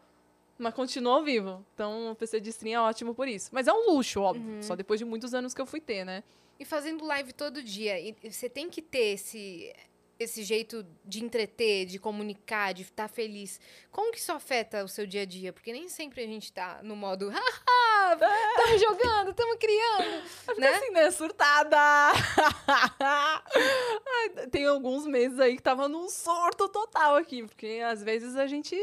[0.57, 1.65] Mas continua ao vivo.
[1.73, 3.49] Então o PC de stream é ótimo por isso.
[3.53, 4.55] Mas é um luxo, óbvio.
[4.55, 4.61] Uhum.
[4.61, 6.23] Só depois de muitos anos que eu fui ter, né?
[6.59, 9.73] E fazendo live todo dia, você tem que ter esse,
[10.19, 13.59] esse jeito de entreter, de comunicar, de estar feliz.
[13.91, 15.51] Como que isso afeta o seu dia a dia?
[15.51, 20.67] Porque nem sempre a gente tá no modo, haha, estamos jogando, estamos criando, Fica né?
[20.69, 21.11] assim, né?
[21.11, 21.77] Surtada!
[24.51, 28.75] Tem alguns meses aí que tava num surto total aqui, porque às vezes a gente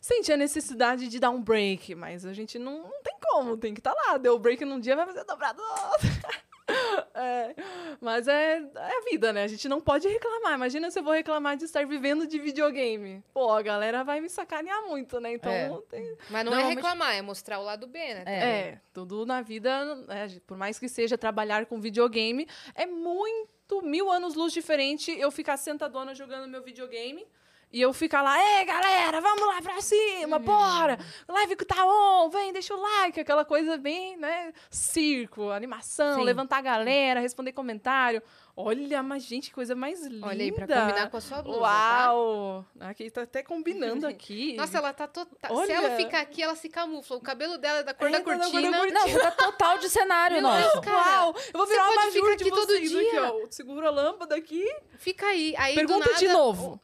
[0.00, 3.72] sente a necessidade de dar um break, mas a gente não, não tem como, tem
[3.72, 4.18] que estar lá.
[4.18, 5.62] Deu break num dia, vai fazer dobrado.
[7.14, 7.54] É,
[8.00, 9.44] mas é, é a vida, né?
[9.44, 10.54] A gente não pode reclamar.
[10.54, 13.22] Imagina se eu vou reclamar de estar vivendo de videogame.
[13.34, 15.34] Pô, a galera vai me sacanear muito, né?
[15.34, 15.68] Então, É.
[15.90, 18.24] tem, Mas não é Normalmente- reclamar, é mostrar o lado B, né?
[18.26, 18.38] É.
[18.44, 19.70] é, tudo na vida,
[20.08, 25.30] é, por mais que seja trabalhar com videogame, é muito mil anos luz diferente eu
[25.30, 27.26] ficar sentadona jogando meu videogame.
[27.72, 30.98] E eu ficar lá, ei, galera, vamos lá pra cima, bora!
[31.26, 34.52] Live que tá on, vem, deixa o like, aquela coisa bem, né?
[34.70, 36.24] Circo, animação, Sim.
[36.24, 38.22] levantar a galera, responder comentário.
[38.54, 40.26] Olha, mas gente, que coisa mais linda.
[40.26, 42.12] Olha aí, pra combinar com a sua blusa, tá?
[42.12, 42.66] Uau!
[42.80, 44.54] Aqui tá até combinando aqui.
[44.54, 45.56] Nossa, ela tá total...
[45.56, 45.66] Olha.
[45.66, 47.16] Se ela ficar aqui, ela se camufla.
[47.16, 48.76] O cabelo dela é da cor É, da da cor da cortina.
[48.76, 49.00] cortina.
[49.00, 50.80] Não, você tá total de cenário, Meu Deus, nosso.
[50.82, 50.96] cara.
[51.22, 51.34] Uau!
[51.46, 53.00] Eu vou Você virar uma pode ficar abajur de aqui todo vocês dia.
[53.08, 53.38] aqui, ó.
[53.40, 54.70] Eu Seguro a lâmpada aqui.
[54.98, 55.54] Fica aí.
[55.56, 56.78] aí do Pergunta nada, de novo.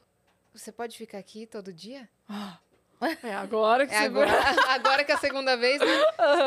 [0.59, 2.09] Você pode ficar aqui todo dia?
[3.23, 4.33] É agora que É você agora,
[4.75, 5.87] agora que é a segunda vez, né?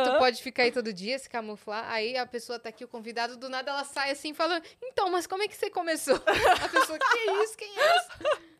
[0.03, 1.89] Tu pode ficar aí todo dia, se camuflar.
[1.89, 5.25] Aí a pessoa tá aqui, o convidado, do nada ela sai assim, falando: Então, mas
[5.25, 6.15] como é que você começou?
[6.15, 7.57] A pessoa, que isso?
[7.57, 8.41] Quem é esse?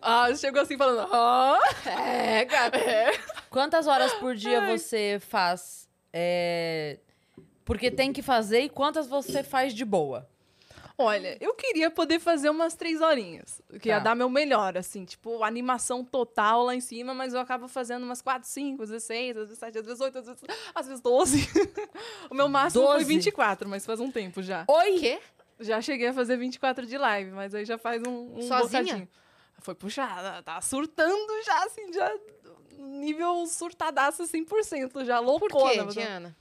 [0.00, 1.06] Ah, chegou assim falando.
[1.12, 2.78] Ah, É, gata.
[3.50, 5.86] Quantas horas por dia você faz?
[6.14, 6.98] é,
[7.62, 10.26] Porque tem que fazer e quantas você faz de boa?
[10.96, 13.60] Olha, eu queria poder fazer umas três horinhas.
[13.80, 14.04] Que ia Tá.
[14.04, 18.22] dar meu melhor, assim, tipo, animação total lá em cima, mas eu acabo fazendo umas
[18.22, 20.42] 4, 5, 16, às vezes 7, às vezes 8, às vezes,
[20.72, 21.48] às vezes 12.
[22.30, 23.04] o meu máximo foi 12?
[23.12, 24.64] 24, mas faz um tempo já.
[24.68, 24.98] O Oi?
[25.00, 25.20] quê?
[25.58, 28.82] Já cheguei a fazer 24 de live, mas aí já faz um, um Sozinha?
[28.84, 29.08] bocadinho.
[29.60, 32.12] Foi puxada, tá surtando já, assim, já
[32.78, 35.70] nível surtadaço 100%, já Por loucona.
[35.72, 36.36] quê, mas- Diana?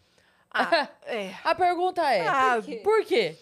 [0.51, 1.33] Ah, é.
[1.43, 2.81] A pergunta é: Ah, quê?
[2.83, 3.35] por quê?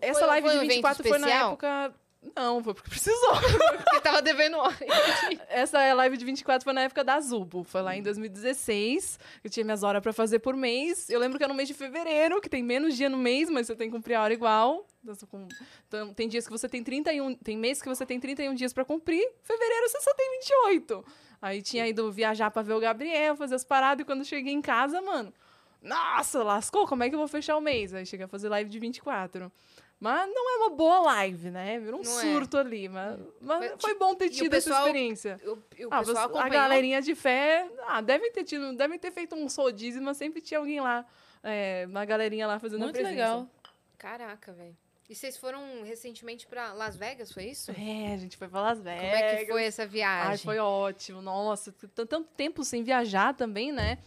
[0.00, 1.94] Essa Foi- live foi um de evento 24 foi na época...
[2.34, 3.34] Não, foi porque precisou.
[3.76, 4.76] Porque tava devendo hora.
[5.48, 7.62] Essa live de 24 foi na época da Zubo.
[7.62, 9.18] Foi lá em 2016.
[9.44, 11.08] Eu tinha minhas horas pra fazer por mês.
[11.08, 13.66] Eu lembro que era no mês de fevereiro, que tem menos dia no mês, mas
[13.66, 14.86] você tem que cumprir a hora igual.
[15.04, 15.48] Então,
[15.86, 17.34] então, tem dias que você tem 31.
[17.36, 19.24] Tem meses que você tem 31 dias pra cumprir.
[19.42, 21.04] Fevereiro você só tem 28.
[21.40, 24.02] Aí tinha ido viajar pra ver o Gabriel, fazer as paradas.
[24.02, 25.32] E quando eu cheguei em casa, mano.
[25.80, 27.94] Nossa, lascou, como é que eu vou fechar o mês?
[27.94, 29.52] Aí cheguei a fazer live de 24.
[29.98, 31.78] Mas não é uma boa live, né?
[31.78, 32.22] Virou um Não é.
[32.22, 32.86] surto ali.
[32.88, 35.40] Mas, mas Mas, foi bom ter e o tido pessoal- essa experiência.
[35.44, 39.10] O, o Ah, pessoal você- a galerinha de fé, ah, devem ter tido, devem ter
[39.10, 41.04] feito um rodízio, mas sempre tinha alguém lá,
[41.42, 43.14] é, uma galerinha lá fazendo a Muito presença.
[43.14, 43.48] legal.
[43.96, 44.76] Caraca, velho.
[45.08, 47.70] E vocês foram recentemente pra Las Vegas, foi isso?
[47.70, 49.00] É, a gente foi pra Las Vegas.
[49.00, 50.30] Como é que foi essa viagem?
[50.32, 51.22] Ai, foi ótimo.
[51.22, 53.98] Nossa, tanto tempo sem viajar também, né?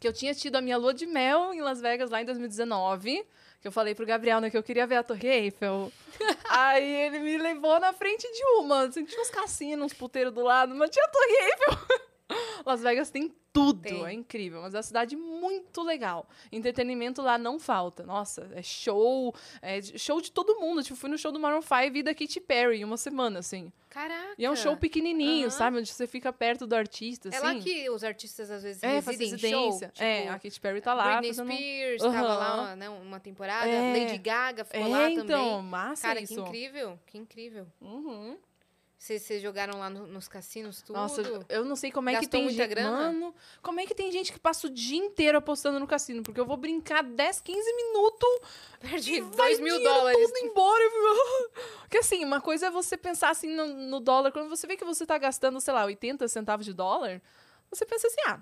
[0.00, 3.26] Que eu tinha tido a minha lua de mel em Las Vegas lá em 2019.
[3.62, 5.92] Que eu falei pro Gabriel, né, que eu queria ver a Torre Eiffel.
[6.50, 8.86] Aí ele me levou na frente de uma.
[8.86, 11.98] Assim, tinha uns cassinos, uns puteiros do lado, mas tinha a Torre Eiffel.
[12.66, 14.04] Las Vegas tem tudo, Tem.
[14.06, 14.62] é incrível.
[14.62, 16.26] Mas é uma cidade muito legal.
[16.50, 18.02] Entretenimento lá não falta.
[18.04, 20.82] Nossa, é show, é show de todo mundo.
[20.82, 23.70] Tipo, fui no show do Maroon 5 e da Katy Perry em uma semana, assim.
[23.90, 24.34] Caraca.
[24.38, 25.50] E é um show pequenininho, Aham.
[25.50, 25.78] sabe?
[25.78, 27.46] Onde você fica perto do artista, É assim.
[27.46, 29.48] lá que os artistas às vezes É, residem em show.
[29.50, 29.88] residência.
[29.88, 31.04] Tipo, é, a Katy Perry tá lá.
[31.18, 31.52] Britney fazendo...
[31.52, 32.12] Spears Aham.
[32.12, 33.68] tava lá né, uma temporada.
[33.68, 33.98] É.
[34.06, 35.62] Lady Gaga ficou É, lá então, também.
[35.70, 36.34] massa Cara, isso.
[36.34, 36.98] que incrível.
[37.06, 37.66] Que incrível.
[37.82, 38.38] Uhum.
[39.04, 40.94] Vocês jogaram lá no- nos cassinos tudo?
[40.94, 42.68] Nossa, eu não sei como é que Gastou tem muita gente.
[42.70, 42.90] grana?
[43.10, 46.22] Mano, como é que tem gente que passa o dia inteiro apostando no cassino?
[46.22, 48.28] Porque eu vou brincar 10, 15 minutos
[48.80, 50.24] Perdi vai 2 mil dólares.
[50.24, 50.84] tudo embora.
[51.82, 54.30] Porque assim, uma coisa é você pensar assim no, no dólar.
[54.30, 57.20] Quando você vê que você tá gastando, sei lá, 80 centavos de dólar,
[57.70, 58.40] você pensa assim, ah,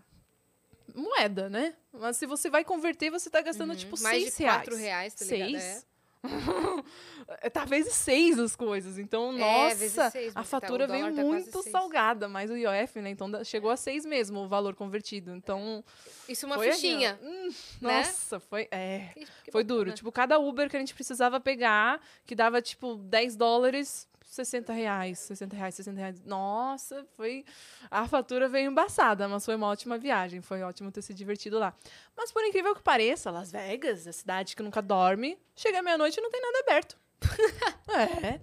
[0.95, 1.75] moeda, né?
[1.91, 4.03] Mas se você vai converter, você tá gastando, tipo, Uhum.
[4.03, 4.59] Mais 6 de reais.
[4.59, 5.51] 4 reais, tá ligado?
[5.53, 5.63] Seis?
[5.63, 5.83] É,
[7.53, 8.99] tá vezes seis as coisas.
[8.99, 13.01] Então, É, nossa, seis, a porque tá- fatura veio tá muito salgada, mas o IOF,
[13.01, 13.11] né?
[13.11, 15.35] Então chegou a seis mesmo o valor convertido.
[15.35, 15.85] Então,
[16.29, 16.33] É.
[16.33, 17.15] Isso uma fichinha.
[17.15, 17.49] assim, hum,
[17.81, 17.99] né?
[17.99, 18.69] Nossa, foi.
[18.71, 19.11] É.
[19.45, 19.65] Que Foi bacana.
[19.65, 19.93] duro.
[19.93, 25.19] Tipo, cada Uber que a gente precisava pegar, que dava, tipo, 10 dólares, 60 reais,
[25.19, 26.23] 60 reais, 60 reais.
[26.25, 27.45] Nossa, foi...
[27.91, 30.41] A fatura veio embaçada, mas foi uma ótima viagem.
[30.41, 31.75] Foi ótimo ter se divertido lá.
[32.17, 36.23] Mas, por incrível que pareça, Las Vegas, a cidade que nunca dorme, chega meia-noite e
[36.23, 36.97] não tem nada aberto.
[38.25, 38.41] é.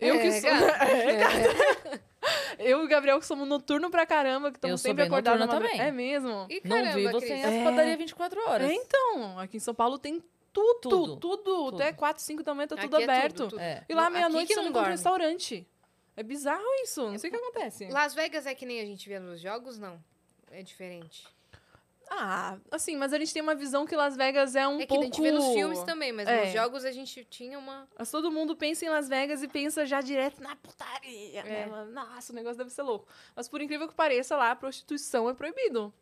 [0.00, 0.50] Eu que É, sou...
[0.50, 0.84] gata.
[0.84, 2.04] É, gata.
[2.58, 5.46] Eu e o Gabriel que somos noturno pra caramba, que estamos sou sempre acordados.
[5.46, 5.78] também.
[5.80, 6.46] É mesmo?
[6.64, 7.44] Não caramba, vi você Cris.
[7.44, 7.64] as É.
[7.64, 8.70] padarias 24 horas.
[8.70, 10.22] É, então, aqui em São Paulo tem
[10.54, 11.74] tudo, Tudo, tudo, tudo.
[11.82, 13.36] até 4, 5 da manhã tá Aqui tudo é aberto.
[13.36, 13.60] tudo, tudo.
[13.60, 13.84] É.
[13.88, 14.92] E lá Aqui meia-noite você não encontra dorme.
[14.92, 15.68] restaurante.
[16.16, 17.88] É bizarro isso, não sei o que acontece.
[17.88, 20.02] Las Vegas é que nem a gente vê nos jogos, não?
[20.50, 21.26] É diferente.
[22.10, 24.86] Ah, assim, mas a gente tem uma visão que Las Vegas é um é que
[24.88, 25.02] pouco...
[25.02, 26.44] a gente vê nos filmes também, mas É.
[26.44, 27.88] nos jogos a gente tinha uma...
[27.98, 31.62] Mas todo mundo pensa em Las Vegas e pensa já direto na putaria, né?
[31.62, 31.66] É.
[31.66, 33.08] Mas, Nossa, o negócio deve ser louco.
[33.34, 35.92] Mas por incrível que pareça, lá a prostituição é proibido.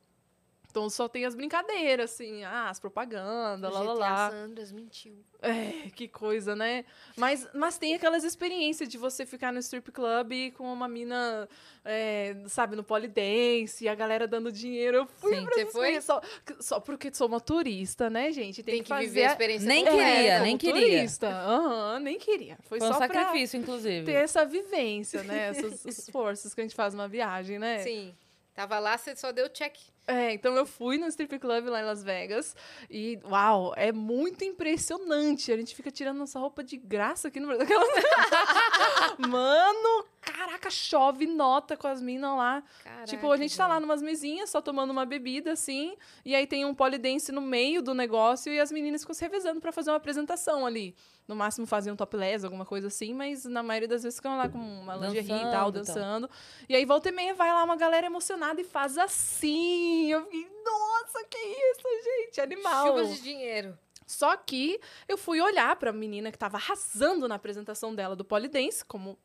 [0.72, 4.30] Então só tem as brincadeiras, assim, ah, as propagandas, lá, lá, lá.
[4.30, 5.22] San Andreas mentiu.
[5.42, 6.86] É, que coisa, né?
[7.14, 11.46] Mas, mas tem aquelas experiências de você ficar no strip club com uma mina,
[11.84, 14.96] é, sabe, no polidense, e a galera dando dinheiro.
[14.96, 15.44] Eu fui Sim.
[15.44, 16.00] pra Você foi?
[16.00, 16.22] Só,
[16.58, 18.62] só porque sou uma turista, né, gente?
[18.62, 20.80] Tem, Tem, que, fazer viver a experiência Nem queria, nem queria.
[20.80, 21.28] turista.
[21.28, 22.56] Aham, nem queria.
[22.62, 24.06] Foi, Foi um só pra sacrifício, inclusive.
[24.06, 25.48] ter essa vivência, né?
[25.48, 27.80] Essas esforços que a gente faz numa viagem, né?
[27.80, 28.14] Sim.
[28.54, 29.76] Tava lá, você só deu check.
[30.06, 32.56] É, então eu fui no strip club lá em Las Vegas
[32.90, 35.52] e, uau, é muito impressionante.
[35.52, 37.78] A gente fica tirando nossa roupa de graça aqui no Brasil.
[39.18, 42.64] Mano, caraca, chove nota com as minas lá.
[42.82, 46.48] Caraca, tipo, a gente tá lá numas mesinhas, só tomando uma bebida, assim, e aí
[46.48, 49.90] tem um polidense no meio do negócio e as meninas ficam se revezando pra fazer
[49.90, 50.96] uma apresentação ali.
[51.32, 54.50] No máximo faziam um topless, alguma coisa assim, mas na maioria das vezes ficam lá
[54.50, 55.94] com uma lingerie e tal, Dançando e tal.
[55.94, 56.30] dançando.
[56.68, 60.12] E aí volta e meia vai lá uma galera emocionada e faz assim.
[60.12, 62.88] Eu fiquei, nossa, que isso, gente, animal.
[62.88, 63.78] Chuvas de dinheiro.
[64.06, 64.78] Só que
[65.08, 69.18] eu fui olhar pra menina que tava arrasando na apresentação dela do Polidense, como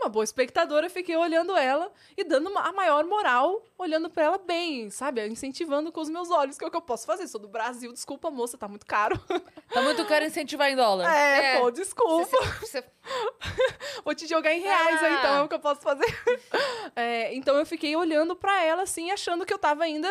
[0.00, 4.90] uma boa espectadora, fiquei olhando ela e dando a maior moral, olhando pra ela bem,
[4.90, 5.26] sabe?
[5.26, 7.26] Incentivando com os meus olhos, que é o que eu posso fazer.
[7.26, 9.18] Sou do Brasil, desculpa, moça, tá muito caro.
[9.68, 11.14] Tá muito caro incentivar em dólar.
[11.14, 11.60] É, É.
[11.60, 12.24] pô, desculpa.
[12.60, 12.82] Você-
[14.02, 15.18] Vou te jogar em reais aí, Ah.
[15.18, 16.06] então, é o que eu posso fazer.
[16.96, 20.08] É, então eu fiquei olhando pra ela, assim, achando que eu tava ainda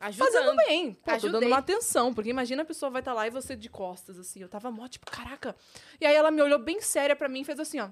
[0.00, 0.56] fazendo Ajudando.
[0.58, 0.94] bem.
[0.94, 3.68] Pô, tô dando uma atenção, porque imagina a pessoa vai estar lá e você de
[3.68, 4.40] costas, assim.
[4.40, 5.54] Eu tava mó, tipo, caraca.
[6.00, 7.88] E aí ela me olhou bem séria pra mim e fez assim, ó.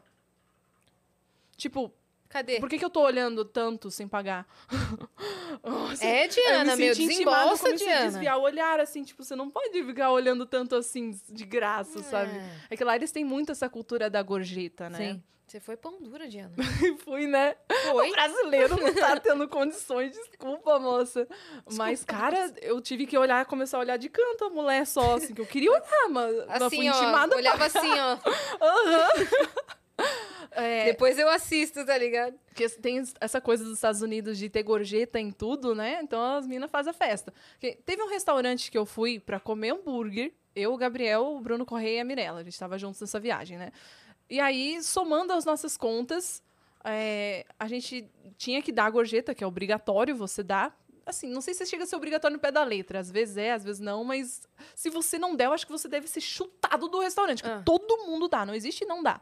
[1.61, 1.93] Tipo,
[2.29, 2.59] Cadê?
[2.59, 4.47] por que, que eu tô olhando tanto sem pagar?
[5.63, 8.07] Nossa, É, eu Diana, me meu, desembolsa, Diana.
[8.07, 12.33] desviar o olhar, assim, tipo, você não pode ficar olhando tanto assim, de graça, sabe?
[12.71, 14.97] É que lá eles têm muito essa cultura da gorjeta, né?
[14.99, 15.23] Sim.
[15.47, 16.55] Você foi pão dura, Diana.
[17.05, 17.57] Fui, né?
[17.91, 18.07] Foi?
[18.09, 21.27] O brasileiro não tá tendo condições, desculpa, moça.
[21.73, 25.35] Mas, cara, eu tive que olhar, começar a olhar de canto a mulher só, assim,
[25.35, 27.03] que eu queria olhar, mas mas fui Assim, ó.
[27.03, 27.35] intimada.
[27.37, 28.17] Olhava assim, ó.
[30.53, 32.35] É, Depois eu assisto, tá ligado?
[32.47, 36.01] porque tem essa coisa dos Estados Unidos de ter gorjeta em tudo, né?
[36.03, 37.33] Então as minas fazem a festa.
[37.53, 40.33] Porque teve um restaurante que eu fui pra comer hambúrguer.
[40.55, 42.41] Eu, o Gabriel, o Bruno Correia e a Mirella.
[42.41, 43.71] A gente tava juntos nessa viagem, né?
[44.29, 46.43] E aí, somando as nossas contas,
[46.85, 50.77] é, a gente tinha que dar a gorjeta, que é obrigatório você dar.
[51.07, 52.99] Assim, não sei se chega a ser obrigatório no pé da letra.
[52.99, 54.43] Às vezes é, às vezes não, mas
[54.75, 57.43] se você não der, eu acho que você deve ser chutado do restaurante.
[57.43, 57.63] Porque Ah.
[57.65, 59.21] todo mundo dá, não existe não dá.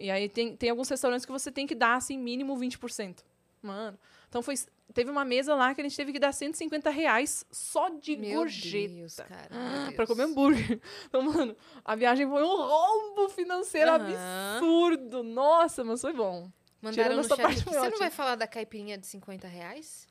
[0.00, 3.18] E aí tem, tem alguns restaurantes que você tem que dar, assim, mínimo 20%.
[3.62, 3.98] Mano.
[4.28, 4.54] Então foi.
[4.94, 8.40] Teve uma mesa lá que a gente teve que dar 150 reais só de Meu
[8.40, 8.92] gorjeta.
[8.94, 9.48] Deus, cara.
[9.52, 10.80] Ah, Pra comer hambúrguer.
[11.06, 14.56] Então, mano, a viagem foi um rombo financeiro Aham.
[14.56, 15.22] absurdo.
[15.22, 16.50] Nossa, mas foi bom.
[16.82, 17.98] Mandaram Tirando no essa chat parte, Você não ótimo.
[17.98, 20.08] vai falar da caipirinha de 50 reais?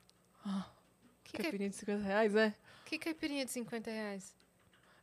[1.24, 2.54] Que, cai- Caipirinha de 50 reais, é?
[2.86, 4.34] que caipirinha de 50 reais?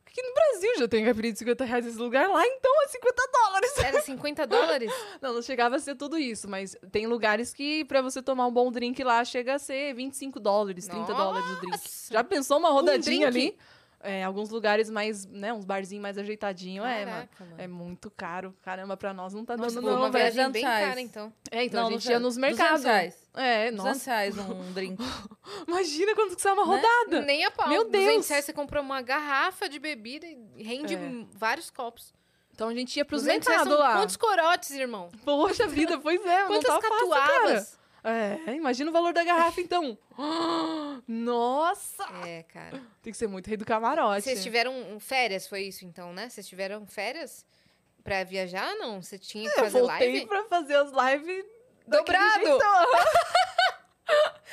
[0.07, 2.29] Aqui no Brasil já tem caipirinha de 50 reais nesse lugar.
[2.29, 3.77] Lá, então, é 50 dólares.
[3.77, 4.93] Era 50 dólares?
[5.21, 8.51] Não, não chegava a ser tudo isso, mas tem lugares que pra você tomar um
[8.51, 11.71] bom drink lá chega a ser 25 dólares, 30 dólares o drink.
[11.71, 12.13] Nossa!
[12.13, 13.47] Já pensou uma rodadinha drink?
[13.49, 13.57] ali?
[14.07, 17.29] É, alguns lugares mais, né, uns barzinhos mais ajeitadinhos, é, mano.
[17.57, 18.55] É muito caro.
[18.63, 21.33] Caramba, pra nós não tá Nossa, dando foi não, uma viagem bem 300 cara, então.
[21.51, 22.83] É, então a Não, gente não ia nos 200 mercados.
[22.85, 23.27] reais.
[23.35, 24.09] É, 200 nossa.
[24.09, 25.03] reais um drink.
[25.67, 26.75] Imagina quando que sai uma Né?
[26.75, 27.21] rodada.
[27.25, 27.67] Nem a pau.
[27.67, 28.29] Meu 200 Deus!
[28.29, 30.99] reais você comprou uma garrafa de bebida e rende É.
[31.33, 32.13] vários copos.
[32.53, 33.99] Então a gente ia pros 200 reais mercados lá.
[33.99, 35.09] Quantos corotes, irmão?
[35.23, 37.67] Poxa vida, pois é, não Quantas tá fácil, cara.
[38.09, 39.97] É, imagina o valor da garrafa, então.
[41.07, 42.03] Nossa!
[42.25, 42.81] É, cara.
[43.01, 44.21] Tem que ser muito rei do camarote.
[44.23, 46.29] Vocês tiveram férias, foi isso então, né?
[46.29, 47.45] Vocês tiveram férias
[48.03, 48.75] pra viajar?
[48.75, 50.25] Não, você tinha que Eu fazer voltei live?
[50.27, 51.45] pra fazer as lives
[51.87, 52.45] Dobrado!
[52.45, 52.85] jeitão.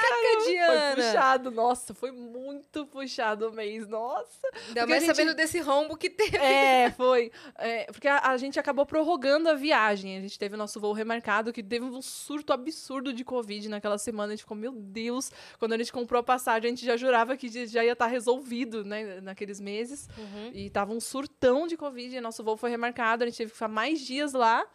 [0.00, 0.94] Caraca, Foi Diana!
[0.96, 4.40] puxado, nossa, foi muito puxado o mês, nossa.
[4.68, 6.36] Ainda mais gente- sabendo desse rombo que teve.
[6.36, 7.30] É, foi.
[7.56, 10.16] É, porque a, a gente acabou prorrogando a viagem.
[10.16, 13.98] A gente teve o nosso voo remarcado, que teve um surto absurdo de Covid naquela
[13.98, 14.32] semana.
[14.32, 15.30] A gente ficou, meu Deus.
[15.58, 18.84] Quando a gente comprou a passagem, a gente já jurava que já- ia estar resolvido,
[18.84, 20.08] né, naqueles meses.
[20.16, 20.50] Uhum.
[20.54, 22.16] E tava um surtão de Covid.
[22.16, 24.66] E nosso voo foi remarcado, a gente teve que ficar mais dias lá.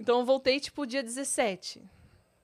[0.00, 1.82] Então eu voltei, tipo, dia 17.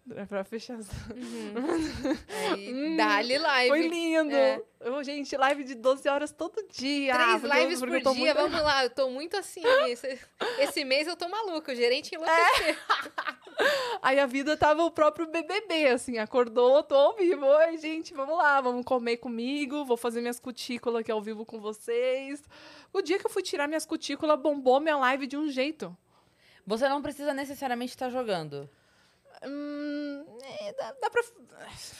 [0.06, 0.76] Pra- Pra fechar.
[0.78, 0.88] as-
[2.52, 3.68] Aí, Hum, dá-lhe live.
[3.70, 4.34] Foi lindo!
[4.34, 4.60] É.
[4.80, 7.14] Eu, gente, live de 12 horas todo dia.
[7.14, 8.84] Três eu- lives por dia, muito- vamos lá.
[8.84, 9.62] Eu tô muito assim.
[9.88, 10.18] Esse,
[10.58, 11.72] esse mês eu tô maluca.
[11.72, 12.76] O gerente enlouqueceu.
[14.02, 17.46] Aí a vida tava o próprio BBB, assim, acordou, tô ao vivo.
[17.46, 21.58] Oi, gente, vamos lá, vamos comer comigo, vou fazer minhas cutículas aqui ao vivo com
[21.60, 22.42] vocês.
[22.92, 25.96] O dia que eu fui tirar minhas cutículas, bombou minha live de um jeito.
[26.66, 28.68] Você não precisa necessariamente estar jogando.
[29.46, 30.24] Hum,
[30.60, 31.22] é, dá, dá pra...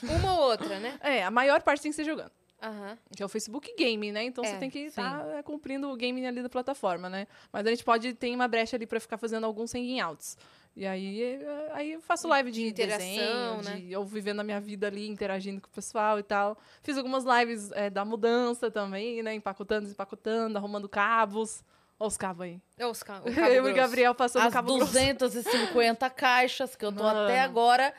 [0.18, 0.98] Uma ou outra, né?
[1.00, 2.32] É, a maior parte tem que ser jogando.
[2.62, 2.96] Aham.
[3.14, 4.24] Que é o Facebook Game, né?
[4.24, 7.26] Então É, você tem que estar cumprindo o game ali da plataforma, né?
[7.52, 10.38] Mas a gente pode, tem uma brecha ali pra ficar fazendo alguns hangouts.
[10.76, 13.76] E aí, é, aí eu faço live de, De interação, desenho, né?
[13.80, 16.58] de eu vivendo a minha vida ali, interagindo com o pessoal e tal.
[16.82, 19.34] Fiz algumas lives é, da mudança também, né?
[19.34, 21.62] Empacotando, desempacotando, arrumando cabos.
[21.98, 22.60] Olha os cabos aí.
[22.76, 23.76] É os ca- o cabo Eu e o grosso.
[23.76, 24.92] Gabriel passando As cabo grosso.
[24.92, 27.44] 250 caixas que eu tô até Mano.
[27.44, 27.94] agora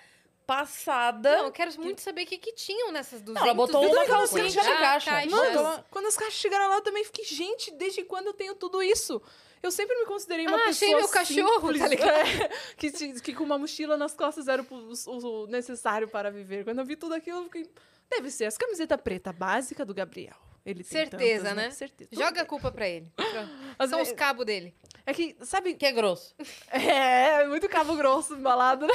[0.46, 1.38] passada.
[1.38, 4.16] Não, eu quero muito saber o que, que tinham nessas 200 ela botou uma 250
[4.18, 5.10] calcinha de caixa.
[5.12, 5.32] caixas.
[5.32, 8.82] Mano, quando os caixas chegaram lá, eu também fiquei, gente, desde quando eu tenho tudo
[8.84, 9.22] isso?
[9.64, 12.12] Eu sempre me considerei uma Ah, achei pessoa meu cachorro, simples, tá ligado?
[12.44, 12.92] é, que,
[13.22, 14.66] que com uma mochila nas costas era o,
[15.08, 16.64] o- o necessário para viver.
[16.64, 17.68] Quando eu vi tudo aquilo, eu fiquei...
[18.08, 20.36] Deve ser as camisetas preta básica do Gabriel.
[20.66, 21.70] Ele Certeza, tantas, né?
[21.70, 22.10] Certeza.
[22.12, 23.08] Joga a culpa pra ele.
[23.88, 24.74] São os cabos dele.
[25.06, 25.76] É que, sabe...
[25.76, 26.36] Que é grosso.
[26.72, 28.94] É, muito cabo grosso embalado, né?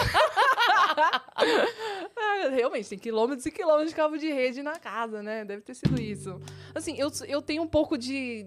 [1.37, 5.45] Ah, realmente, tem quilômetros e quilômetros de cabo de rede na casa, né?
[5.45, 6.41] Deve ter sido isso.
[6.75, 8.47] Assim, eu, eu tenho um pouco de.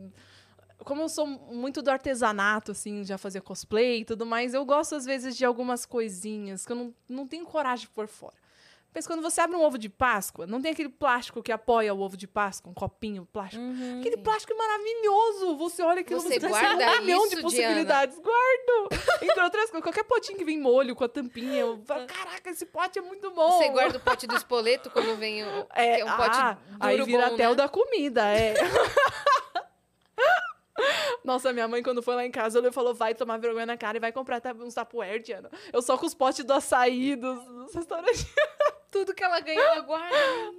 [0.80, 4.96] Como eu sou muito do artesanato, assim, já fazia cosplay e tudo mais, eu gosto
[4.96, 8.43] às vezes de algumas coisinhas que eu não, não tenho coragem de pôr fora.
[8.94, 12.00] Pensa, quando você abre um ovo de Páscoa, não tem aquele plástico que apoia o
[12.00, 13.64] ovo de Páscoa, um copinho plástico.
[14.00, 15.58] Aquele plástico é maravilhoso.
[15.58, 18.20] Você olha aquilo, Você você pensa, guarda um milhão de possibilidades.
[18.20, 18.90] Guardo!
[19.22, 22.68] Entre outras coisas, qualquer potinho que vem molho com a tampinha, eu falo, caraca, esse
[22.68, 23.58] pote é muito bom.
[23.58, 25.66] Você guarda o pote do espoleto quando vem o.
[25.66, 27.50] que é um pote ah, duro aí vira bom, até né?
[27.50, 28.54] o da comida, é.
[31.24, 33.98] Nossa, minha mãe, quando foi lá em casa, ela falou: vai tomar vergonha na cara
[33.98, 35.50] e vai comprar ta- uns tapuer, Diana.
[35.72, 38.26] Eu só com os potes do açaí, dos, dos restaurantes.
[38.94, 40.16] Tudo que ela ganhou, ela guarda.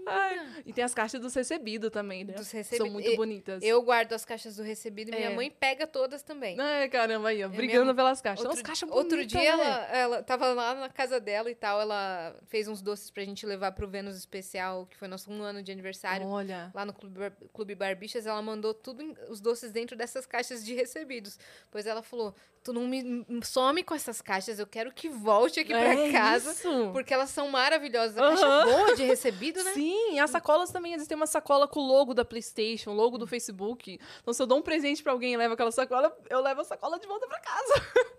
[0.06, 2.32] Ai, E tem as caixas dos recebidos também, né?
[2.34, 3.62] Dos São muito E- bonitas.
[3.62, 5.34] Eu guardo as caixas do recebido e minha É.
[5.34, 6.58] mãe pega todas também.
[6.60, 7.94] Ai, caramba, aí, ó, brigando mesmo.
[7.94, 8.44] pelas caixas.
[8.44, 9.62] Outro, Nossa, caixa outro bonita, dia né?
[9.64, 13.46] ela, ela tava lá na casa dela e tal, ela fez uns doces pra gente
[13.46, 16.26] levar pro Vênus Especial, que foi nosso um ano de aniversário.
[16.26, 16.72] Olha.
[16.74, 20.74] Lá no Clube, Bar- Clube Barbixas, ela mandou tudo os doces dentro dessas caixas de
[20.74, 21.38] recebidos.
[21.70, 22.34] Pois ela falou:
[22.64, 26.10] Tu não me me some com essas caixas, eu quero que volte aqui pra é
[26.10, 26.50] casa.
[26.50, 26.90] Isso.
[26.94, 28.16] Porque elas são maravilhosas.
[28.16, 28.64] A caixa Aham.
[28.64, 29.72] boa de recebido, né?
[29.74, 30.92] Sim, as sacolas também.
[30.94, 34.00] Às vezes tem uma sacola com o logo da PlayStation, o logo do Facebook.
[34.22, 36.64] Então, se eu dou um presente pra alguém e leva aquela sacola, eu levo a
[36.64, 37.74] sacola de volta pra casa.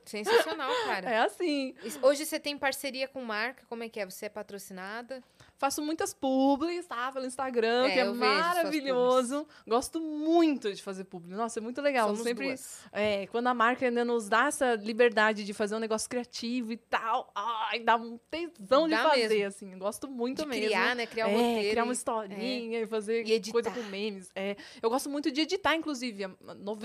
[0.05, 1.09] Sensacional, cara.
[1.15, 1.73] É assim.
[2.03, 4.05] Hoje você tem parceria com marca, como é que é?
[4.05, 5.23] Você é patrocinada?
[5.57, 7.11] Faço muitas publis, tá?
[7.14, 9.48] Pelo Instagram, É, que é maravilhoso.
[9.65, 11.34] Gosto muito de fazer publi.
[11.34, 12.10] Nossa, é muito legal.
[12.10, 12.48] Somos Sempre.
[12.48, 12.80] duas.
[12.91, 16.77] É, quando a marca ainda nos dá essa liberdade de fazer um negócio criativo e
[16.77, 19.48] tal, ai, dá um tesão de Dá fazer, mesmo.
[19.48, 19.77] assim.
[19.77, 20.65] Gosto muito De mesmo.
[20.65, 21.06] criar, né?
[21.06, 21.69] Criar um é, roteiro.
[21.69, 24.30] criar uma historinha e fazer E coisa com memes.
[24.36, 26.26] É, eu gosto muito de editar, inclusive.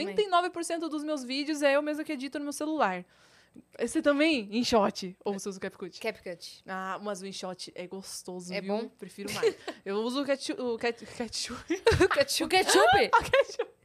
[0.00, 3.04] 99% dos meus vídeos é eu mesma que edito no meu celular.
[3.80, 4.48] Você também?
[4.54, 5.16] In shot?
[5.24, 5.98] Ou você usa o CapCut?
[6.00, 6.62] CapCut.
[6.66, 8.76] Ah, mas o InShot é gostoso, É viu?
[8.76, 8.88] bom?
[8.88, 9.56] Prefiro mais.
[9.84, 10.60] Eu uso o ketchup.
[10.60, 11.64] O ket- ketchup.
[12.44, 13.10] O ketchup?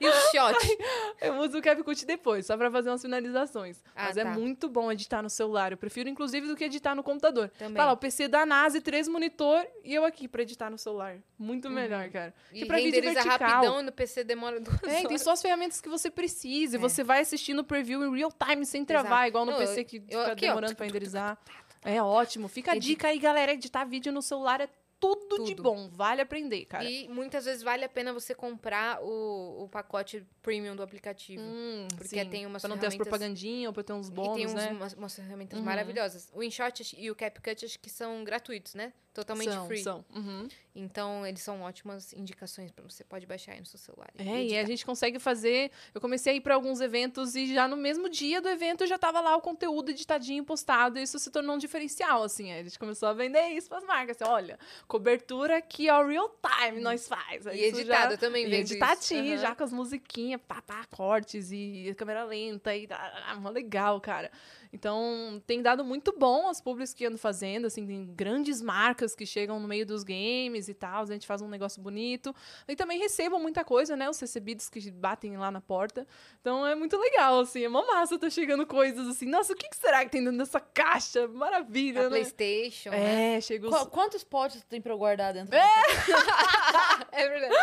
[0.00, 0.78] E o shot?
[1.20, 3.82] Eu uso o CapCut depois, só pra fazer umas finalizações.
[3.96, 4.30] Ah, mas é tá.
[4.30, 5.72] muito bom editar no celular.
[5.72, 7.48] Eu prefiro, inclusive, do que editar no computador.
[7.58, 7.74] Também.
[7.74, 11.16] Tá lá, o PC da NASA, três monitor e eu aqui pra editar no celular.
[11.38, 12.32] Muito melhor, cara.
[12.52, 13.48] E pra vídeo renderiza vertical.
[13.50, 15.22] rapidão no PC demora duas É, e tem horas.
[15.22, 16.76] só as ferramentas que você precisa.
[16.76, 16.80] E É.
[16.80, 19.28] você vai assistindo o preview em real time, sem travar, Exato.
[19.28, 21.38] igual no Não, PC que eu fica aqui, ó, demorando pra renderizar.
[21.84, 22.48] É ótimo.
[22.48, 23.52] Fica a dica aí, galera.
[23.52, 24.68] Editar vídeo no celular é
[25.00, 25.62] tudo, de Tudo.
[25.62, 25.88] bom.
[25.90, 26.84] Vale aprender, cara.
[26.84, 31.42] E muitas vezes vale a pena você comprar o, o pacote premium do aplicativo.
[31.42, 32.28] Hum, Porque sim.
[32.30, 34.54] tem umas Pra não ter as propagandinhas, ou pra ter uns bônus, e tem uns-
[34.54, 34.72] né?
[34.72, 35.64] umas, umas ferramentas Uhum.
[35.64, 36.28] maravilhosas.
[36.34, 38.92] O InShot e o CapCut acho que são gratuitos, né?
[39.18, 39.82] Totalmente são, free.
[39.82, 40.04] São.
[40.14, 40.46] Uhum.
[40.76, 44.08] Então, eles são ótimas indicações para você pode baixar aí no seu celular.
[44.16, 44.66] É, e a editar.
[44.66, 45.72] gente consegue fazer.
[45.92, 48.96] Eu comecei a ir pra alguns eventos e já no mesmo dia do evento já
[48.96, 50.96] tava lá o conteúdo editadinho postado.
[50.96, 52.52] E isso se tornou um diferencial, assim.
[52.52, 54.22] A gente começou a vender isso pras marcas.
[54.22, 57.44] Assim, olha, cobertura aqui, ó, real time, nós faz.
[57.44, 58.16] Aí E editado já...
[58.18, 59.42] também E vendo editadinho, isso.
[59.42, 64.30] já com as musiquinhas, pá, pá, cortes e câmera lenta e ah, mó legal, cara.
[64.72, 69.24] Então, tem dado muito bom as publics que ando fazendo, assim, tem grandes marcas que
[69.24, 72.34] chegam no meio dos games e tal, a gente faz um negócio bonito.
[72.66, 76.06] E também recebo muita coisa, né, os recebidos que batem lá na porta.
[76.40, 79.68] Então, é muito legal, assim, é uma massa, tá chegando coisas assim, nossa, o que,
[79.68, 81.26] que será que tem dentro dessa caixa?
[81.28, 82.08] Maravilha, A né?
[82.10, 83.36] PlayStation, né?
[83.36, 83.70] É, chegou...
[83.70, 85.54] Qu- quantos potes tem pra eu guardar dentro?
[85.54, 85.68] É
[87.12, 87.54] verdade.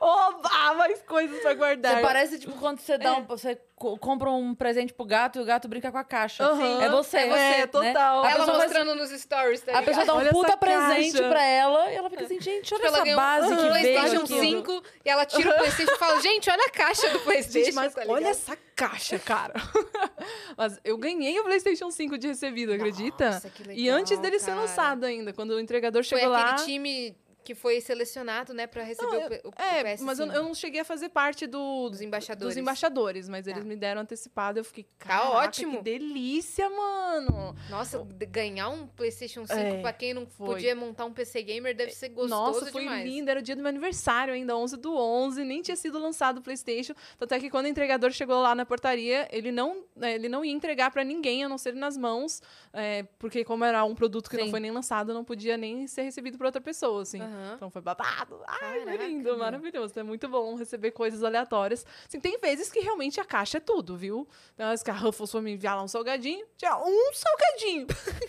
[0.00, 1.96] Oba, mais coisas pra guardar.
[1.96, 5.42] Você parece tipo quando você dá um, você co- compra um presente pro gato e
[5.42, 6.44] o gato brinca com a caixa.
[6.44, 6.82] Aham.
[6.82, 7.18] É você.
[7.18, 7.66] É você, né?
[7.66, 8.24] total.
[8.24, 11.12] A Ela pessoa, mostrando nos stories, tá a pessoa dá um Olha essa puta presente
[11.12, 11.28] caixa.
[11.28, 13.62] pra ela e ela fica assim, gente, olha Tipo, ela essa ganhou um base que
[13.62, 14.40] veio PlayStation aqui.
[14.40, 17.64] 5 e ela tira o PlayStation e fala: Gente, olha a caixa do PlayStation.
[17.66, 19.54] Gente, mas tá olha essa caixa, cara.
[20.56, 23.30] mas eu ganhei o PlayStation 5 de recebido, acredita?
[23.32, 24.60] Nossa, que e antes legal, dele ser cara.
[24.60, 26.64] lançado ainda, quando o entregador Foi chegou aquele lá.
[26.64, 30.02] time que foi selecionado, né, pra receber Não, o, P- o, É, o PS5.
[30.02, 32.54] mas eu, eu não cheguei a fazer parte do, Dos embaixadores.
[32.54, 33.50] dos embaixadores, mas Tá.
[33.52, 34.58] eles me deram antecipado.
[34.58, 35.78] Eu fiquei, Tá ótimo.
[35.78, 37.54] Que delícia, mano.
[37.68, 40.46] Nossa, de- ganhar um PlayStation 5 É, pra quem não foi.
[40.54, 42.28] podia montar um PC gamer deve ser gostoso
[42.60, 43.04] Nossa, foi demais.
[43.06, 43.30] lindo.
[43.30, 45.42] Era o dia do meu aniversário ainda, 11 do 11.
[45.44, 46.94] Nem tinha sido lançado o PlayStation.
[47.18, 50.44] Tanto é que quando o entregador chegou lá na portaria, ele não, é, ele não
[50.44, 52.40] ia entregar pra ninguém, a não ser nas mãos.
[52.72, 54.50] é, porque como era um produto que não Sim.
[54.50, 57.20] foi nem lançado, não podia nem ser recebido por outra pessoa, assim.
[57.30, 57.52] Aham.
[57.54, 58.40] Então foi babado.
[58.46, 59.98] Ai, Caraca, lindo, maravilhoso.
[59.98, 61.86] É muito bom receber coisas aleatórias.
[62.06, 64.28] Assim, tem vezes que realmente a caixa é tudo, viu?
[64.56, 67.86] Tem vezes que a Ruffles foi me enviar lá um salgadinho, tinha um salgadinho.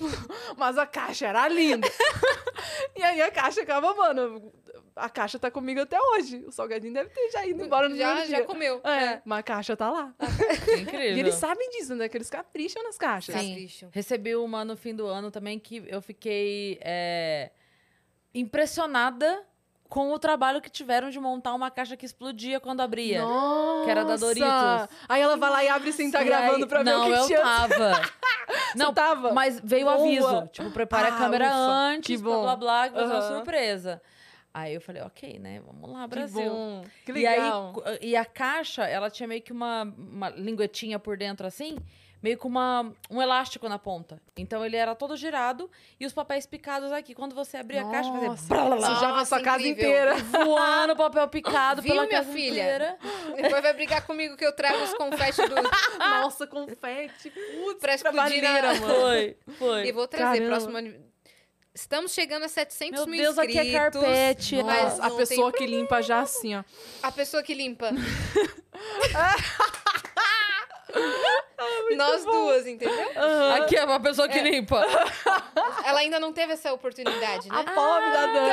[0.58, 1.88] Mas a caixa era linda.
[2.96, 4.52] e aí a caixa acaba, mano,
[4.96, 6.44] a caixa tá comigo até hoje.
[6.46, 8.46] O salgadinho deve ter já ido embora no já, mesmo já dia.
[8.46, 8.82] comeu.
[8.84, 10.14] É, mas a caixa tá lá.
[10.80, 11.02] Incrível.
[11.02, 12.08] E eles sabem disso, né?
[12.08, 13.36] Que eles capricham nas caixas.
[13.36, 13.50] Sim.
[13.50, 13.90] Capricho.
[13.92, 17.50] Recebi uma no fim do ano também que eu fiquei é,
[18.34, 19.44] impressionada
[19.90, 23.22] com o trabalho que tiveram de montar uma caixa que explodia quando abria.
[23.24, 23.84] Nossa!
[23.86, 24.98] Que era da Doritos.
[25.10, 27.06] Aí ela vai lá e abre sem estar E gravando aí- pra ver não, o
[27.08, 27.42] que eu tinha.
[27.42, 28.02] tava.
[28.76, 29.34] não, tava?
[29.34, 30.48] mas veio o aviso.
[30.48, 32.42] Tipo, prepare a Ah, câmera ufa, antes, que blá bom.
[32.44, 34.02] blá blá, que vai ser uma surpresa.
[34.54, 35.62] Aí eu falei, ok, né?
[35.66, 36.50] Vamos lá, Que Brasil.
[36.50, 36.84] bom.
[37.06, 37.74] Que E aí, legal.
[38.02, 41.78] e a caixa, ela tinha meio que uma, uma linguetinha por dentro assim,
[42.22, 44.22] meio com uma, um elástico na ponta.
[44.38, 45.70] Então ele era todo girado
[46.00, 47.14] e os papéis picados aqui.
[47.16, 49.68] Quando você abria a caixa, fazia Nossa, blá, blá, blá, Sujava a Nossa, sua casa
[49.68, 49.90] incrível.
[49.92, 50.16] inteira.
[50.46, 52.62] voando papel picado Viu, pela minha casa filha?
[52.62, 52.98] inteira.
[53.36, 55.56] Depois vai brigar comigo que eu trago os confetes do...
[55.98, 57.30] Nossa, confete.
[57.32, 58.44] Putz, Pra explodir.
[58.80, 59.88] Foi, foi.
[59.88, 60.48] E vou trazer Caramba.
[60.68, 61.12] próximo...
[61.74, 63.74] Estamos chegando a 700 Meu mil Deus, aqui inscritos.
[63.74, 64.62] é carpete.
[64.62, 66.64] Mas Nossa, a não pessoa que limpa já assim, ó.
[67.02, 67.92] A pessoa que limpa.
[71.96, 73.10] Nós duas, entendeu?
[73.62, 74.84] Aqui é uma pessoa que limpa.
[75.86, 77.56] Ela ainda não teve essa oportunidade, né?
[77.56, 78.50] A pobre da Dani.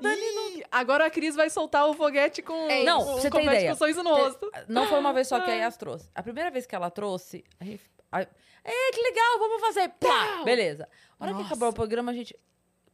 [0.00, 2.82] Então, Ih, agora a Cris vai soltar o foguete com É.
[2.82, 3.70] Não, o você tem confete ideia.
[3.70, 4.50] com sorriso no rosto.
[4.68, 6.08] Não foi uma vez só que a Yas trouxe.
[6.14, 7.82] A primeira vez que ela trouxe, a gente.
[8.10, 9.88] A, é, que legal, vamos fazer.
[10.00, 10.42] Pá!
[10.44, 10.88] Beleza.
[11.18, 11.54] A hora que Nossa.
[11.54, 12.36] acabou o programa, a gente.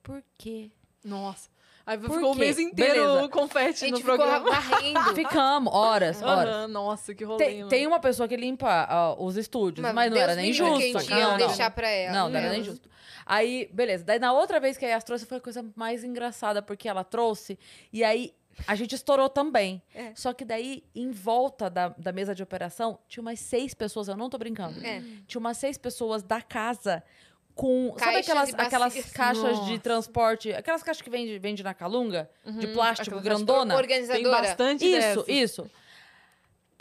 [0.03, 0.71] Por quê?
[1.05, 1.49] Nossa.
[1.87, 3.25] Aí Por ficou o mês inteiro Beleza.
[3.25, 4.49] o confete a gente no ficou programa.
[4.51, 5.15] varrendo.
[5.15, 6.55] Ficamos horas, horas.
[6.55, 7.45] Aham, nossa, que rolê.
[7.45, 7.69] Tem, mano.
[7.69, 10.67] tem uma pessoa que limpa ó, os estúdios, mas, não Deus era nem me livre
[10.67, 10.81] justo.
[10.81, 11.37] que a gente não, ia não.
[11.39, 12.13] deixar pra ela.
[12.13, 12.89] Não, não era nem justo.
[13.27, 14.05] Aí, beleza.
[14.05, 17.05] Daí na outra vez que a Yas trouxe foi a coisa mais engraçada, porque ela
[17.05, 17.59] trouxe
[17.93, 18.35] e aí
[18.67, 19.83] a gente estourou também.
[19.95, 20.13] É.
[20.15, 24.17] Só que daí, em volta da, da mesa de operação, tinha umas seis pessoas, eu
[24.17, 24.85] não tô brincando.
[24.85, 25.03] É.
[25.27, 27.03] Tinha umas seis pessoas da casa
[27.55, 27.95] com.
[27.99, 28.67] sabe Caixas aquelas, e bacias.
[28.67, 29.79] aquelas caixas de Nossa.
[29.81, 30.53] transporte?
[30.53, 32.31] Aquelas caixas que vende, vende na calunga?
[32.45, 33.75] de plástico, aquelas grandona?
[34.09, 35.29] Tem bastante Isso, dessas.
[35.29, 35.71] isso.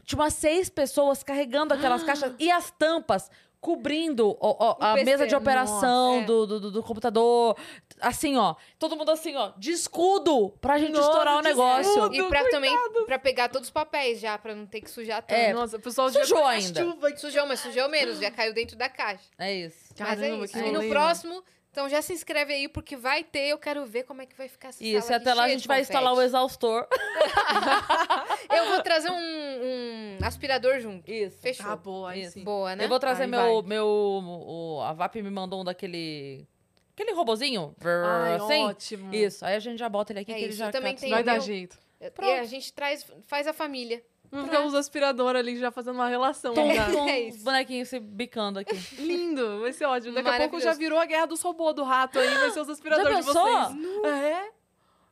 [0.04, 3.30] Tinha umas seis pessoas carregando aquelas caixas e as tampas
[3.62, 5.06] cobrindo ó, ó, a PC.
[5.06, 6.26] mesa de operação Nossa, é.
[6.26, 7.58] do, do, do- do computador.
[8.00, 8.56] Assim, ó.
[8.78, 9.52] Todo mundo assim, ó.
[9.58, 11.92] De escudo pra gente Nossa, estourar o negócio.
[11.92, 12.16] escudo.
[12.16, 12.74] E pra também,
[13.06, 15.38] pra pegar todos os papéis já, pra não ter que sujar tanto.
[15.38, 16.82] É, Nossa, o pessoal sujou já- ainda.
[16.82, 19.26] Chuva, Sujou, mas sujou menos, já caiu dentro da caixa.
[19.38, 19.78] É isso.
[20.00, 20.54] mas é Caramba, isso.
[20.54, 21.44] que E no próximo,
[21.80, 24.50] então já se inscreve aí, porque vai ter, eu quero ver como é que vai
[24.50, 26.86] ficar essa Isso, e até lá a gente vai instalar o exaustor.
[28.54, 31.10] Eu vou trazer um, um aspirador junto.
[31.10, 31.38] Isso.
[31.40, 31.66] Fechou.
[31.72, 32.44] Ah, boa, aí sim.
[32.44, 32.84] Boa, né?
[32.84, 33.70] Eu vou trazer Aí meu, vai.
[33.70, 33.86] meu.
[33.88, 36.46] O, a VAP me mandou um daquele.
[36.94, 37.74] Aquele robozinho.
[37.82, 38.64] Ai, assim.
[38.66, 39.14] ótimo.
[39.16, 39.46] Isso.
[39.46, 41.02] Aí a gente já bota ele aqui É que ele isso, já eu também capta-
[41.02, 41.78] tenho Vai o dar meu- jeito.
[42.22, 44.04] E a gente traz, faz a família.
[44.32, 46.54] Vamos ficar os aspiradores ali já fazendo uma relação.
[46.54, 46.92] Tom, já.
[46.92, 48.76] com É bonequinhos se bicando aqui.
[49.02, 50.14] Lindo, vai ser ótimo.
[50.14, 52.70] Daqui a pouco já virou a guerra dos robôs do rato aí, vai ser os
[52.70, 54.06] aspiradores de vocês.
[54.06, 54.52] É?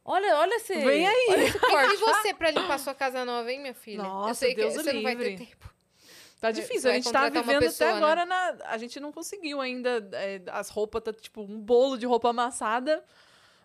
[0.06, 0.74] Olha, olha esse.
[0.74, 1.28] Vem aí.
[1.30, 1.44] Olha
[1.88, 4.02] esse E você pra limpar sua casa nova, hein, minha filha?
[4.02, 5.46] eu Nossa, sei que Deus você o não vai ter livre.
[5.46, 5.68] tempo.
[6.40, 8.06] Tá difícil, a gente tá vivendo pessoa, até né?
[8.06, 8.58] agora na.
[8.66, 10.08] A gente não conseguiu ainda.
[10.14, 13.04] é, as roupas tá tipo um bolo de roupa amassada.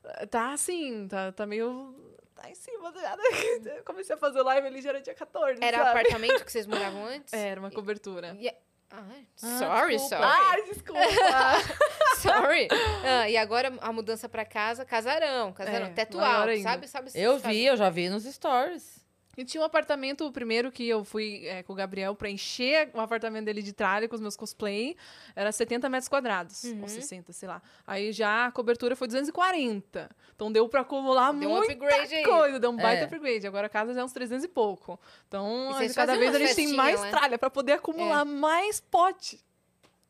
[0.04, 1.94] É, Tá assim, tá, tá meio.
[2.42, 2.90] Tá em cima.
[2.90, 2.98] do-
[3.70, 5.62] Eu comecei a fazer live ali já era dia 14.
[5.62, 5.90] Era sabe?
[5.90, 7.32] apartamento que vocês moravam antes?
[7.32, 8.36] Era uma cobertura.
[8.38, 8.52] E-
[8.94, 9.02] Ah,
[9.42, 10.16] Ah, sorry, desculpa.
[10.28, 10.38] sorry.
[10.50, 11.00] Ai, desculpa!
[12.20, 12.68] Sorry.
[13.04, 16.86] Ah, e agora a mudança pra casa, casarão, casarão, É, teto alto, sabe?
[16.86, 17.54] sabe Eu sabe?
[17.54, 19.01] vi, eu já vi nos stories.
[19.36, 22.90] E tinha um apartamento, o primeiro que eu fui é, com o Gabriel pra encher
[22.92, 24.94] o apartamento dele de tralha com os meus cosplay,
[25.34, 26.82] era 70 metros quadrados, Uhum.
[26.82, 27.62] ou 60, sei lá.
[27.86, 30.10] Aí já a cobertura foi 240.
[30.36, 32.24] Então deu pra acumular Deu um muita upgrade aí.
[32.24, 33.04] coisa, deu um baita É.
[33.04, 33.46] upgrade.
[33.46, 35.00] Agora a casa já é uns 300 e pouco.
[35.28, 37.10] Então, E cada vez a gente tem mais né?
[37.10, 39.40] tralha pra poder acumular mais pote.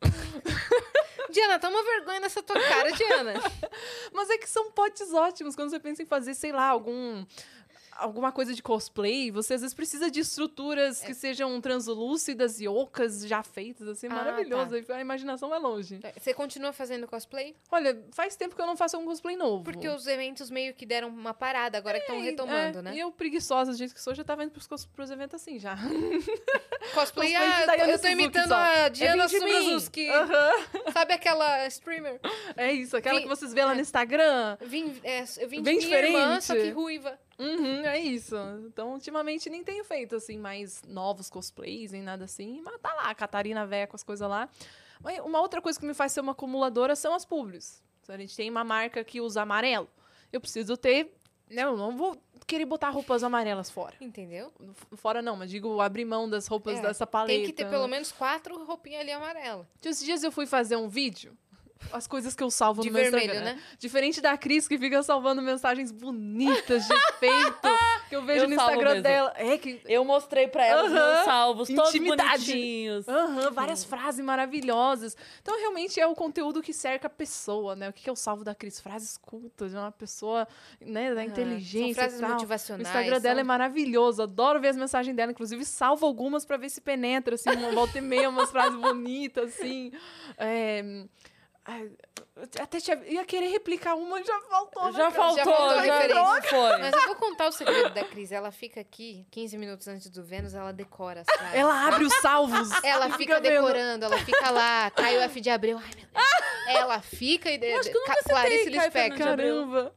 [1.31, 3.35] Diana, toma vergonha nessa tua cara, Diana.
[4.13, 5.55] Mas é que são potes ótimos.
[5.57, 7.25] Quando você pensa em fazer, sei lá, algum.
[8.03, 13.27] Alguma coisa de cosplay, você às vezes precisa de estruturas que sejam translúcidas e ocas
[13.27, 14.11] já feitas, assim, É.
[14.11, 14.75] Ah, maravilhoso.
[14.93, 16.01] A imaginação vai longe.
[16.19, 17.55] Você continua fazendo cosplay?
[17.71, 19.65] Olha, faz tempo que eu não faço um cosplay novo.
[19.65, 22.95] Porque os eventos meio que deram uma parada, agora que estão É, retomando, é, né?
[22.95, 25.77] E eu, preguiçosa do jeito que sou, já tava indo pros, pros eventos assim já.
[26.95, 29.39] Cosplay, Cosplay ah, de eu tô- imitando a É Diana de.
[29.39, 30.09] Subrazuski.
[30.09, 30.53] Aham.
[30.93, 32.21] Sabe aquela streamer?
[32.57, 34.57] É isso, aquela Vim- que vocês vê lá no Instagram.
[34.61, 36.75] Vim, é, eu vim de Bem minha irmã, só que diferente.
[36.75, 37.19] ruiva.
[37.43, 38.37] Uhum, é isso.
[38.67, 42.61] Então, ultimamente nem tenho feito, assim, mais novos cosplays, nem nada assim.
[42.63, 44.49] Mas tá lá, a Catarina véia com as coisas lá.
[45.03, 47.83] Mas uma outra coisa que me faz ser uma acumuladora são as publis.
[48.09, 49.89] A gente tem uma marca que usa amarelo.
[50.33, 51.15] eu preciso ter.
[51.51, 52.17] Né, eu não vou
[52.47, 53.95] querer botar roupas amarelas fora.
[54.01, 54.51] Entendeu?
[54.97, 57.33] Fora não, mas digo abrir mão das roupas É, dessa paleta.
[57.33, 59.67] Tem que ter pelo menos quatro roupinhas ali amarelas.
[59.85, 61.37] Esses dias eu fui fazer um vídeo.
[61.93, 63.55] As coisas que eu salvo De no meu vermelho, Instagram.
[63.55, 63.63] né?
[63.79, 67.69] Diferente da Cris, que fica salvando mensagens bonitas de efeito.
[68.09, 69.33] que eu vejo Eu no Instagram dela.
[69.37, 71.13] É que Eu mostrei pra ela os Aham.
[71.15, 72.47] meus salvos, todos Intimidade.
[72.53, 73.09] bonitinhos.
[73.09, 75.17] Aham, várias frases maravilhosas.
[75.41, 77.89] Então, realmente é o conteúdo que cerca a pessoa, né?
[77.89, 78.81] O que é o salvo da Cris?
[78.81, 80.47] Frases cultas, de uma pessoa,
[80.81, 82.29] né, da inteligência São frases tal.
[82.31, 82.89] O motivacionais.
[82.89, 86.81] Instagram dela é maravilhoso, adoro ver as mensagens dela, inclusive salvo algumas pra ver se
[86.81, 89.93] penetra, assim, volta e meia, umas frases bonitas, assim.
[90.39, 91.05] É,
[91.65, 91.91] ai,
[92.61, 94.85] até tinha, ia querer replicar uma, já faltou.
[94.87, 95.13] né, Já cara?
[95.13, 96.43] faltou, faltou já, referência.
[96.51, 96.79] foi.
[96.79, 98.33] Mas eu vou contar o segredo da Cris.
[98.33, 101.55] Ela fica aqui 15 minutos antes do Vênus, ela decora as frases.
[101.55, 102.69] Ela abre os salvos.
[102.83, 103.53] Ela fica vendo.
[103.55, 105.79] decorando, ela fica lá, Caio F de Abreu.
[105.79, 106.77] Ai, meu Deus.
[106.77, 107.59] Ela fica e.
[107.59, 109.19] De, acho que eu nunca Clarice Lispector.
[109.19, 109.95] Caramba.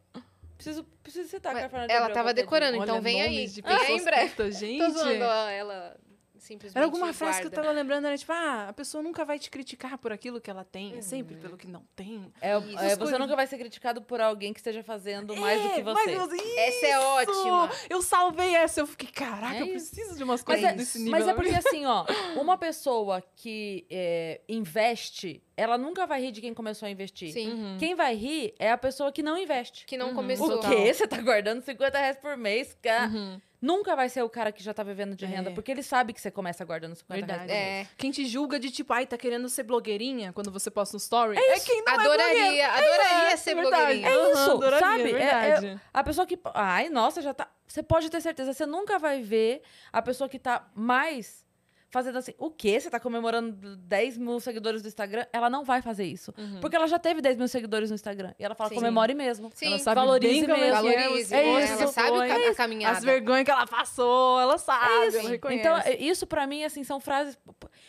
[0.56, 3.48] Preciso, preciso citar Mas a Fernanda ela tava decorando, então vem aí.
[3.48, 4.52] Vem aí em breve.
[4.52, 4.80] gente.
[4.84, 5.96] Tô zoando ó, ela
[6.46, 6.78] simplesmente.
[6.78, 9.50] Era alguma frase que eu tava lembrando, era tipo, ah, a pessoa nunca vai te
[9.50, 12.32] criticar por aquilo que ela tem, é sempre pelo que não tem.
[12.42, 12.70] É, Isso.
[12.80, 15.80] é, você coisas- nunca vai ser criticado por alguém que esteja fazendo mais do que
[15.80, 16.16] É, mas você.
[16.16, 17.00] eu- Essa é Isso!
[17.08, 17.72] ótima.
[17.90, 19.92] Eu salvei essa, eu fiquei, caraca, É eu isso.
[19.94, 21.12] preciso de umas Mas coisas é, desse nível.
[21.12, 22.06] mas é porque assim, ó,
[22.42, 27.32] uma pessoa que é, investe, ela nunca vai rir de quem começou a investir.
[27.32, 27.52] Sim.
[27.52, 27.78] Uhum.
[27.80, 29.86] Quem vai rir é a pessoa que não investe.
[29.86, 30.16] Que não Uhum.
[30.16, 30.56] começou.
[30.58, 30.94] O quê?
[30.94, 33.08] Você tá guardando 50 reais por mês, cara?
[33.08, 33.40] Uhum.
[33.62, 35.54] Nunca vai ser o cara que já tá vivendo de renda, É.
[35.54, 37.68] porque ele sabe que você começa guardando 50 reais por Verdade.
[37.78, 37.88] mês.
[37.88, 37.90] É.
[37.98, 41.38] Quem te julga de tipo, ai, tá querendo ser blogueirinha quando você posta um story?
[41.38, 42.72] É, quem não é Adoraria, blogueiro.
[42.72, 43.76] adoraria É, ser é verdade.
[44.02, 44.10] blogueirinha.
[44.10, 45.10] É isso, adoraria, sabe?
[45.10, 45.68] É- verdade.
[45.68, 46.38] é- a pessoa que.
[46.54, 47.50] Ai, nossa, já tá.
[47.66, 49.62] Você pode ter certeza, você nunca vai ver
[49.92, 51.45] a pessoa que tá mais
[51.90, 52.34] fazendo assim.
[52.38, 52.80] O quê?
[52.80, 55.26] Você tá comemorando 10 mil seguidores do Instagram?
[55.32, 56.34] Ela não vai fazer isso.
[56.38, 56.60] Uhum.
[56.60, 58.34] Porque ela já teve 10 mil seguidores no Instagram.
[58.38, 58.76] E ela fala, Sim.
[58.76, 59.50] comemore mesmo.
[59.54, 59.68] Sim.
[59.68, 60.66] Ela sabe valorize bem é mesmo.
[60.66, 62.98] é, Valorize, é isso, ela sabe ca- a caminhada.
[62.98, 65.60] As vergonhas que ela passou, ela sabe, ela reconhece.
[65.62, 67.38] Então, é- isso pra mim, assim, são frases.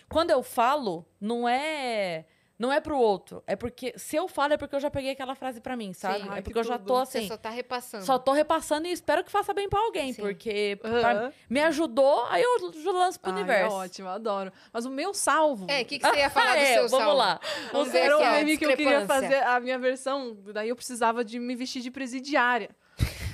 [0.08, 2.24] Quando eu falo, não é.
[2.58, 3.42] Não é pro outro.
[3.46, 3.92] É porque.
[3.98, 6.20] Se eu falo, é porque eu já peguei aquela frase pra mim, sabe?
[6.22, 6.28] Sim.
[6.30, 7.28] É porque que eu já tô Você assim.
[7.28, 8.04] só tá repassando.
[8.04, 10.22] Só tô repassando e espero que faça bem pra alguém, Sim.
[10.22, 11.32] porque pra- Aham.
[11.50, 13.74] me ajudou, aí eu lanço pro Ai, universo.
[13.74, 14.50] É ótimo, adoro.
[14.72, 15.66] Mas o meu salvo.
[15.68, 17.12] É, o que, que você ia falar do é, seu vamos salmo?
[17.18, 17.40] lá.
[17.72, 20.76] Vamos Você ver era o meme que eu queria fazer a minha versão, daí eu
[20.76, 22.70] precisava de me vestir de presidiária.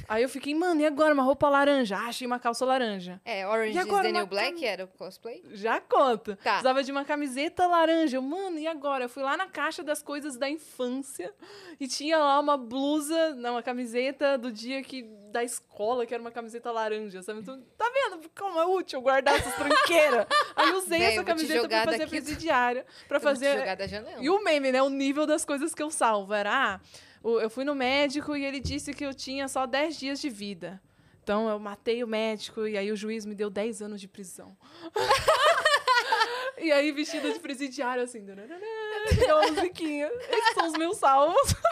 [0.08, 1.14] Aí eu fiquei, mano, e agora?
[1.14, 1.96] Uma roupa laranja.
[1.96, 3.20] Ah, achei uma calça laranja.
[3.24, 5.42] É, Orange E agora New Black cami- era o cosplay?
[5.52, 6.36] Já conta.
[6.36, 6.50] Tá.
[6.52, 8.16] Precisava de uma camiseta laranja.
[8.16, 9.04] Eu, Mano, e agora?
[9.04, 11.32] Eu fui lá na caixa das coisas da infância
[11.80, 15.02] e tinha lá uma blusa, não, uma camiseta do dia que
[15.32, 17.40] da escola, que era uma camiseta laranja, sabe?
[17.40, 20.26] Então, tá vendo como é útil guardar essas tranqueiras?
[20.54, 24.22] Aí eu usei eu essa camiseta pra fazer presidiária, pra fazer jogar da janela.
[24.22, 24.82] e o meme, né?
[24.82, 26.34] O nível das coisas que eu salvo.
[26.34, 26.80] Era, ah,
[27.24, 30.80] eu fui no médico e ele disse que eu tinha só 10 dias de vida.
[31.22, 34.56] Então eu matei o médico e aí o juiz me deu 10 anos de prisão.
[36.58, 38.24] e aí, vestida de presidiário, assim.
[38.24, 40.10] Deu uma musiquinha.
[40.28, 41.54] Esses são os meus salvos.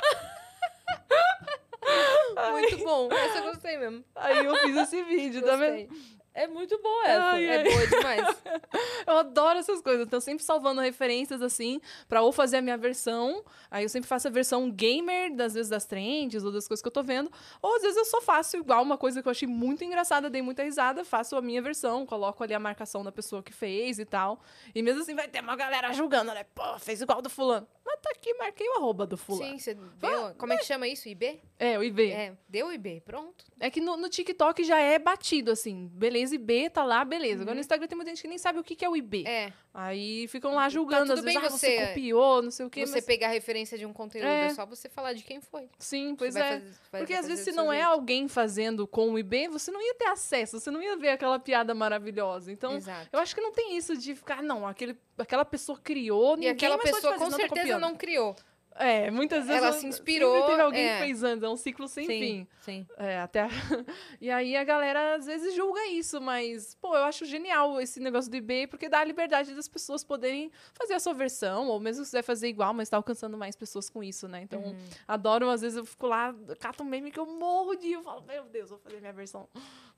[2.53, 3.13] Muito bom.
[3.13, 4.05] Essa eu gostei mesmo.
[4.15, 5.87] Aí eu fiz esse vídeo, tá Gostei.
[5.87, 6.20] vendo?
[6.33, 7.23] É muito boa essa.
[7.25, 8.43] Ai, É boa demais.
[9.07, 10.07] Eu adoro essas coisas.
[10.07, 13.45] Então, sempre salvando referências, assim, pra ou fazer a minha versão.
[13.71, 16.87] Aí eu sempre faço a versão gamer, das vezes das trends ou das coisas que
[16.89, 17.31] eu tô vendo.
[17.61, 20.43] Ou às vezes eu só faço igual uma coisa que eu achei muito engraçada, dei
[20.43, 24.05] muita risada, faço a minha versão, coloco ali a marcação da pessoa que fez e
[24.05, 24.41] tal.
[24.75, 26.45] E mesmo assim vai ter uma galera julgando, né?
[26.55, 27.67] Pô, fez igual do fulano.
[27.85, 29.51] Mas tá aqui, marquei o arroba do fulano.
[29.53, 30.35] Sim, você deu.
[30.39, 31.09] Como é que chama isso?
[31.09, 31.41] IB?
[31.59, 32.11] É, o IB.
[32.11, 33.03] É, É, deu IB.
[33.05, 33.45] Pronto.
[33.73, 35.89] que no, no TikTok já é batido, assim.
[35.93, 37.43] Beleza, IB, tá lá, beleza.
[37.43, 39.25] Agora no Instagram tem muita gente que nem sabe o que, que é o IB.
[39.27, 39.53] É.
[39.73, 42.85] Aí ficam lá julgando, tudo às vezes, ah, você copiou, não sei o quê.
[42.87, 43.05] você mas...
[43.05, 44.47] pegar referência de um conteúdo, É.
[44.47, 44.55] é.
[44.55, 45.69] só você falar de quem foi.
[45.79, 46.61] Sim, pois é.
[46.61, 47.91] fazer- Porque às vezes se não é jeito.
[47.91, 51.39] alguém fazendo com o IB, você não ia ter acesso, você não ia ver aquela
[51.39, 52.51] piada maravilhosa.
[52.51, 53.09] Então, Exato.
[53.13, 56.51] eu acho que não tem isso de ficar, não, aquele, aquela pessoa criou, E ninguém
[56.51, 58.35] aquela mais pode pessoa com tá certeza não criou.
[58.81, 59.63] É, muitas vezes.
[59.63, 60.99] Ela se inspirou, Sempre teve alguém é.
[60.99, 62.49] que fez antes, é um ciclo sem sim, fim.
[62.61, 62.87] sim.
[62.97, 63.47] É, até.
[64.21, 68.31] e aí a galera às vezes julga isso, mas, pô, eu acho genial esse negócio
[68.31, 72.05] do eBay, porque dá a liberdade das pessoas poderem fazer a sua versão, ou mesmo
[72.05, 74.43] se quiser fazer igual, mas tá alcançando mais pessoas com isso, né?
[74.43, 74.77] Então, Uhum.
[75.07, 77.93] adoro, às vezes eu fico lá, cato um meme que eu morro de.
[77.93, 79.49] Eu falo, meu Deus, vou fazer minha versão.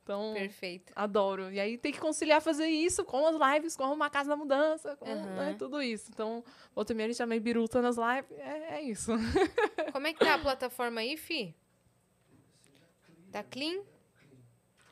[0.03, 0.33] Então.
[0.35, 0.93] Perfeito.
[0.97, 1.53] Adoro.
[1.53, 4.37] E aí tem que conciliar fazer isso com as lives, com arrumar a casa da
[4.37, 5.37] mudança, com Aham.
[5.37, 6.11] né, tudo isso.
[6.13, 8.39] Então, outra meia a gente chama biruta nas lives.
[8.39, 9.13] É, é isso.
[9.93, 11.55] Como é que tá a plataforma aí, Fi?
[13.31, 13.83] Tá clean?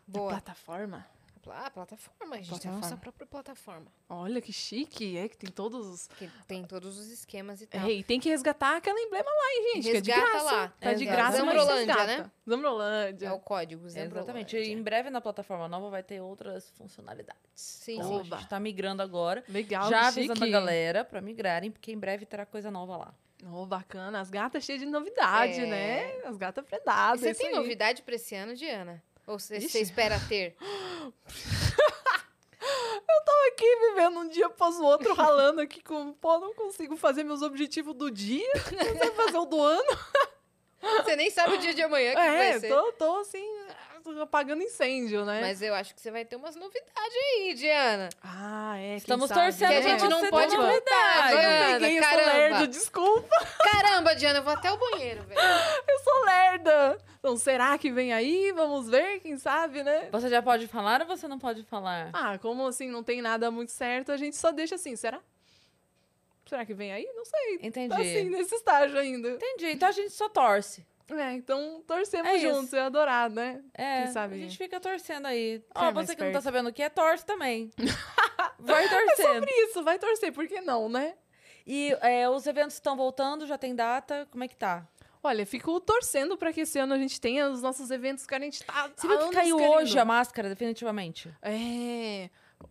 [0.06, 0.30] Boa.
[0.30, 1.06] Plataforma?
[1.48, 2.34] A Ah, plataforma.
[2.34, 2.80] A gente tem a Plataforma.
[2.80, 3.86] nossa própria plataforma.
[4.08, 6.06] Olha que chique, é que tem todos os.
[6.18, 7.80] Que tem todos os esquemas e tal.
[7.86, 9.90] É, e tem que resgatar aquele emblema lá, hein, gente?
[9.90, 10.52] que é de Resgata graça.
[10.56, 10.68] lá.
[10.80, 12.22] Tá de graça, Zambrolândia, resgata.
[12.24, 12.30] né?
[12.48, 13.26] Zambrolândia.
[13.28, 14.18] É o código, Zambrolândia.
[14.18, 14.56] Exatamente.
[14.56, 17.40] E em breve na plataforma nova vai ter outras funcionalidades.
[17.54, 18.32] Sim, Então, sim.
[18.32, 19.42] a gente tá migrando agora.
[19.48, 20.48] Legal, já que avisando chique.
[20.48, 23.14] a galera pra migrarem, porque em breve terá coisa nova lá.
[23.50, 24.20] Oh, bacana.
[24.20, 25.66] As gatas cheias de novidade, É.
[25.66, 26.12] né?
[26.26, 27.20] As gatas E fredadas.
[27.20, 27.54] você tem aí.
[27.54, 29.02] novidade pra esse ano, Diana?
[29.30, 30.56] Ou você, espera ter?
[33.60, 37.42] aqui vivendo um dia após o outro, ralando aqui com, pô, não consigo fazer meus
[37.42, 39.98] objetivos do dia, não sei fazer o do ano.
[40.80, 42.68] Você nem sabe o dia de amanhã que é, vai ser.
[42.68, 43.44] tô, tô assim,
[44.22, 45.42] apagando incêndio, né?
[45.42, 48.08] Mas eu acho que você vai ter umas novidades aí, Diana.
[48.22, 50.54] Ah, é, quem Estamos sabe, torcendo Que a gente não pode.
[50.54, 52.32] Agora eu peguei, eu sou caramba.
[52.32, 55.40] lerda, desculpa, Caramba, Diana, eu vou até o banheiro, velho.
[55.86, 57.09] eu sou lerda.
[57.20, 58.50] Então, será que vem aí?
[58.52, 60.08] Vamos ver, quem sabe, né?
[60.10, 62.08] Você já pode falar ou você não pode falar?
[62.14, 65.20] Ah, como assim não tem nada muito certo, a gente só deixa assim, será?
[66.46, 67.06] Será que vem aí?
[67.14, 67.58] Não sei.
[67.62, 67.94] Entendi.
[67.94, 69.28] Tá assim, nesse estágio ainda.
[69.32, 69.66] Entendi.
[69.66, 70.84] Então a gente só torce.
[71.10, 73.62] É, então torcemos É juntos, é adorado, né?
[73.74, 74.34] É, Quem sabe?
[74.36, 75.62] a gente fica torcendo aí.
[75.74, 77.70] É Ó, você que não tá sabendo o que é, torce também.
[78.58, 79.46] Vai torcendo.
[79.48, 81.14] Isso, vai torcer, por que não, né?
[81.66, 84.86] E é, os eventos estão voltando, já tem data, como é que tá?
[85.22, 88.38] Olha, fico torcendo pra que esse ano a gente tenha os nossos eventos que a
[88.40, 88.90] gente tá.
[88.96, 89.74] Você viu que caiu querendo.
[89.74, 91.30] hoje a máscara, definitivamente?
[91.42, 92.30] É.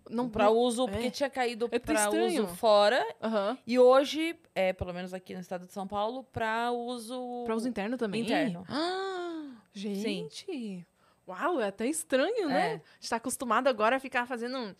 [0.09, 1.11] Não Pra uso, porque é.
[1.11, 2.43] tinha caído É estranho.
[2.45, 3.03] uso fora.
[3.21, 3.57] Aham.
[3.65, 7.43] E hoje, é, pelo menos aqui no estado de São Paulo, pra uso.
[7.45, 8.21] Pra uso interno também?
[8.21, 8.65] Interno.
[8.69, 10.85] Ah, gente.
[11.27, 12.71] Uau, é até estranho, né?
[12.71, 12.73] É.
[12.76, 14.57] A gente tá acostumado agora a ficar fazendo.
[14.57, 14.76] um-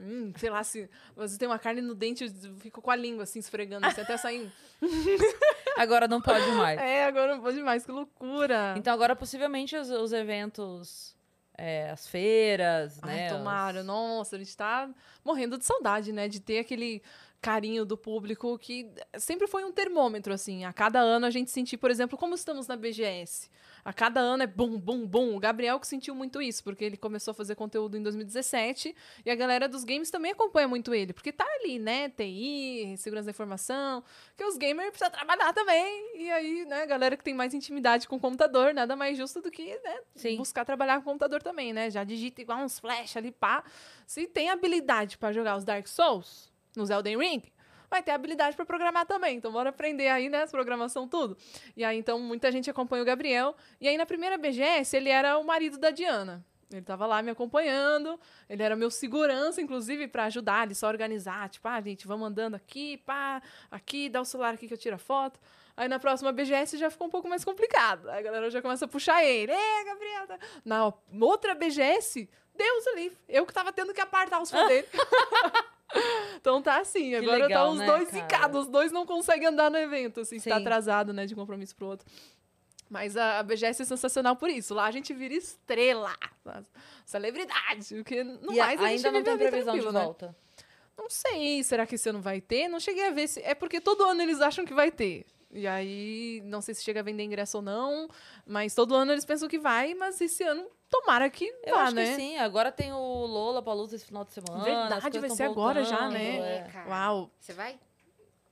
[0.00, 3.24] Hum, sei lá, se você tem uma carne no dente, eu fico com a língua
[3.24, 4.50] assim, esfregando, assim, até saindo.
[5.76, 6.80] Agora não pode mais.
[6.80, 8.74] É, agora não pode mais, que loucura.
[8.76, 11.16] Então agora possivelmente os, os eventos,
[11.56, 13.28] é, as feiras, Ai, né?
[13.28, 13.80] tomara.
[13.80, 14.90] os- Nossa, a gente tá
[15.24, 16.26] morrendo de saudade, né?
[16.28, 17.00] De ter aquele
[17.40, 20.64] carinho do público que sempre foi um termômetro, assim.
[20.64, 23.48] A cada ano a gente sentir, por exemplo, como estamos na BGS.
[23.88, 25.34] A cada ano é bum, bum, bum.
[25.34, 28.94] O Gabriel que sentiu muito isso, porque ele começou a fazer conteúdo em 2017
[29.24, 32.10] e a galera dos games também acompanha muito ele, porque tá ali, né?
[32.10, 34.04] TI, segurança da informação,
[34.36, 36.20] que os gamers precisam trabalhar também.
[36.20, 39.40] E aí, né, a galera que tem mais intimidade com o computador, nada mais justo
[39.40, 40.36] do que, né, Sim.
[40.36, 41.90] buscar trabalhar com o computador também, né?
[41.90, 43.64] Já digita igual uns flash ali, pá.
[44.06, 47.42] Se tem habilidade pra jogar os Dark Souls nos Elden Ring,
[47.90, 49.36] vai ter habilidade pra programar também.
[49.36, 51.36] Então bora aprender aí, né, programação tudo.
[51.76, 53.56] E aí então muita gente acompanha o Gabriel.
[53.80, 56.44] E aí na primeira BGS ele era o marido da Diana.
[56.70, 61.48] Ele tava lá me acompanhando, ele era meu segurança, inclusive, pra ajudar ele só organizar.
[61.48, 63.40] Tipo, ah, gente, vamos andando aqui, pá,
[63.70, 65.40] aqui, dá o celular aqui que eu tiro a foto.
[65.74, 68.10] Aí na próxima BGS já ficou um pouco mais complicado.
[68.10, 69.52] Aí a galera já começa a puxar ele.
[69.52, 70.26] Ê, Gabriel!
[70.26, 74.88] tá-" Na outra BGS, Deus ali, eu que tava tendo que apartar os fãs dele.
[76.36, 78.22] então tá assim, agora legal, tá os né, dois cara?
[78.22, 81.36] ficados, os dois não conseguem andar no evento, assim, se tá atrasado, né, de um
[81.36, 82.06] compromisso pro outro.
[82.90, 84.72] Mas a, a BGS é sensacional por isso.
[84.74, 86.16] Lá a gente vira estrela,
[87.04, 89.92] celebridade, porque no e a- mais a gente ainda não a tem previsão de né?
[90.04, 90.36] volta.
[90.96, 92.66] Não sei, será que esse ano vai ter?
[92.66, 93.40] Não cheguei a ver se.
[93.42, 95.24] É porque todo ano eles acham que vai ter.
[95.50, 98.08] E aí, não sei se chega a vender ingresso ou não,
[98.46, 101.94] mas todo ano eles pensam que vai, mas esse ano, tomara que Eu vá, acho
[101.94, 102.04] né?
[102.04, 102.36] que sim.
[102.36, 104.62] Agora tem o Lola Palusa esse final de semana.
[104.62, 106.36] Verdade, vai ser agora já, né?
[106.38, 106.56] é.
[106.58, 106.90] É, cara.
[106.90, 107.30] Uau.
[107.40, 107.78] Você vai?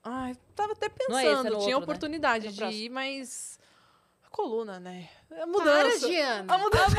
[0.02, 1.85] Ai, tava até Não é esse, é pensando, no tinha outro, né?
[1.94, 3.59] oportunidade É no de ir, mas.
[4.24, 5.09] A coluna, né?
[5.31, 6.06] A Para, mudança.
[6.09, 6.55] Diana.
[6.55, 6.97] A mudança.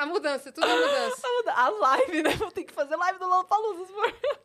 [0.00, 1.26] A mudança, tudo a mudança.
[1.26, 2.30] A muda- A live, né?
[2.36, 3.86] Vou ter que fazer live do Lollapalooza.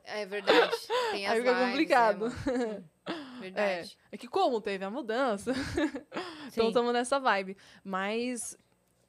[0.05, 0.76] É verdade.
[1.11, 2.26] Tem as Aí fica lives, complicado.
[2.47, 2.89] É, mano.
[3.39, 3.97] Verdade.
[4.11, 5.51] É que como teve a mudança,
[6.47, 7.57] então estamos nessa vibe.
[7.83, 8.55] Mas,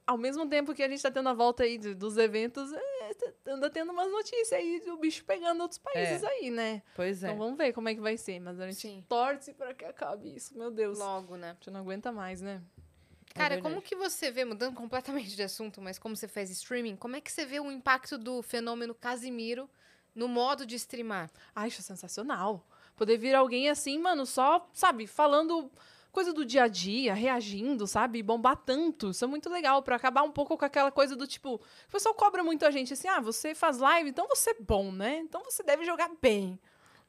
[0.07, 3.11] ao mesmo tempo que a gente tá tendo a volta aí de- dos eventos, é,
[3.47, 6.81] anda tendo umas notícias aí do bicho pegando outros países aí, né?
[6.95, 7.27] Pois é.
[7.27, 8.39] Então vamos ver como é que vai ser.
[8.39, 9.05] Mas a gente Sim.
[9.07, 10.99] torce pra que acabe isso, meu Deus.
[10.99, 11.53] A Logo, né?
[11.59, 12.61] gente não aguenta mais, né?
[13.35, 16.95] Cara, É como que você vê, mudando completamente de assunto, mas como você faz streaming,
[16.95, 19.67] como é que você vê o impacto do fenômeno Casimiro
[20.13, 21.31] no modo de streamar?
[21.55, 22.63] Ai, acho sensacional.
[22.95, 25.71] Poder vir alguém assim, mano, só, sabe, falando
[26.11, 28.21] coisa do dia a dia, reagindo, sabe?
[28.21, 29.09] Bombar tanto.
[29.09, 32.13] Isso é muito legal pra acabar um pouco com aquela coisa do tipo, o pessoal
[32.13, 35.17] cobra muito a gente assim: "Ah, você faz live, então você é bom, né?
[35.17, 36.59] Então você deve jogar bem".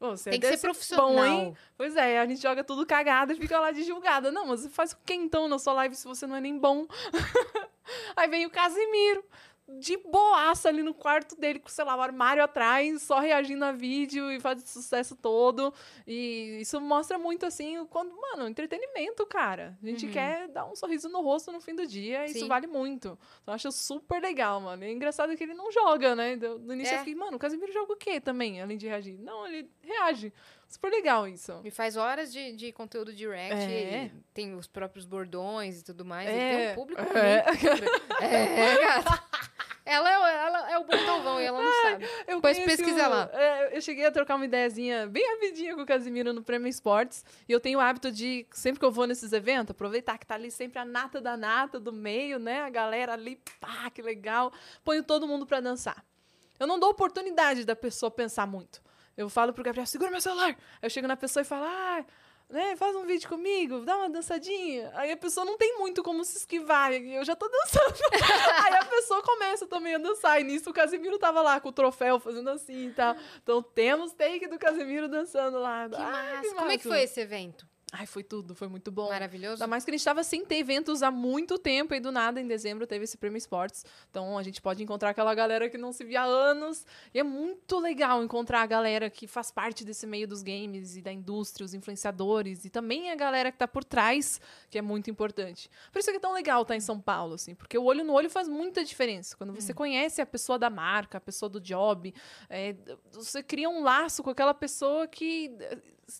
[0.00, 1.08] Você Tem que deve ser profissional.
[1.14, 1.56] Bom, hein?
[1.76, 4.30] Pois é, a gente joga tudo cagado e fica lá de julgada.
[4.30, 6.58] Não, mas você faz o que então na sua live se você não é nem
[6.58, 6.86] bom?
[8.16, 9.24] Aí vem o Casimiro.
[9.66, 13.72] De boaça ali no quarto dele, com, sei lá, o armário atrás, só reagindo a
[13.72, 15.72] vídeo e faz esse sucesso todo.
[16.06, 19.78] E isso mostra muito, assim, quando, mano, entretenimento, cara.
[19.82, 20.12] A gente Uhum.
[20.12, 23.18] quer dar um sorriso no rosto no fim do dia, e isso vale muito.
[23.42, 24.84] Então, eu acho super legal, mano.
[24.84, 26.36] E é engraçado que ele não joga, né?
[26.36, 26.96] Do- No início É.
[26.96, 29.18] eu fiquei, mano, o Casimiro joga o quê também, além de reagir?
[29.18, 30.32] Não, ele reage.
[30.68, 31.60] Super legal isso.
[31.62, 34.10] Me faz horas de, de conteúdo direct, É.
[34.32, 36.28] tem os próprios bordões e tudo mais.
[36.28, 36.32] É,
[36.64, 37.44] tem um público é.
[37.44, 38.04] muito.
[38.20, 39.24] É, gata.
[39.86, 42.04] Ela é, o- ela é o bordãozão e ela não sabe.
[42.26, 43.28] Eu Depois pesquisa lá.
[43.34, 47.22] é, eu cheguei a trocar uma ideiazinha bem rapidinho com o Casimiro no Prêmio Esportes.
[47.46, 50.36] E eu tenho o hábito de, sempre que eu vou nesses eventos, aproveitar que tá
[50.36, 52.62] ali sempre a nata da nata do meio, né?
[52.62, 54.50] A galera ali, pá, que legal.
[54.82, 56.02] Ponho todo mundo pra dançar.
[56.58, 58.82] Eu não dou oportunidade da pessoa pensar muito.
[59.16, 60.48] Eu falo pro Gabriel, segura meu celular.
[60.48, 62.04] Aí eu chego na pessoa e falo, ah,
[62.48, 64.92] né, faz um vídeo comigo, dá uma dançadinha.
[64.94, 67.94] Aí a pessoa não tem muito como se esquivar, eu já tô dançando.
[68.64, 71.72] Aí a pessoa começa também a dançar, e nisso o Casimiro tava lá com o
[71.72, 73.16] troféu, fazendo assim e tal.
[73.42, 75.88] Então temos take do Casimiro dançando lá.
[75.88, 76.54] Que Ai, massa.
[76.54, 76.88] Como é que massa.
[76.88, 77.73] foi esse evento?
[77.96, 79.08] Ai, foi tudo, foi muito bom.
[79.08, 79.62] Maravilhoso?
[79.62, 82.40] Ainda mais que a gente tava sem ter eventos há muito tempo e do nada,
[82.40, 83.86] em dezembro, teve esse prêmio esportes.
[84.10, 86.84] Então a gente pode encontrar aquela galera que não se via há anos.
[87.14, 91.02] E é muito legal encontrar a galera que faz parte desse meio dos games e
[91.02, 95.08] da indústria, os influenciadores, e também a galera que tá por trás, que é muito
[95.08, 95.70] importante.
[95.92, 98.12] Por isso que é tão legal estar em São Paulo, assim, porque o olho no
[98.12, 99.36] olho faz muita diferença.
[99.36, 102.12] Quando você conhece a pessoa da marca, a pessoa do job,
[102.50, 102.74] é,
[103.12, 105.56] você cria um laço com aquela pessoa que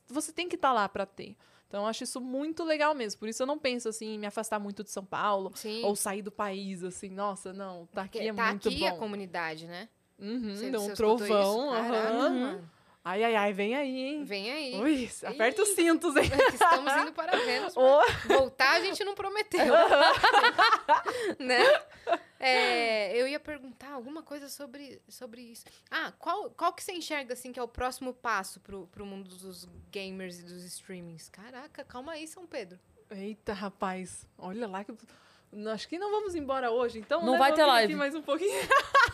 [0.09, 1.37] você tem que estar lá para ter.
[1.69, 3.19] Então, eu acho isso muito legal mesmo.
[3.19, 5.83] Por isso, eu não penso assim em me afastar muito de São Paulo Sim.
[5.85, 7.09] ou sair do país, assim.
[7.09, 8.87] Nossa, não, tá aqui Porque é tá muito aqui bom.
[8.87, 9.89] a comunidade, né?
[10.19, 11.27] Uhum, Você- deu um trovão.
[11.27, 11.71] isso?
[11.71, 12.61] Aham.
[13.07, 14.25] Ai, ai, ai, vem aí, hein?
[14.25, 14.81] Vem aí.
[14.81, 16.25] Ui, aperta os cintos, hein?
[16.55, 17.77] Estamos indo para Vênus.
[17.77, 19.61] Ô, Voltar a gente não prometeu.
[21.39, 21.63] né?
[22.41, 25.67] É, eu ia perguntar alguma coisa sobre, sobre isso.
[25.91, 29.29] Ah, qual, qual que você enxerga assim que é o próximo passo pro, pro mundo
[29.29, 31.29] dos gamers e dos streamings?
[31.29, 32.81] Caraca, calma aí, São Pedro.
[33.11, 34.27] Eita, rapaz.
[34.39, 34.95] Olha lá que.
[35.73, 37.23] Acho que não vamos embora hoje, então.
[37.23, 37.39] Não né?
[37.39, 37.93] vai Vamos ter live.
[37.93, 38.53] Aqui mais um pouquinho.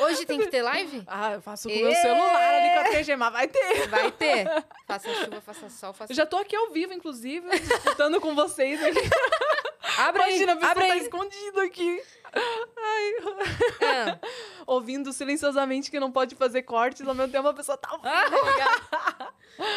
[0.00, 1.02] Hoje tem que ter live?
[1.06, 3.88] Ah, eu faço com o meu celular ali com a 3G, mas vai ter.
[3.88, 4.64] Vai ter.
[4.86, 6.12] Faça chuva, faça sol, faça.
[6.12, 8.98] Eu já tô aqui ao vivo, inclusive, disputando com vocês aqui.
[9.98, 11.00] Abre aí, Imagina, a pessoa abre tá aí.
[11.00, 12.02] escondido aqui.
[12.34, 14.18] Ah,
[14.66, 19.21] Ouvindo silenciosamente que não pode fazer cortes, ao mesmo tempo a pessoa tá ouvindo, Ah?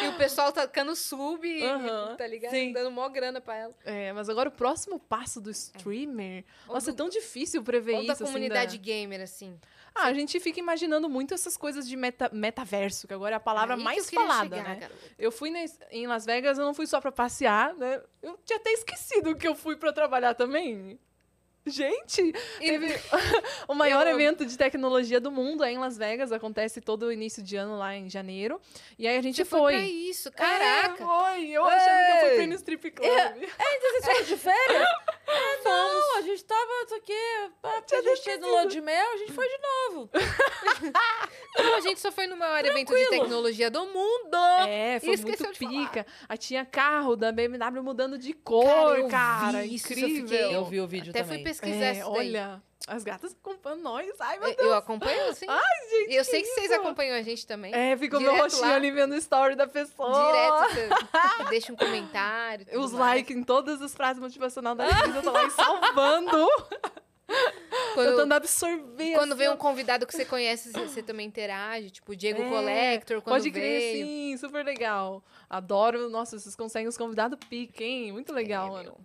[0.03, 2.51] E o pessoal tá ficando sub, e- Aham, tá ligado?
[2.51, 2.71] sim.
[2.71, 3.73] Dando mó grana pra ela.
[3.85, 6.43] É, mas agora o próximo passo do streamer.
[6.67, 8.07] Ou Nossa, do- é tão difícil prever Ou isso.
[8.07, 9.59] da assim, comunidade da- gamer, assim.
[9.93, 13.39] Ah, a gente fica imaginando muito essas coisas de meta- metaverso, que agora é a
[13.39, 14.75] palavra Aí que mais eu queria falada, chegar, né?
[14.81, 14.99] garota.
[15.17, 15.53] Eu fui
[15.91, 18.01] em Las Vegas, eu não fui só pra passear, né?
[18.21, 20.99] Eu tinha até esquecido que eu fui pra trabalhar também.
[21.65, 22.87] Gente, teve
[23.67, 27.11] o maior Eu evento de tecnologia do mundo é em Las Vegas, acontece todo o
[27.11, 28.61] início de ano lá em janeiro.
[28.99, 29.73] E aí a gente Você foi foi.
[29.73, 31.03] pra isso, caraca.
[31.03, 32.47] É, foi, eu achando que eu fui pra ir Ei.
[32.47, 33.09] no strip club.
[33.09, 34.87] Vocês foram de férias?
[35.27, 37.13] Ah, não, a gente tava aqui,
[37.63, 39.74] a gente tinha no lua de mel, a gente foi de novo.
[42.63, 43.21] Maior evento de Tranquilo.
[43.23, 44.35] tecnologia do mundo.
[44.67, 46.05] É, foi E esqueceu muito pica.
[46.29, 49.61] Aí tinha carro da BMW mudando de cor, Cara, eu cara.
[49.61, 50.27] vi isso, eu incrível.
[50.27, 51.37] fiquei- Eu vi o vídeo Até também.
[51.39, 52.19] fui pesquisar É, isso daí.
[52.27, 54.07] olha, as gatas acompanham nós.
[54.19, 54.67] Ai, meu Eu- Deus.
[54.69, 55.45] Eu acompanho, sim.
[55.49, 56.11] Ai, gente.
[56.11, 57.73] E eu sei que que vocês acompanham a gente também.
[57.73, 58.75] É, fica o meu rostinho lá.
[58.75, 60.11] ali vendo o story da pessoa.
[60.11, 60.89] Direto, você
[61.49, 62.65] deixa um comentário.
[62.79, 66.47] Os likes em todas as frases motivacionais da vida, eu tô lá salvando,
[67.93, 69.13] Quando, tentando absorver.
[69.13, 71.89] quando assim, vem um convidado que você conhece, você, você também interage.
[71.91, 74.05] Tipo, o Diego É, Collector, quando Pode crer, veio.
[74.05, 75.23] sim, super legal.
[75.49, 78.11] Adoro, nossa, vocês conseguem os convidados pique, hein?
[78.11, 78.83] Muito legal, É, mano.
[78.83, 78.99] meu.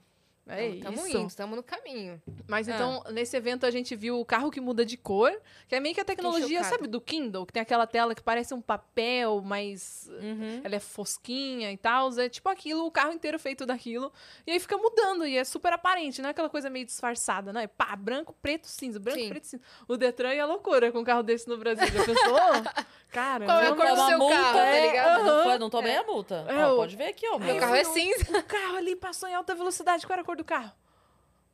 [0.49, 1.17] É Estamos isso.
[1.19, 2.21] indo, estamos no caminho.
[2.49, 2.75] Mas Ah.
[2.75, 5.31] então, nesse evento a gente viu o carro que muda de cor,
[5.69, 8.53] que é meio que a tecnologia, sabe, do Kindle, que tem aquela tela que parece
[8.53, 10.61] um papel, mas Uhum.
[10.65, 12.11] ela é fosquinha e tal.
[12.19, 14.13] É tipo aquilo, o carro inteiro feito daquilo.
[14.45, 17.69] E aí fica mudando, e é super aparente, não é aquela coisa meio disfarçada, né?
[17.69, 19.29] Pá, branco, preto, cinza, branco, Sim.
[19.29, 19.63] preto, cinza.
[19.87, 21.87] O Detran é loucura com um carro desse no Brasil.
[21.87, 22.37] Já pensou?
[23.11, 25.25] Cara, Qual é a não- cor do seu multa, carro, tá é, ligado?
[25.25, 25.43] Não, Aham.
[25.45, 26.45] foi, não tomei a multa.
[26.49, 27.39] É, Ó, o- pode ver aqui, ó.
[27.41, 28.39] Meu carro é cinza.
[28.39, 30.07] O carro ali passou em alta velocidade.
[30.07, 30.73] Qual era a cor do carro?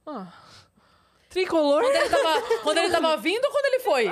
[0.06, 0.32] Ah.
[1.30, 1.82] Tricolor?
[1.82, 4.06] Quando ele, tava, quando ele tava vindo ou quando ele foi?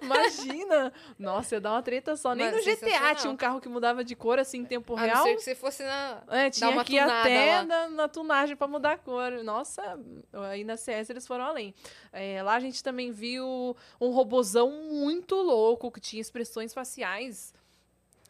[0.00, 0.92] Imagina!
[1.18, 2.34] Nossa, ia dar uma treta só.
[2.34, 5.00] Nem Mano, no GTA tinha um carro que mudava de cor assim em tempo A
[5.00, 5.22] não real.
[5.24, 6.22] ser que você fosse na.
[6.28, 9.42] É, tinha que ir até na, na tunagem pra mudar a cor.
[9.42, 9.98] Nossa,
[10.50, 11.74] aí na CS eles foram além.
[12.12, 17.52] É, lá a gente também viu um robozão muito louco que tinha expressões faciais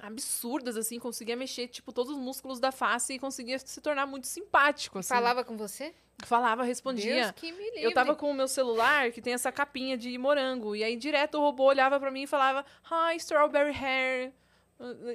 [0.01, 4.27] absurdas, assim, conseguia mexer, tipo, todos os músculos da face e conseguia se tornar muito
[4.27, 5.09] simpático, assim.
[5.14, 5.94] Falava com você?
[6.24, 7.14] Falava, respondia.
[7.14, 7.82] Deus que me livre.
[7.82, 10.74] Eu tava com o meu celular que tem essa capinha de morango.
[10.74, 14.32] E aí, direto, o robô olhava pra mim e falava, Hi, strawberry hair.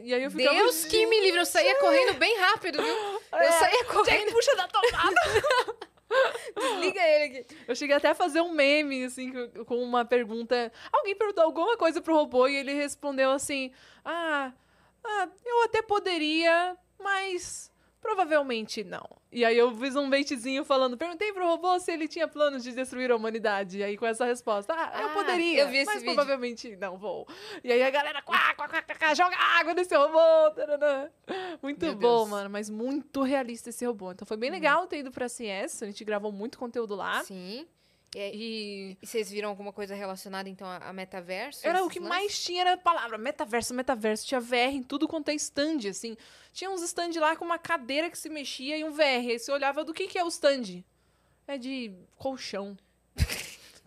[0.04, 0.56] E aí eu ficava.
[0.56, 1.40] Deus que me livre.
[1.40, 2.96] Eu saía correndo bem rápido, viu?
[3.32, 4.32] Eu É, saía Jack, correndo.
[4.32, 5.16] puxa da tomada.
[6.56, 7.56] Desliga ele aqui.
[7.68, 10.72] Eu cheguei até a fazer um meme, assim, co- com uma pergunta.
[10.92, 13.72] Alguém perguntou alguma coisa pro robô e ele respondeu assim:
[14.04, 14.52] Ah,
[15.04, 19.08] ah eu até poderia, mas provavelmente não.
[19.32, 22.72] E aí eu fiz um baitzinho falando: Perguntei pro robô se ele tinha planos de
[22.74, 23.78] destruir a humanidade.
[23.80, 26.16] E aí com essa resposta: Ah, eu Ah, poderia, eu vi esse mas vídeo.
[26.16, 27.28] provavelmente não vou.
[27.64, 30.52] E aí a galera: quá, quá, quá, quá, joga água nesse robô.
[30.56, 31.10] taranã.
[31.62, 32.30] Muito Meu bom, Deus.
[32.30, 34.12] Mano, mas muito realista esse robô.
[34.12, 35.84] Então foi bem legal ter ido pra CS.
[35.84, 37.24] A gente gravou muito conteúdo lá.
[37.24, 37.66] Sim.
[38.14, 41.66] E, aí- E e vocês viram alguma coisa relacionada, então, a, a metaverso?
[41.66, 42.10] Era o que lances?
[42.10, 44.26] mais tinha era a palavra metaverso, metaverso.
[44.28, 46.18] Tinha VR em tudo quanto é stand, assim.
[46.52, 49.30] Tinha uns stand lá com uma cadeira que se mexia e um VR.
[49.30, 50.84] Aí você olhava do que, que é o stand?
[51.48, 52.78] É de colchão.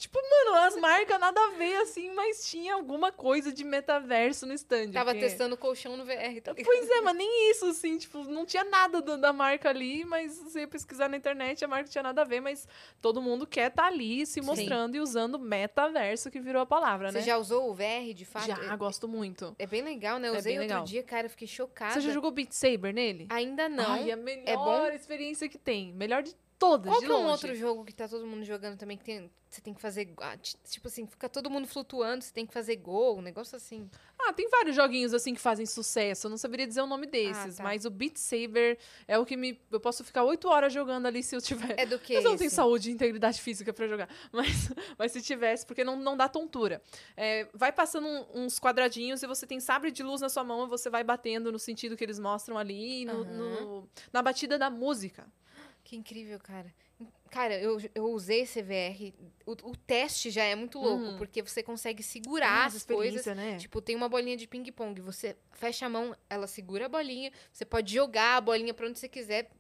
[0.05, 4.53] tipo, mano, as marcas nada a ver, assim, mas tinha alguma coisa de metaverso no
[4.55, 4.91] stand.
[4.93, 6.55] Tava porque- testando colchão no VR, tá?
[6.55, 10.39] Pois é, mas nem isso, assim, tipo, não tinha nada do- da marca ali, mas
[10.39, 12.69] você ia pesquisar na internet, a marca tinha nada a ver, mas
[13.01, 17.19] todo mundo quer estar ali se mostrando e usando metaverso, que virou a palavra, Você
[17.19, 17.25] né?
[17.25, 18.47] já usou o VR, de fato?
[18.47, 19.55] Já, É- gosto muito.
[19.59, 20.29] É bem legal, né?
[20.29, 20.85] Eu É usei outro legal.
[20.85, 21.95] dia, cara, eu fiquei chocada.
[21.95, 23.27] Você já jogou Beat Saber nele?
[23.31, 23.93] Ainda não.
[23.93, 24.87] Ai, a melhor É bom?
[24.89, 25.93] experiência que tem.
[25.93, 28.97] Melhor de todas, Qual que é um outro jogo que tá todo mundo jogando também,
[28.97, 30.13] que tem, você tem que fazer...
[30.19, 33.55] ah, ti- Tipo assim, fica todo mundo flutuando, você tem que fazer gol, um negócio
[33.57, 33.89] assim.
[34.19, 36.27] Ah, tem vários joguinhos assim que fazem sucesso.
[36.27, 37.63] Eu não saberia dizer o nome desses, tá.
[37.63, 39.61] mas o Beat Saber é o que me.
[39.71, 41.79] Eu posso ficar oito horas jogando ali se eu tiver.
[41.79, 44.09] É do que Mas eu não tenho saúde e integridade física pra jogar.
[44.33, 46.81] Mas, mas se tivesse, porque não, não dá tontura.
[47.17, 50.65] É, vai passando um- uns quadradinhos e você tem sabre de luz na sua mão
[50.65, 53.25] e você vai batendo no sentido que eles mostram ali, no- Aham.
[53.35, 55.27] no- na batida da música.
[55.95, 56.75] Que incrível, cara.
[57.31, 59.13] Cara, eu, eu usei esse VR.
[59.45, 61.17] O, o teste já é muito louco, Uhum.
[61.19, 63.27] porque você consegue segurar as coisas.
[63.37, 63.57] né?
[63.59, 65.01] Tipo, tem uma bolinha de ping-pong.
[65.01, 67.33] Você fecha a mão, ela segura a bolinha.
[67.53, 69.51] Você pode jogar a bolinha pra onde você quiser.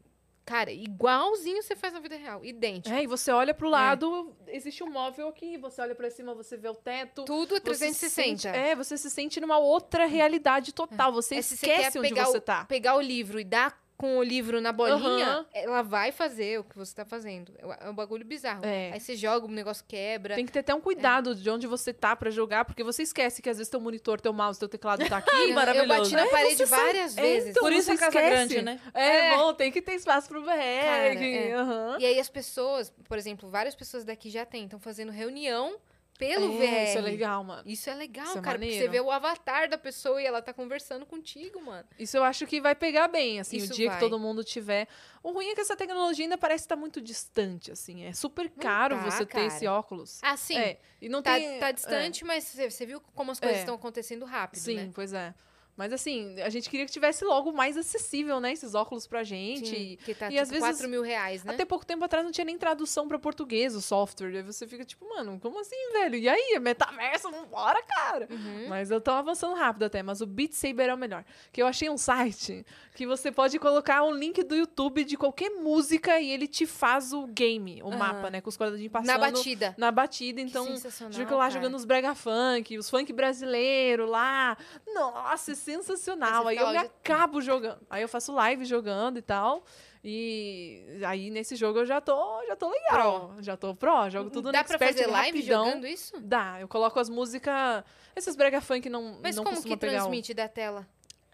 [0.44, 2.44] Cara, igualzinho você faz na vida real.
[2.44, 2.94] Idêntico.
[2.94, 6.54] É, e você olha pro lado, existe um móvel aqui, você olha pra cima, você
[6.56, 7.24] vê o teto.
[7.24, 8.38] Tudo é você se 360.
[8.42, 11.12] sente- é, você se sente numa outra realidade total.
[11.14, 12.64] Você É, você quer esquece onde pegar você o- tá.
[12.66, 15.46] Pegar o livro e dar com o livro na bolinha, Aham.
[15.54, 17.52] ela vai fazer o que você tá fazendo.
[17.80, 18.64] É um bagulho bizarro.
[18.64, 18.90] É.
[18.92, 20.34] Aí você joga, o negócio quebra.
[20.34, 23.40] Tem que ter até um cuidado de onde você tá pra jogar, porque você esquece
[23.40, 25.30] que às vezes teu monitor, teu mouse, teu teclado tá aqui.
[25.50, 25.88] Eu maravilhoso.
[25.88, 27.50] bati na É, parede sabe- várias É, vezes.
[27.50, 28.80] então, Por isso a casa grande, né?
[28.92, 29.36] É, É.
[29.36, 30.48] bom, tem que ter espaço pro VR.
[30.48, 31.52] Cara, é.
[31.54, 31.96] aham.
[32.00, 35.76] E aí as pessoas, por exemplo, várias pessoas daqui já têm, estão fazendo reunião
[36.18, 36.88] pelo É, VR.
[36.88, 37.62] Isso é legal, mano.
[37.66, 40.40] Isso é legal, Isso é cara, porque você vê o avatar da pessoa e ela
[40.40, 41.86] tá conversando contigo, mano.
[41.98, 43.98] Isso eu acho que vai pegar bem, assim, Isso o dia vai.
[43.98, 44.86] que todo mundo tiver.
[45.22, 48.04] O ruim é que essa tecnologia ainda parece estar muito distante, assim.
[48.04, 49.48] É super caro tá, você cara.
[49.48, 50.20] ter esse óculos.
[50.22, 51.58] Ah, sim, É, e não tá, tem...
[51.58, 51.72] tá é.
[51.72, 53.60] distante, mas você, viu como as coisas É.
[53.60, 54.90] estão acontecendo rápido, Sim, né?
[54.94, 55.34] pois é.
[55.76, 58.52] Mas assim, a gente queria que tivesse logo mais acessível, né?
[58.52, 59.66] Esses óculos pra gente.
[59.68, 61.52] Sim, que tá e tipo às vezes- 4 mil reais, né?
[61.54, 64.36] Até pouco tempo atrás não tinha nem tradução pra português o software.
[64.36, 66.14] Aí você fica tipo, mano, como assim, velho?
[66.16, 67.30] E aí, é metaverso?
[67.30, 68.28] Vambora, cara!
[68.30, 68.68] Uhum.
[68.68, 71.24] Mas eu tô avançando rápido até, mas o Beat Saber é o melhor.
[71.52, 72.64] Que eu achei um site
[72.94, 77.12] que você pode colocar um link do YouTube de qualquer música e ele te faz
[77.12, 77.96] o game, o Aham.
[77.96, 78.40] mapa, né?
[78.40, 79.08] Com os quadradinhos passando.
[79.08, 79.74] Na batida.
[79.76, 80.64] Na batida, então.
[81.10, 81.50] Fica lá cara.
[81.50, 84.56] jogando os brega funk, os funk brasileiro lá.
[84.94, 86.46] Nossa, é sensacional.
[86.46, 87.80] Aí eu me acabo jogando.
[87.90, 89.64] Aí eu faço live jogando e tal.
[90.06, 93.34] E aí nesse jogo eu já tô, já tô legal.
[93.40, 95.64] Já tô pro, jogo tudo Dá no pra fazer live rapidão.
[95.64, 96.20] jogando isso?
[96.20, 97.82] Dá, eu coloco as músicas.
[98.14, 100.86] Esses brega funk não, Mas não como que transmite da tela?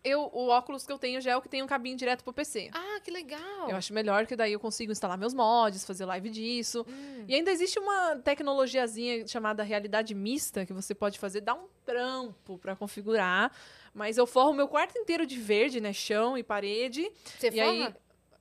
[0.03, 2.33] Eu, o óculos que eu tenho já é o que tem um cabinho direto pro
[2.33, 2.71] PC.
[2.73, 3.69] Ah, que legal.
[3.69, 6.87] Eu acho melhor que daí eu consigo instalar meus mods, fazer live disso.
[6.89, 7.25] Hum.
[7.29, 12.57] E ainda existe uma tecnologiazinha chamada realidade mista que você pode fazer, dá um trampo
[12.59, 13.53] pra configurar.
[13.93, 15.93] Mas eu forro meu quarto inteiro de verde, né?
[15.93, 17.11] Chão e parede.
[17.39, 17.71] Você e forra?
[17.71, 17.95] aí,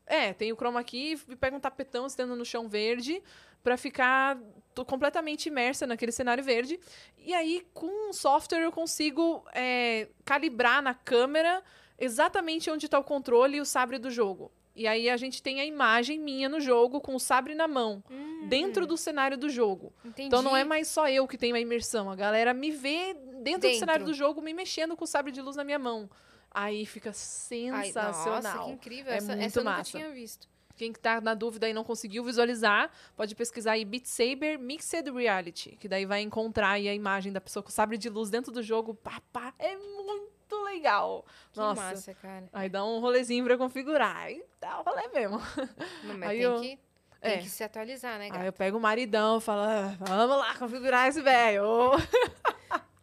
[0.06, 3.22] é, tem o chroma key e pega um tapetão estando no chão verde
[3.62, 4.40] pra ficar
[4.80, 6.80] tô completamente imersa naquele cenário verde.
[7.18, 11.62] E aí, com o software, eu consigo é, calibrar na câmera
[11.98, 14.52] exatamente onde está o controle e o sabre do jogo.
[14.76, 18.02] E aí a gente tem a imagem minha no jogo com o sabre na mão,
[18.10, 19.92] Hum, dentro do cenário do jogo.
[20.06, 20.28] entendi.
[20.28, 23.34] Então não é mais só eu que tenho a imersão, a galera me vê dentro,
[23.34, 23.80] do Dentro.
[23.80, 26.10] cenário do jogo me mexendo com o sabre de luz na minha mão.
[26.52, 28.42] Aí fica Ai, sensacional.
[28.42, 29.12] nossa, que incrível.
[29.12, 29.92] É essa, muito essa eu nunca massa.
[29.92, 30.48] tinha visto.
[30.80, 35.76] Quem tá na dúvida e não conseguiu visualizar, pode pesquisar aí Beat Saber Mixed Reality,
[35.76, 38.64] que daí vai encontrar aí a imagem da pessoa com sabre de luz dentro do
[38.64, 38.94] jogo.
[38.94, 41.26] Pá, pá, é muito legal.
[41.52, 41.82] Que Nossa.
[41.82, 42.48] massa, cara.
[42.54, 44.16] Aí dá um rolezinho pra configurar.
[44.16, 45.38] Aí dá o rolê mesmo.
[46.06, 46.80] Não, mas Aí tem eu- que...
[47.22, 47.38] Tem É.
[47.40, 48.46] que se atualizar, né, Aí gata?
[48.46, 51.66] eu pego o maridão e falo, "Ah, vamos lá configurar esse velho.
[51.98, 51.98] O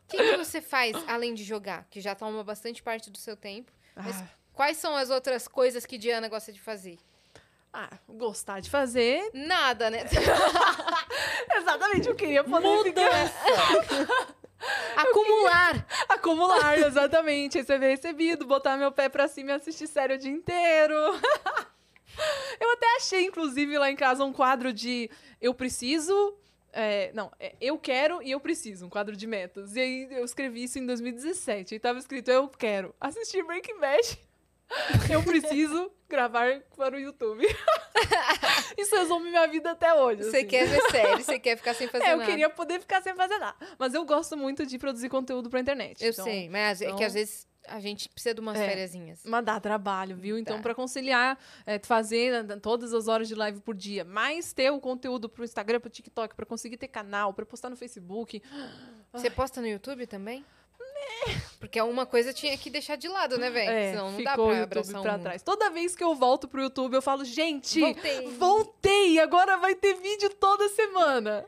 [0.08, 1.86] que, que você faz além de jogar?
[1.90, 3.70] Que já toma bastante parte do seu tempo.
[3.94, 6.96] Mas Ah, quais são as outras coisas que Diana gosta de fazer?
[7.78, 9.30] Ah, gostar de fazer.
[9.34, 10.04] Nada, né?
[11.54, 13.34] Exatamente, eu queria poder Mudança.
[14.96, 15.86] Acumular.
[16.08, 17.58] acumular, exatamente.
[17.58, 20.94] Receber recebido, botar meu pé pra cima e assistir série o dia inteiro.
[22.58, 26.34] eu até achei, inclusive, lá em casa um quadro de eu preciso.
[26.72, 29.76] é, não, é, eu quero e eu preciso, um quadro de metas.
[29.76, 31.74] E aí eu escrevi isso em 2017.
[31.74, 34.18] E tava escrito: Eu quero assistir Breaking Bad.
[35.10, 37.44] Eu preciso gravar para o YouTube.
[38.76, 40.24] isso resume minha vida até hoje.
[40.24, 40.46] Você assim.
[40.46, 42.30] quer ver série, você quer ficar sem fazer É, eu nada.
[42.30, 43.56] queria poder ficar sem fazer nada.
[43.78, 46.02] Mas eu gosto muito de produzir conteúdo pra internet.
[46.04, 48.64] Eu Então, sei, mas é que então- às vezes a gente precisa de umas É.
[48.68, 49.22] fériasinhas.
[49.24, 50.38] Mas dá trabalho, viu?
[50.38, 51.36] Então, pra conciliar,
[51.66, 55.42] é, fazer né, todas as horas de live por dia, mais ter o conteúdo pro
[55.44, 58.40] Instagram, pro TikTok, pra conseguir ter canal, pra postar no Facebook.
[59.12, 60.44] Você posta no YouTube também?
[61.58, 63.70] Porque uma coisa tinha que deixar de lado, né, velho?
[63.70, 65.42] É, Senão não dá ficou o pra YouTube pra um trás.
[65.42, 68.28] Toda vez que eu volto pro YouTube, eu falo, gente, Voltei.
[68.38, 69.18] voltei!
[69.18, 71.44] Agora vai ter vídeo toda semana.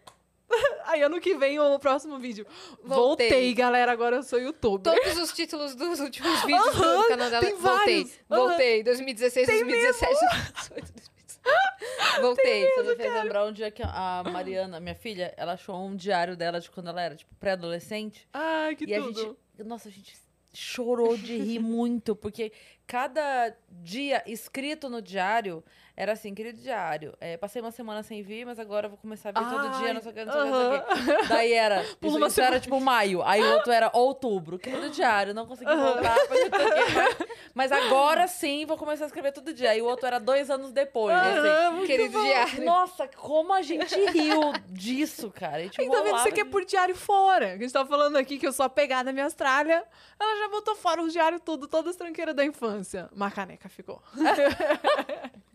[0.86, 2.46] Aí ano que vem o próximo vídeo.
[2.82, 3.28] Voltei.
[3.28, 4.94] Voltei, galera, agora eu sou youtuber.
[4.94, 7.44] Todos os títulos dos últimos vídeos do canal dela.
[7.44, 8.04] tem Voltei.
[8.04, 8.12] vários.
[8.28, 8.82] Voltei.
[8.82, 11.17] 2016, 2017, 2018, 2018.
[12.20, 12.68] Voltei.
[12.74, 16.36] Você me fez lembrar um dia que a Mariana, minha filha, ela achou um diário
[16.36, 18.28] dela de quando ela era, tipo, pré-adolescente.
[18.32, 19.20] Ai, que e a tudo.
[19.20, 19.68] gente.
[19.68, 20.16] Nossa, a gente
[20.52, 22.52] chorou de rir muito, porque
[22.86, 25.62] cada dia escrito no diário
[26.00, 29.40] era assim, querido diário, é, passei uma semana sem vir, mas agora vou começar a
[29.42, 31.28] vir todo dia, não sei o que, não sei o que, não sei o que.
[31.28, 34.90] Daí era, Pula isso, uma isso era tipo maio, aí o outro era outubro, querido
[34.90, 36.58] diário, não consegui voltar, sei o quê,
[36.94, 39.70] mas- mas agora sim vou começar a escrever todo dia.
[39.70, 41.48] Aí o outro era dois anos depois, assim.
[41.48, 42.24] Aham, muito Querido bom.
[42.24, 42.64] diário.
[42.64, 45.62] Nossa, como a gente riu disso, cara.
[45.64, 47.54] Gente Ainda vendo rolava você quer de- por diário fora.
[47.54, 49.82] A gente tava falando aqui que eu sou apegada à minha Austrália.
[50.20, 53.08] Ela já botou fora o diário tudo, todas as tranqueiras da infância.
[53.12, 54.00] Uma caneca ficou.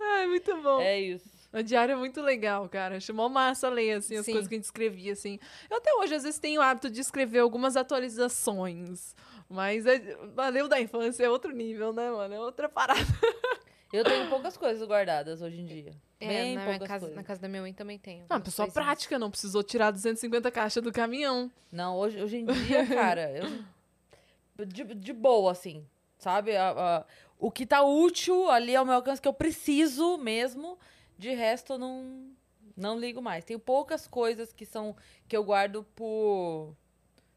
[0.00, 0.80] Ai, muito bom.
[0.80, 1.28] É isso.
[1.52, 3.00] O diário é muito legal, cara.
[3.00, 4.32] Chamou massa ler, assim, as Sim.
[4.32, 5.38] coisas que a gente escrevia, assim.
[5.68, 9.14] Eu até hoje, às vezes, tenho o hábito de escrever algumas atualizações.
[9.48, 9.98] Mas é,
[10.34, 12.32] valeu da infância, é outro nível, né, mano?
[12.34, 13.00] É outra parada.
[13.92, 15.92] Eu tenho poucas coisas guardadas hoje em dia.
[16.20, 17.16] É, Bem na, minha poucas casa, coisas.
[17.16, 18.24] na casa da minha mãe também tem.
[18.30, 18.72] Ah, pessoa coisinhas.
[18.86, 21.50] prática, não precisou tirar 250 caixas do caminhão.
[21.72, 24.64] Não, hoje, hoje em dia, cara, eu.
[24.66, 25.84] De, de boa, assim.
[26.18, 26.56] Sabe?
[26.56, 27.04] A- a-
[27.40, 30.78] o que tá útil ali ao meu alcance, que eu preciso mesmo.
[31.18, 32.30] De resto, eu não.
[32.76, 33.44] Não ligo mais.
[33.44, 34.94] Tenho poucas coisas que são.
[35.28, 36.74] que eu guardo por.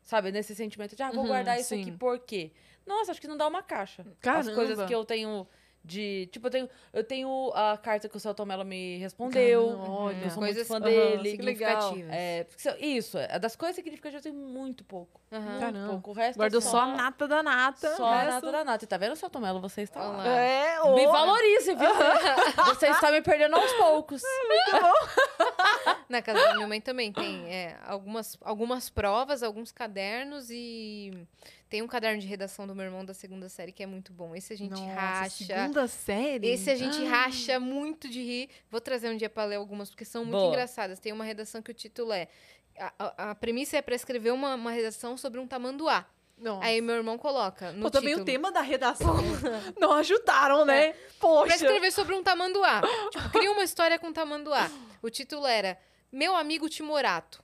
[0.02, 1.82] Sabe, nesse sentimento de, ah, vou Uhum, guardar isso sim.
[1.82, 2.52] aqui por quê?
[2.86, 4.02] Nossa, acho que não dá uma caixa.
[4.02, 4.54] As Caramba.
[4.54, 5.48] coisas que eu tenho
[5.84, 6.28] de.
[6.32, 9.68] Tipo, eu tenho, eu tenho a carta que o Celto Mello me respondeu.
[9.68, 10.24] Caramba, olha.
[10.24, 11.38] Eu sou Coisas muito fã dele.
[11.38, 11.82] que legal.
[11.90, 12.14] significativas.
[12.16, 12.48] É,
[12.80, 15.20] isso, é das coisas significativas eu tenho muito pouco.
[15.32, 15.42] Aham.
[15.42, 15.90] Muito Caramba.
[15.94, 16.12] pouco.
[16.12, 17.96] O resto Guardou é só a nata da nata.
[17.96, 18.86] Só a nata da nata.
[18.86, 19.60] E tá vendo, Celto Mello?
[19.62, 20.10] Você está lá.
[20.14, 20.28] Olá.
[20.28, 21.12] É, Me ô.
[21.12, 21.90] valorize, viu?
[22.68, 24.22] Você está me perdendo aos poucos.
[26.08, 31.12] Na casa da minha mãe também tem é, algumas, algumas provas, alguns cadernos e
[31.74, 34.36] tem um caderno de redação do meu irmão da segunda série que é muito bom.
[34.36, 35.44] Esse a gente Nossa, racha.
[35.44, 36.48] segunda série?
[36.48, 37.10] Esse a gente Ah.
[37.10, 38.48] racha muito de rir.
[38.70, 40.50] Vou trazer um dia pra ler algumas, porque são muito Boa.
[40.50, 41.00] engraçadas.
[41.00, 42.28] Tem uma redação que o título é.
[42.78, 46.06] A, a- a premissa é pra escrever uma, uma redação sobre um tamanduá.
[46.38, 46.64] Nossa.
[46.64, 47.72] Aí meu irmão coloca.
[47.72, 49.16] No Pô, também o tema da redação
[49.80, 50.94] não ajudaram, né?
[51.20, 51.48] Poxa.
[51.48, 52.84] Pra escrever sobre um tamanduá.
[53.10, 54.70] tipo, cria uma história com tamanduá.
[55.02, 55.76] O título era
[56.12, 57.43] Meu Amigo Timorato.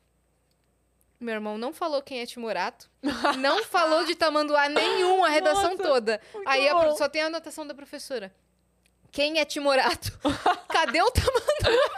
[1.19, 2.89] Meu irmão não falou quem é Timorato.
[3.39, 6.21] Não falou de tamanduá nenhum a redação Nossa, toda.
[6.45, 8.33] Aí a só tem a anotação da professora.
[9.11, 10.17] Quem é Timorato?
[10.69, 11.89] Cadê o tamanduá?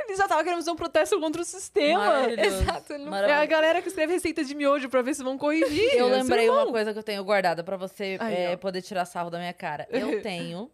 [0.00, 2.04] Ele já tava querendo fazer um protesto contra o sistema.
[2.04, 2.62] Maravilhoso.
[2.62, 5.94] Exato, não- É a galera que escreve receita de miojo pra ver se vão corrigir.
[5.94, 9.04] Eu é lembrei uma coisa que eu tenho guardada pra você Aí, é, poder tirar
[9.04, 9.86] sarro da minha cara.
[9.90, 10.70] Eu tenho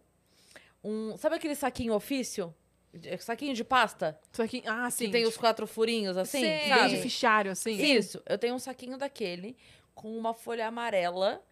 [0.83, 1.15] um.
[1.17, 2.53] Sabe aquele saquinho ofício?
[2.97, 4.19] De- Saquinho de pasta?
[4.37, 5.05] Aqui, ah, sim.
[5.05, 6.41] que tem os quatro furinhos assim?
[6.41, 6.57] Sei.
[6.59, 6.89] Bem Sabe?
[6.89, 7.71] de fichário, assim.
[7.71, 9.55] Isso, eu tenho um saquinho daquele
[9.93, 11.43] com uma folha amarela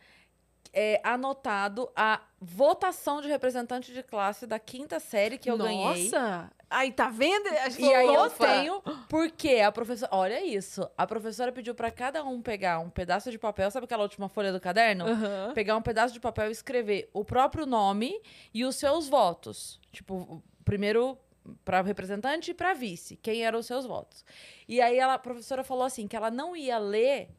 [0.75, 6.09] é, anotado a votação de representante de classe da quinta série que eu ganhei.
[6.09, 6.51] Nossa!
[6.69, 7.47] Aí, tá vendo?
[7.79, 10.13] E aí eu tenho, porque a professora.
[10.13, 10.87] Olha isso.
[10.97, 14.51] A professora pediu pra cada um pegar um pedaço de papel, sabe aquela última folha
[14.51, 15.07] do caderno?
[15.07, 15.53] Aham.
[15.53, 18.19] Pegar um pedaço de papel e escrever o próprio nome
[18.53, 19.79] e os seus votos.
[19.93, 21.17] Tipo, o primeiro
[21.63, 24.23] para representante e para vice, quem eram os seus votos.
[24.67, 27.29] E aí ela, a professora falou assim que ela não ia ler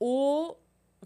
[0.00, 0.56] o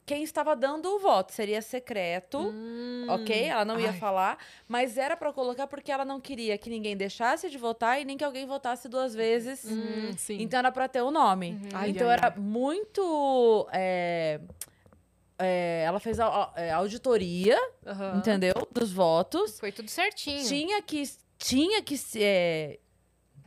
[0.05, 1.33] quem estava dando o voto.
[1.33, 3.07] Seria secreto, Hum.
[3.09, 3.45] ok?
[3.47, 3.99] Ela não ia Ai.
[3.99, 8.05] falar, mas era pra colocar porque ela não queria que ninguém deixasse de votar e
[8.05, 9.65] nem que alguém votasse duas vezes.
[9.65, 10.41] Hum, sim.
[10.41, 11.59] Então era pra ter o nome.
[11.75, 13.67] Ai, então ai, era muito.
[13.73, 14.39] é,
[15.39, 18.19] é, ela fez a, a- é, auditoria, Aham.
[18.19, 18.55] entendeu?
[18.73, 19.59] Dos votos.
[19.59, 20.47] Foi tudo certinho.
[20.47, 21.03] Tinha que.
[21.49, 22.21] Tinha que se.
[22.23, 22.79] é,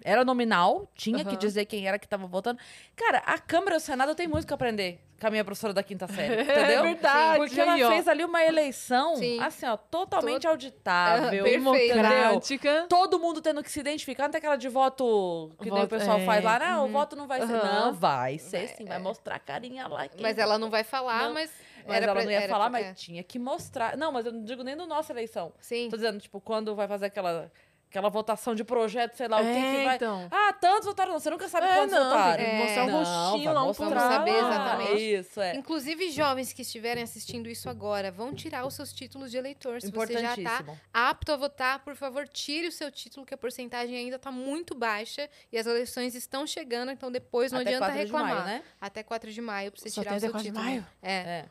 [0.01, 1.37] era nominal, tinha que Aham.
[1.37, 2.57] dizer quem era que tava votando.
[2.95, 5.83] Cara, a Câmara e o Senado tem muito que aprender com a minha professora da
[5.83, 6.63] quinta série, entendeu?
[6.63, 7.37] É verdade.
[7.39, 9.41] Porque ela fez ali uma eleição, Sim.
[9.41, 11.43] assim, ó, totalmente auditável.
[11.99, 12.85] Democrática.
[12.87, 15.89] Todo mundo tendo que se identificar, não tem aquela de voto que nem o Voto-
[15.89, 16.25] pessoal é.
[16.25, 16.59] faz lá.
[16.59, 17.53] Não, o voto não vai ser.
[17.53, 17.85] Aham.
[17.87, 20.07] Não, vai ser sim, vai mostrar a carinha lá.
[20.21, 21.51] Mas ela não vai falar, Não, mas.
[21.85, 22.93] Mas era ela pra- não ia falar, pra- mas é.
[22.93, 23.97] tinha que mostrar.
[23.97, 25.51] Não, mas eu não digo nem do nossa eleição.
[25.59, 25.89] Sim.
[25.89, 27.51] Tô dizendo, tipo, quando vai fazer aquela,
[27.89, 29.95] aquela votação de projeto, sei lá, o que, É, que vai.
[29.95, 30.27] então.
[30.31, 31.19] Ah, tantos votaram, não.
[31.19, 32.35] Você nunca sabe É, quantos não, votaram.
[32.37, 32.57] tem que É.
[32.59, 33.85] mostrar o rostinho lá, um mostrar.
[33.89, 34.47] Vamos saber pouco.
[34.47, 35.01] exatamente.
[35.19, 35.55] Isso, é.
[35.55, 39.81] Inclusive, jovens que estiverem assistindo isso agora, vão tirar os seus títulos de eleitor.
[39.81, 40.79] Se você já tá Importantíssimo.
[40.93, 44.75] apto a votar, por favor, tire o seu título, que a porcentagem ainda está muito
[44.75, 48.33] baixa e as eleições estão chegando, então depois não Até adianta 4 de reclamar.
[48.35, 48.63] maio, né?
[48.79, 50.63] Até 4 de maio pra você Só tirar tem o seu até 4 de título.
[50.65, 50.87] maio?
[51.01, 51.11] É.
[51.11, 51.45] É.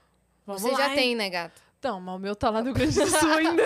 [0.46, 0.94] Vamos Você lá, já hein?
[0.94, 1.60] tem, né, gato?
[1.78, 3.62] Então, mas o meu tá lá no Rio Grande do Sul ainda.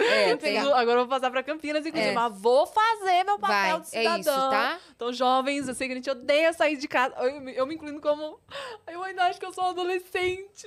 [0.00, 0.32] É.
[0.58, 2.10] Agora eu vou passar pra Campinas, inclusive.
[2.10, 2.14] É.
[2.14, 4.18] Mas vou fazer meu Vai, papel de é cidadão.
[4.18, 4.78] isso, tá?
[4.96, 7.14] Então, jovens, eu sei que a gente odeia sair de casa.
[7.18, 8.40] Eu, me- eu me incluindo como...
[8.88, 10.66] Eu ainda acho que eu sou adolescente.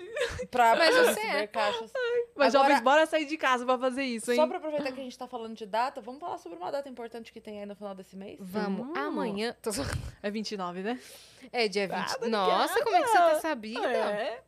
[0.50, 1.48] Pra Mas pra você é.
[1.48, 1.92] caixas.
[2.36, 4.38] Mas, Agora- jovens, bora sair de casa pra fazer isso, hein?
[4.38, 6.88] Só pra aproveitar que a gente tá falando de data, vamos falar sobre uma data
[6.88, 8.38] importante que tem aí no final desse mês?
[8.40, 8.88] Vamos.
[8.88, 8.94] Hum.
[8.96, 9.54] Amanhã.
[9.62, 9.72] Tô
[10.24, 10.98] É 29, né?
[11.52, 11.98] É dia 20.
[12.16, 12.30] obrigada.
[12.30, 13.86] Nossa, como é que você tá sabida?
[13.88, 14.42] É.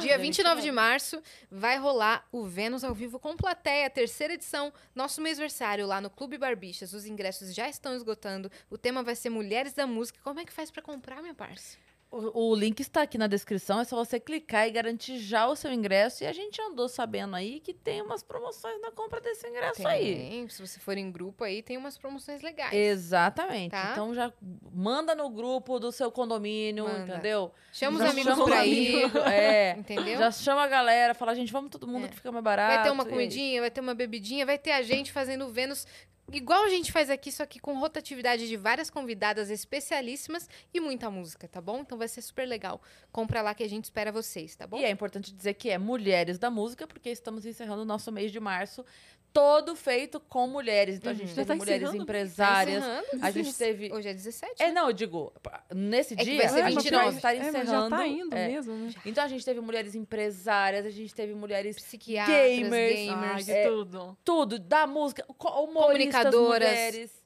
[0.00, 5.20] Dia 29 de março vai rolar o Vênus ao vivo com plateia, terceira edição, nosso
[5.20, 6.92] mêsversário lá no Clube Barbixas.
[6.92, 8.50] Os ingressos já estão esgotando.
[8.70, 10.18] O tema vai ser Mulheres da Música.
[10.24, 11.76] Como é que faz pra comprar, minha parça?
[12.12, 15.56] O, o link está aqui na descrição, é só você clicar e garantir já o
[15.56, 16.22] seu ingresso.
[16.22, 20.14] E a gente andou sabendo aí que tem umas promoções na compra desse ingresso aí.
[20.14, 22.74] Tem, se você for em grupo aí, tem umas promoções legais.
[22.74, 23.70] Exatamente.
[23.70, 23.92] Tá.
[23.92, 24.30] Então já
[24.70, 27.14] manda no grupo do seu condomínio, Manda.
[27.14, 27.50] entendeu?
[27.72, 29.70] Chama os Já amigos chama pra os ir, É.
[29.78, 30.18] entendeu?
[30.18, 32.08] Já chama a galera, fala, gente, vamos todo mundo É.
[32.08, 32.74] que fica mais barato.
[32.74, 35.86] Vai ter uma comidinha, vai ter uma bebidinha, vai ter a gente fazendo Vênus
[36.30, 41.10] igual a gente faz aqui, só que com rotatividade de várias convidadas especialíssimas e muita
[41.10, 41.80] música, tá bom?
[41.80, 42.80] Então vai ser super legal.
[43.10, 44.78] Compra lá que a gente espera vocês, tá bom?
[44.78, 48.30] E é importante dizer que é Mulheres da Música, porque estamos encerrando o nosso mês
[48.30, 48.84] de março
[49.32, 50.96] todo feito com mulheres.
[50.96, 51.34] Então a gente Uhum.
[51.34, 52.82] teve tá mulheres empresárias.
[52.84, 53.06] Encerrando.
[53.22, 53.92] A gente teve.
[53.92, 54.62] Hoje é 17.
[54.62, 55.32] É, não, eu digo,
[55.74, 57.04] nesse É dia vai ser a gente 29.
[57.04, 57.90] vai estar É, mas encerrando.
[57.90, 58.48] já tá indo é.
[58.48, 58.92] mesmo, né?
[59.06, 63.66] Então a gente teve mulheres empresárias, a gente teve mulheres Psiquiatras, gamers, gamers, de É.
[63.68, 64.18] tudo.
[64.24, 66.68] tudo, da música, Comunicadoras.
[66.68, 67.24] mulheres,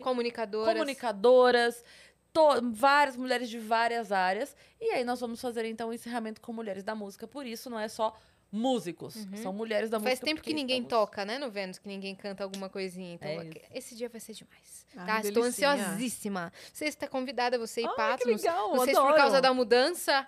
[0.00, 0.72] comunicadoras.
[0.72, 1.84] comunicadoras,
[2.32, 4.54] to- várias mulheres de várias áreas.
[4.80, 7.26] E aí nós vamos fazer então o encerramento com mulheres da música.
[7.26, 8.14] Por isso não é só
[8.50, 10.02] músicos, são mulheres da Uhum.
[10.04, 10.26] Faz música.
[10.26, 11.78] tempo que ninguém estamos- toca, né, no Vênus?
[11.78, 13.14] Que ninguém canta alguma coisinha.
[13.14, 13.52] Então, É isso.
[13.74, 14.86] esse dia vai ser demais.
[14.96, 15.20] Ai, tá?
[15.28, 16.52] Estou ansiosíssima.
[16.72, 18.24] Você está convidada, você e Ai, Pato.
[18.24, 20.26] que legal, Não sei se por causa da mudança,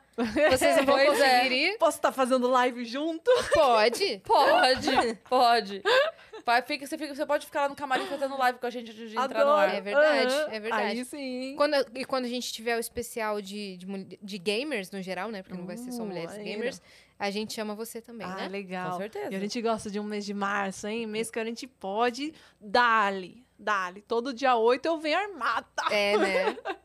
[0.51, 1.07] vocês não vão é.
[1.07, 1.79] conseguir ir.
[1.79, 3.31] Posso estar fazendo live junto?
[3.55, 4.19] Pode.
[4.25, 5.83] Pode, pode.
[6.45, 8.91] Vai, fica, você, fica, você pode ficar lá no camarim fazendo live com a gente
[8.91, 9.75] antes de entrar no ar.
[9.75, 10.53] É verdade, Aham.
[10.53, 10.99] é verdade.
[10.99, 11.55] Aí sim.
[11.57, 15.43] Quando, e quando a gente tiver o especial de, de, de gamers, no geral, né?
[15.43, 16.83] Porque não vai ser só Uh, mulheres gamers.
[17.19, 18.49] A gente chama você também, Ah, né?
[18.49, 18.93] legal.
[18.93, 19.33] Com certeza.
[19.33, 21.07] E a gente gosta de um mês de março, hein?
[21.07, 24.01] Mês que a gente pode dali, dali.
[24.03, 25.67] Todo dia 8 eu venho armada.
[25.91, 26.57] É, né?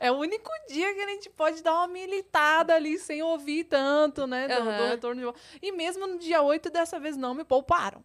[0.00, 4.28] É o único dia que a gente pode dar uma militada ali sem ouvir tanto,
[4.28, 4.46] né?
[4.46, 4.88] Do, do Aham.
[4.90, 5.36] retorno de voz.
[5.60, 8.04] E mesmo no dia 8, dessa vez não me pouparam.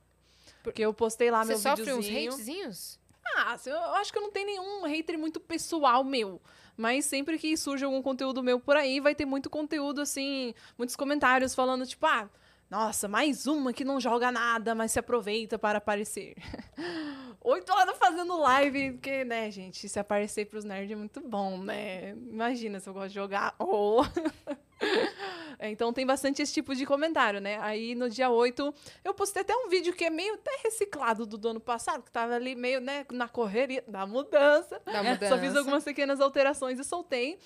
[0.64, 2.34] Porque eu postei lá Você meu sofre uns videozinho.
[2.34, 3.00] hatezinhos?
[3.36, 6.42] Ah, eu acho que eu não tenho nenhum hater muito pessoal meu.
[6.76, 10.96] Mas sempre que surge algum conteúdo meu por aí, vai ter muito conteúdo, assim, muitos
[10.96, 12.28] comentários falando, tipo, ah,
[12.74, 16.34] nossa, mais uma que não joga nada, mas se aproveita para aparecer.
[17.40, 22.16] Oito horas fazendo live, porque, né, gente, se aparecer pros nerds é muito bom, né?
[22.32, 23.56] Imagina se eu gosto de jogar.
[23.66, 24.02] Oh.
[25.60, 27.58] Então tem bastante esse tipo de comentário, né?
[27.62, 28.74] Aí no dia 8,
[29.06, 32.12] eu postei até um vídeo que é meio até reciclado do do ano passado, que
[32.12, 34.82] tava ali meio, né, na correria da mudança.
[34.86, 35.30] Da mudança.
[35.30, 37.40] Só fiz algumas pequenas alterações e soltei.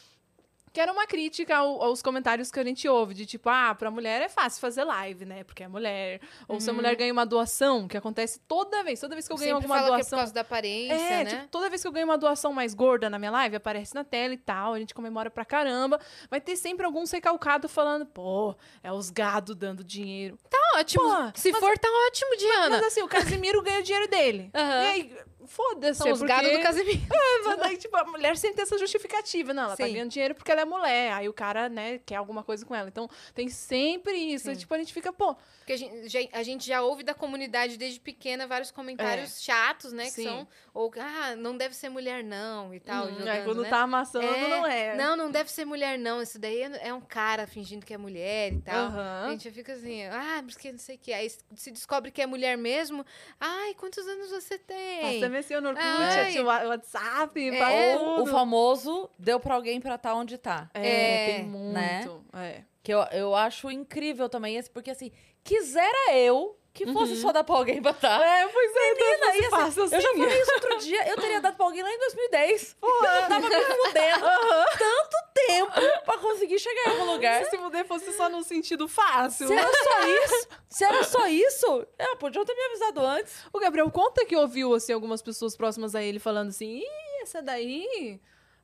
[0.74, 3.90] Que era uma crítica ao- aos comentários que a gente ouve, de tipo, ah, pra
[3.90, 5.44] mulher é fácil fazer live, né?
[5.44, 6.22] Porque é mulher.
[6.48, 9.00] Ou se a mulher ganha uma doação, que acontece toda vez.
[9.00, 10.20] Toda vez que eu ganho Sempre alguma fala que é por doação.
[10.20, 11.26] causa da aparência, É, né?
[11.26, 14.04] tipo, toda vez que eu ganho uma doação mais gorda na minha live, aparece na
[14.04, 16.00] tela e tal, a gente comemora pra caramba.
[16.30, 20.38] Vai ter sempre algum recalcado falando, pô, é os gado dando dinheiro.
[20.50, 21.02] Tá ótimo.
[21.04, 22.70] Pô, Se mas- for, tá ótimo, Diana.
[22.78, 24.52] Mas assim, o Casimiro ganha o dinheiro dele.
[24.54, 24.84] Aham.
[24.84, 25.98] E aí, foda-se.
[26.00, 27.02] São é os gados do porque- Casemiro.
[27.28, 29.54] É, mas daí, tipo, a mulher sempre tem essa justificativa.
[29.54, 29.94] Não, ela tá Sim.
[29.94, 31.14] ganhando dinheiro porque ela é mulher.
[31.14, 32.88] Aí o cara, né, quer alguma coisa com ela.
[32.88, 34.50] Então, tem sempre isso.
[34.50, 34.56] Sim.
[34.56, 37.78] Tipo, a gente fica, pô, Porque a gente, já, a gente já ouve da comunidade
[37.78, 40.06] desde pequena vários comentários chatos, né?
[40.06, 40.24] Que Sim.
[40.24, 43.06] são, ou, ah, não deve ser mulher não, e tal.
[43.06, 43.70] hum, jogando, aí quando né?
[43.70, 44.96] tá amassando, É, não é.
[44.96, 46.22] Não, não deve ser mulher, não.
[46.22, 48.88] Isso daí é é um cara fingindo que é mulher e tal.
[48.88, 49.26] Aham.
[49.28, 51.12] A gente já fica assim, ah, porque não sei o que.
[51.14, 53.06] Aí se descobre que é mulher mesmo.
[53.40, 55.02] Ai, quantos anos você tem?
[55.02, 55.30] Passa
[55.62, 56.32] No Orkut, Ai.
[56.32, 60.70] tinha o WhatsApp, É, o famoso deu pra alguém pra estar onde tá.
[60.74, 60.88] É,
[61.32, 61.74] É, tem muito.
[61.74, 62.06] né?
[62.34, 62.62] É.
[62.84, 65.12] Que eu, eu acho incrível também esse, porque assim,
[65.44, 67.22] quisera eu que fosse Uhum.
[67.22, 68.22] só dar pra alguém pra estar.
[68.22, 69.96] É, pois é, Menina, então assim, passa assim.
[69.96, 72.78] Eu já falei isso outro dia, eu teria dado pra alguém lá em 2010.
[72.82, 74.26] Eu tava me fudendo
[74.78, 75.18] tanto
[75.48, 75.72] tempo
[76.06, 77.46] pra conseguir chegar em algum lugar.
[77.46, 79.48] Se fuder fosse só no sentido fácil.
[79.48, 83.34] Se era só isso, se era só isso, é, podiam ter me avisado antes.
[83.52, 87.42] O Gabriel conta que ouviu, assim, algumas pessoas próximas a ele falando assim, ih, essa
[87.42, 88.20] daí...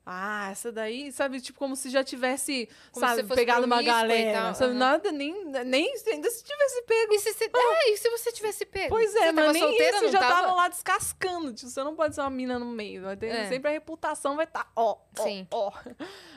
[0.06, 4.38] Ah, essa daí, sabe, tipo, como se já tivesse, Como sabe, pegado uma galera.
[4.38, 4.78] tal, Sabe, aham.
[4.78, 7.14] nada, nem, nem ainda se tivesse pego.
[7.14, 8.90] E se, se, ah, e se você tivesse pego?
[8.90, 10.34] Pois é, você mas nem solteira, isso já tava?
[10.42, 11.54] tava lá descascando.
[11.54, 13.02] Tipo, você não pode ser uma mina no meio.
[13.02, 13.48] Vai ter, É.
[13.48, 15.46] Sempre a reputação vai estar, ó, ó, Sim.
[15.50, 15.72] ó.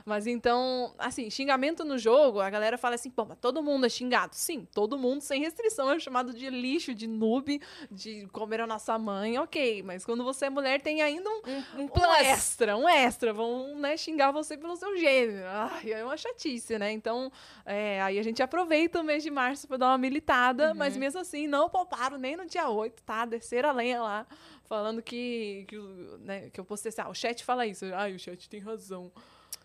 [0.07, 3.89] Mas então, assim, xingamento no jogo, a galera fala assim, pô, mas todo mundo é
[3.89, 4.33] xingado.
[4.33, 7.59] Sim, todo mundo sem restrição é chamado de lixo, de noob,
[7.91, 9.83] de comer a nossa mãe, ok.
[9.83, 13.33] Mas quando você é mulher, tem ainda um, Um, um um extra, um extra.
[13.33, 15.45] Vão, né, xingar você pelo seu gênero.
[15.45, 16.89] Ai, é uma chatice, né?
[16.93, 17.29] Então,
[17.65, 21.19] é, aí a gente aproveita o mês de março pra dar uma militada, mas mesmo
[21.19, 23.25] assim, não pouparam nem no dia 8, tá?
[23.25, 24.25] Desceram a lenha lá,
[24.63, 25.75] falando que, que,
[26.19, 27.83] né, que eu postei assim, ah, o chat fala isso.
[27.93, 29.11] Ai, o chat tem razão.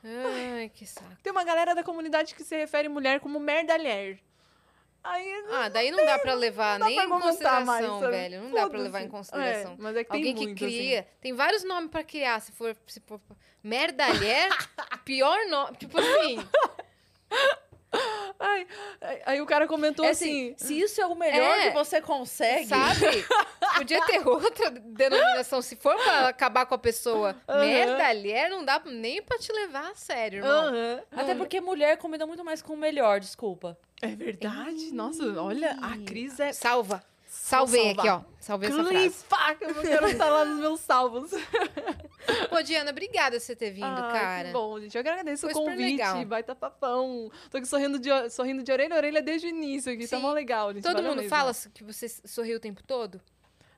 [0.05, 1.07] Ai, que saco.
[1.23, 4.19] Tem uma galera da comunidade que se refere mulher como merdalher.
[5.05, 8.43] Aí, Ah, daí não dá pra levar nem em consideração, mais, velho.
[8.43, 8.83] Não dá pra Foda-se.
[8.85, 9.77] levar em É, consideração.
[9.79, 10.75] mas é que tem Alguém que muito, assim.
[10.77, 11.09] cria.
[11.21, 12.77] Tem vários nomes pra criar, se for.
[12.87, 13.21] Se for
[13.65, 14.49] merdalher,
[15.05, 15.77] pior nome.
[15.77, 16.39] Tipo assim.
[19.27, 21.69] Aí- o cara comentou É assim, assim, se isso é o melhor É.
[21.69, 22.67] que você consegue.
[22.67, 23.25] Sabe?
[23.77, 25.63] Podia ter outra denominação.
[25.63, 27.65] Se for pra acabar com a pessoa, Aham.
[27.65, 30.69] merdalher, não dá nem pra te levar a sério, irmão.
[30.69, 31.01] Aham.
[31.13, 33.79] Até porque mulher combina muito mais com o melhor, desculpa.
[34.01, 34.93] É verdade?
[34.93, 36.53] Nossa, olha, a Cris é.
[36.53, 37.03] Salva.
[37.53, 38.23] Salvei aqui, ó.
[38.41, 39.11] Salvei essa frase.
[39.11, 39.57] Clipa!
[39.61, 41.31] Eu quero estar lá nos meus salvos.
[42.49, 44.49] Pô, Diana, obrigada por você ter vindo, Ai, cara.
[44.49, 44.95] Que bom, gente.
[44.95, 45.93] Eu agradeço Foi o convite.
[45.93, 46.25] legal.
[46.25, 47.31] Baita papão.
[47.51, 50.09] Tô aqui sorrindo de, sorrindo de orelha a orelha desde o início aqui.
[50.09, 50.23] Tá Sim.
[50.23, 50.83] mó legal, gente.
[50.83, 51.29] Todo mundo mesmo.
[51.29, 53.21] fala que você sorriu o tempo todo?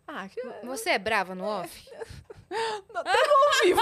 [0.07, 1.91] Ah, que Você é brava no off?
[2.95, 3.81] até ao vivo.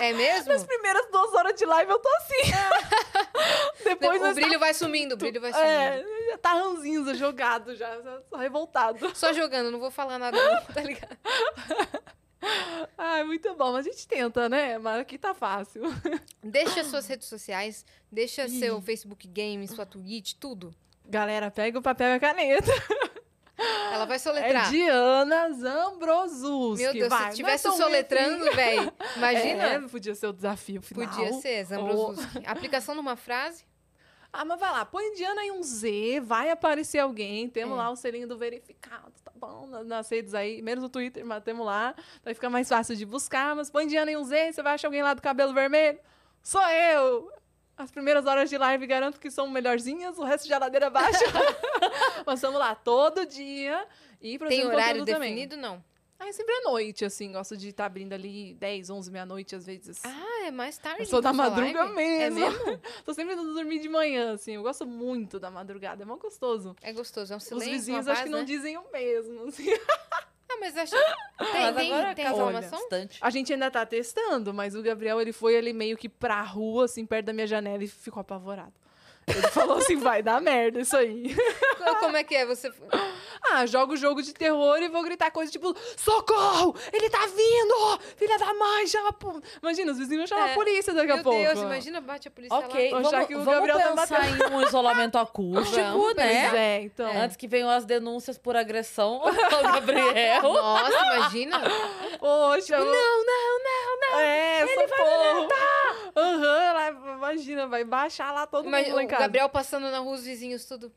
[0.00, 0.52] É mesmo?
[0.52, 2.52] Nas primeiras duas horas de live eu tô assim.
[3.84, 5.68] Depois o brilho tá vai sumindo, o brilho vai sumindo.
[5.68, 9.14] É, já tá ranzinza, jogado já, só revoltado.
[9.14, 11.16] Só jogando, não vou falar nada não, tá ligado?
[12.96, 13.72] Ai, muito bom.
[13.72, 14.78] Mas a gente tenta, né?
[14.78, 15.82] Mas aqui tá fácil.
[16.42, 20.74] Deixa suas redes sociais, deixa seu Facebook Game, sua Twitch, tudo.
[21.04, 22.72] Galera, pega o papel e a caneta.
[23.92, 24.70] Ela vai É soletrar.
[24.70, 26.78] Diana Zambrosus.
[26.80, 27.30] Meu Deus, vai.
[27.30, 29.16] se tivesse Não é tão soletrando, velho, assim.
[29.18, 29.62] imagina.
[29.64, 31.06] É, podia ser o desafio final.
[31.08, 32.42] Podia ser, Zambrosuski.
[32.46, 33.64] Aplicação numa frase?
[34.32, 37.48] Ah, mas vai lá, põe Diana em um Z, vai aparecer alguém.
[37.48, 37.82] Temos É.
[37.82, 39.66] lá o selinho do verificado, tá bom?
[39.66, 41.94] Na- Nas redes aí, menos no Twitter, mas temos lá.
[42.24, 43.56] Vai ficar mais fácil de buscar.
[43.56, 45.98] Mas põe Diana em um Z, você vai achar alguém lá do cabelo vermelho.
[46.44, 47.28] Sou eu!
[47.80, 51.18] As primeiras horas de live garanto que são melhorzinhas, o resto de ladeira abaixo.
[52.26, 53.86] mas estamos lá todo dia.
[54.20, 55.34] E Tem horário também.
[55.34, 55.56] definido?
[55.56, 55.82] Não.
[56.18, 57.32] Ah, sempre à noite, assim.
[57.32, 60.02] Gosto de estar abrindo ali 10, 11, meia-noite, às vezes.
[60.04, 61.00] Ah, é mais tarde.
[61.00, 61.94] Eu sou da então, madruga live?
[61.96, 62.38] mesmo.
[62.44, 62.80] É mesmo?
[63.06, 64.56] Tô sempre indo dormir de manhã, assim.
[64.56, 66.02] Eu gosto muito da madrugada.
[66.02, 66.76] É mó gostoso.
[66.82, 68.44] É gostoso, é um Os silêncio, vizinhos uma acho que paz, não né?
[68.44, 69.44] dizem o mesmo.
[69.48, 69.64] assim.
[70.60, 70.94] Mas acho...
[71.40, 72.14] Tem, Mas tem, agora
[72.60, 73.18] tem distante.
[73.20, 76.84] A gente ainda tá testando, mas o Gabriel, ele foi ali meio que pra rua,
[76.84, 78.74] assim, perto da minha janela e ficou apavorado.
[79.26, 81.34] Ele falou assim, vai dar merda isso aí.
[82.00, 82.44] Como é que é?
[82.44, 82.70] Você...
[83.42, 86.74] Ah, jogo jogo de terror e vou gritar coisa tipo, socorro!
[86.92, 87.98] Ele tá vindo!
[88.16, 90.52] Filha da mãe, chama a po-" Imagina, os vizinhos vão chamar É.
[90.52, 91.38] a polícia daqui a Meu pouco.
[91.38, 92.98] Deus, imagina, bate a polícia Ok, lá.
[93.00, 96.42] Achar vamos, que o vamos Gabriel tá pensar em um isolamento acústico, Vamos, né?
[96.50, 97.10] Pois é, então.
[97.22, 99.32] Antes que venham as denúncias por agressão ao
[99.74, 100.42] Gabriel.
[100.42, 101.60] Nossa, imagina.
[102.18, 104.20] Poxa, não, não, não, não.
[104.20, 105.48] É, Ele socorro.
[105.48, 105.60] vai
[106.16, 109.22] Aham, ela, imagina, vai baixar lá todo Imagina mundo lá em o casa.
[109.22, 110.92] Gabriel passando na rua, os vizinhos tudo.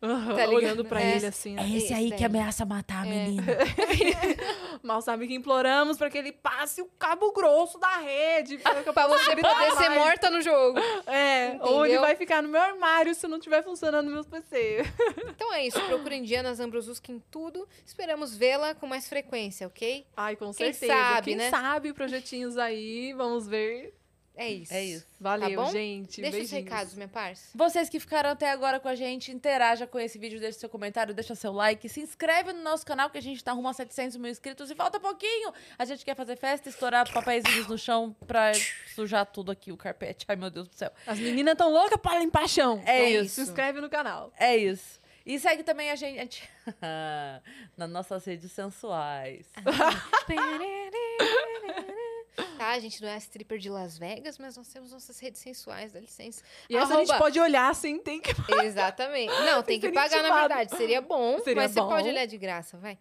[0.00, 1.16] Tá olhando pra É.
[1.16, 1.52] ele assim.
[1.58, 1.76] É né?
[1.76, 2.24] esse aí que daí.
[2.24, 3.42] ameaça matar a menina.
[4.82, 8.56] Mal sabe que imploramos pra que ele passe o cabo grosso da rede.
[8.58, 10.78] Possa você poder ser morta no jogo.
[11.06, 14.84] É, ou ele vai ficar no meu armário se não estiver funcionando no meu PC.
[15.40, 15.80] Então é isso.
[15.86, 17.66] Procurem Diana Zambrosuski em tudo.
[17.84, 20.06] Esperamos vê-la com mais frequência, ok?
[20.16, 20.92] Ai, com Quem certeza.
[20.92, 21.50] sabe, Quem né?
[21.50, 23.94] sabe projetinhos aí, vamos ver.
[24.36, 24.72] É isso.
[24.72, 25.06] É isso.
[25.20, 25.70] Valeu, bom?
[25.70, 26.22] gente.
[26.22, 26.64] Deixa os Beijinhos.
[26.64, 27.50] recados, minha parça.
[27.54, 31.12] Vocês que ficaram até agora com a gente, interaja com esse vídeo, deixa seu comentário,
[31.12, 34.16] deixa seu like, se inscreve no nosso canal que a gente tá rumo a 700
[34.16, 35.52] mil inscritos e falta pouquinho.
[35.78, 38.52] A gente quer fazer festa, estourar papéis no chão pra
[38.94, 40.24] sujar tudo aqui, o carpete.
[40.26, 40.90] Ai, meu Deus do céu.
[41.06, 42.82] As meninas tão loucas pra limpar chão.
[42.86, 43.34] É Então, isso.
[43.34, 44.32] Se inscreve no canal.
[44.38, 44.98] É isso.
[45.26, 46.48] E segue também a gente
[47.76, 49.46] nas nossas redes sensuais.
[52.56, 55.92] Tá, a gente não é stripper de Las Vegas, mas nós temos nossas redes sensuais,
[55.92, 56.42] dá licença.
[56.68, 58.30] E essa a gente Arroba- pode olhar sem tem que.
[58.64, 59.32] Exatamente.
[59.44, 60.76] Não, tem que pagar, na verdade.
[60.76, 61.88] Seria bom, Seria mas você bom.
[61.88, 62.98] pode olhar de graça, vai.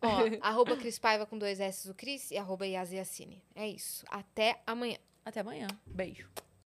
[0.00, 0.08] Ó,
[0.40, 3.42] arroba Cris Paiva com dois S o Cris e arroba Yasiacine.
[3.54, 4.04] É isso.
[4.08, 4.96] Até amanhã.
[5.24, 5.66] Até amanhã.
[5.86, 6.28] Beijo.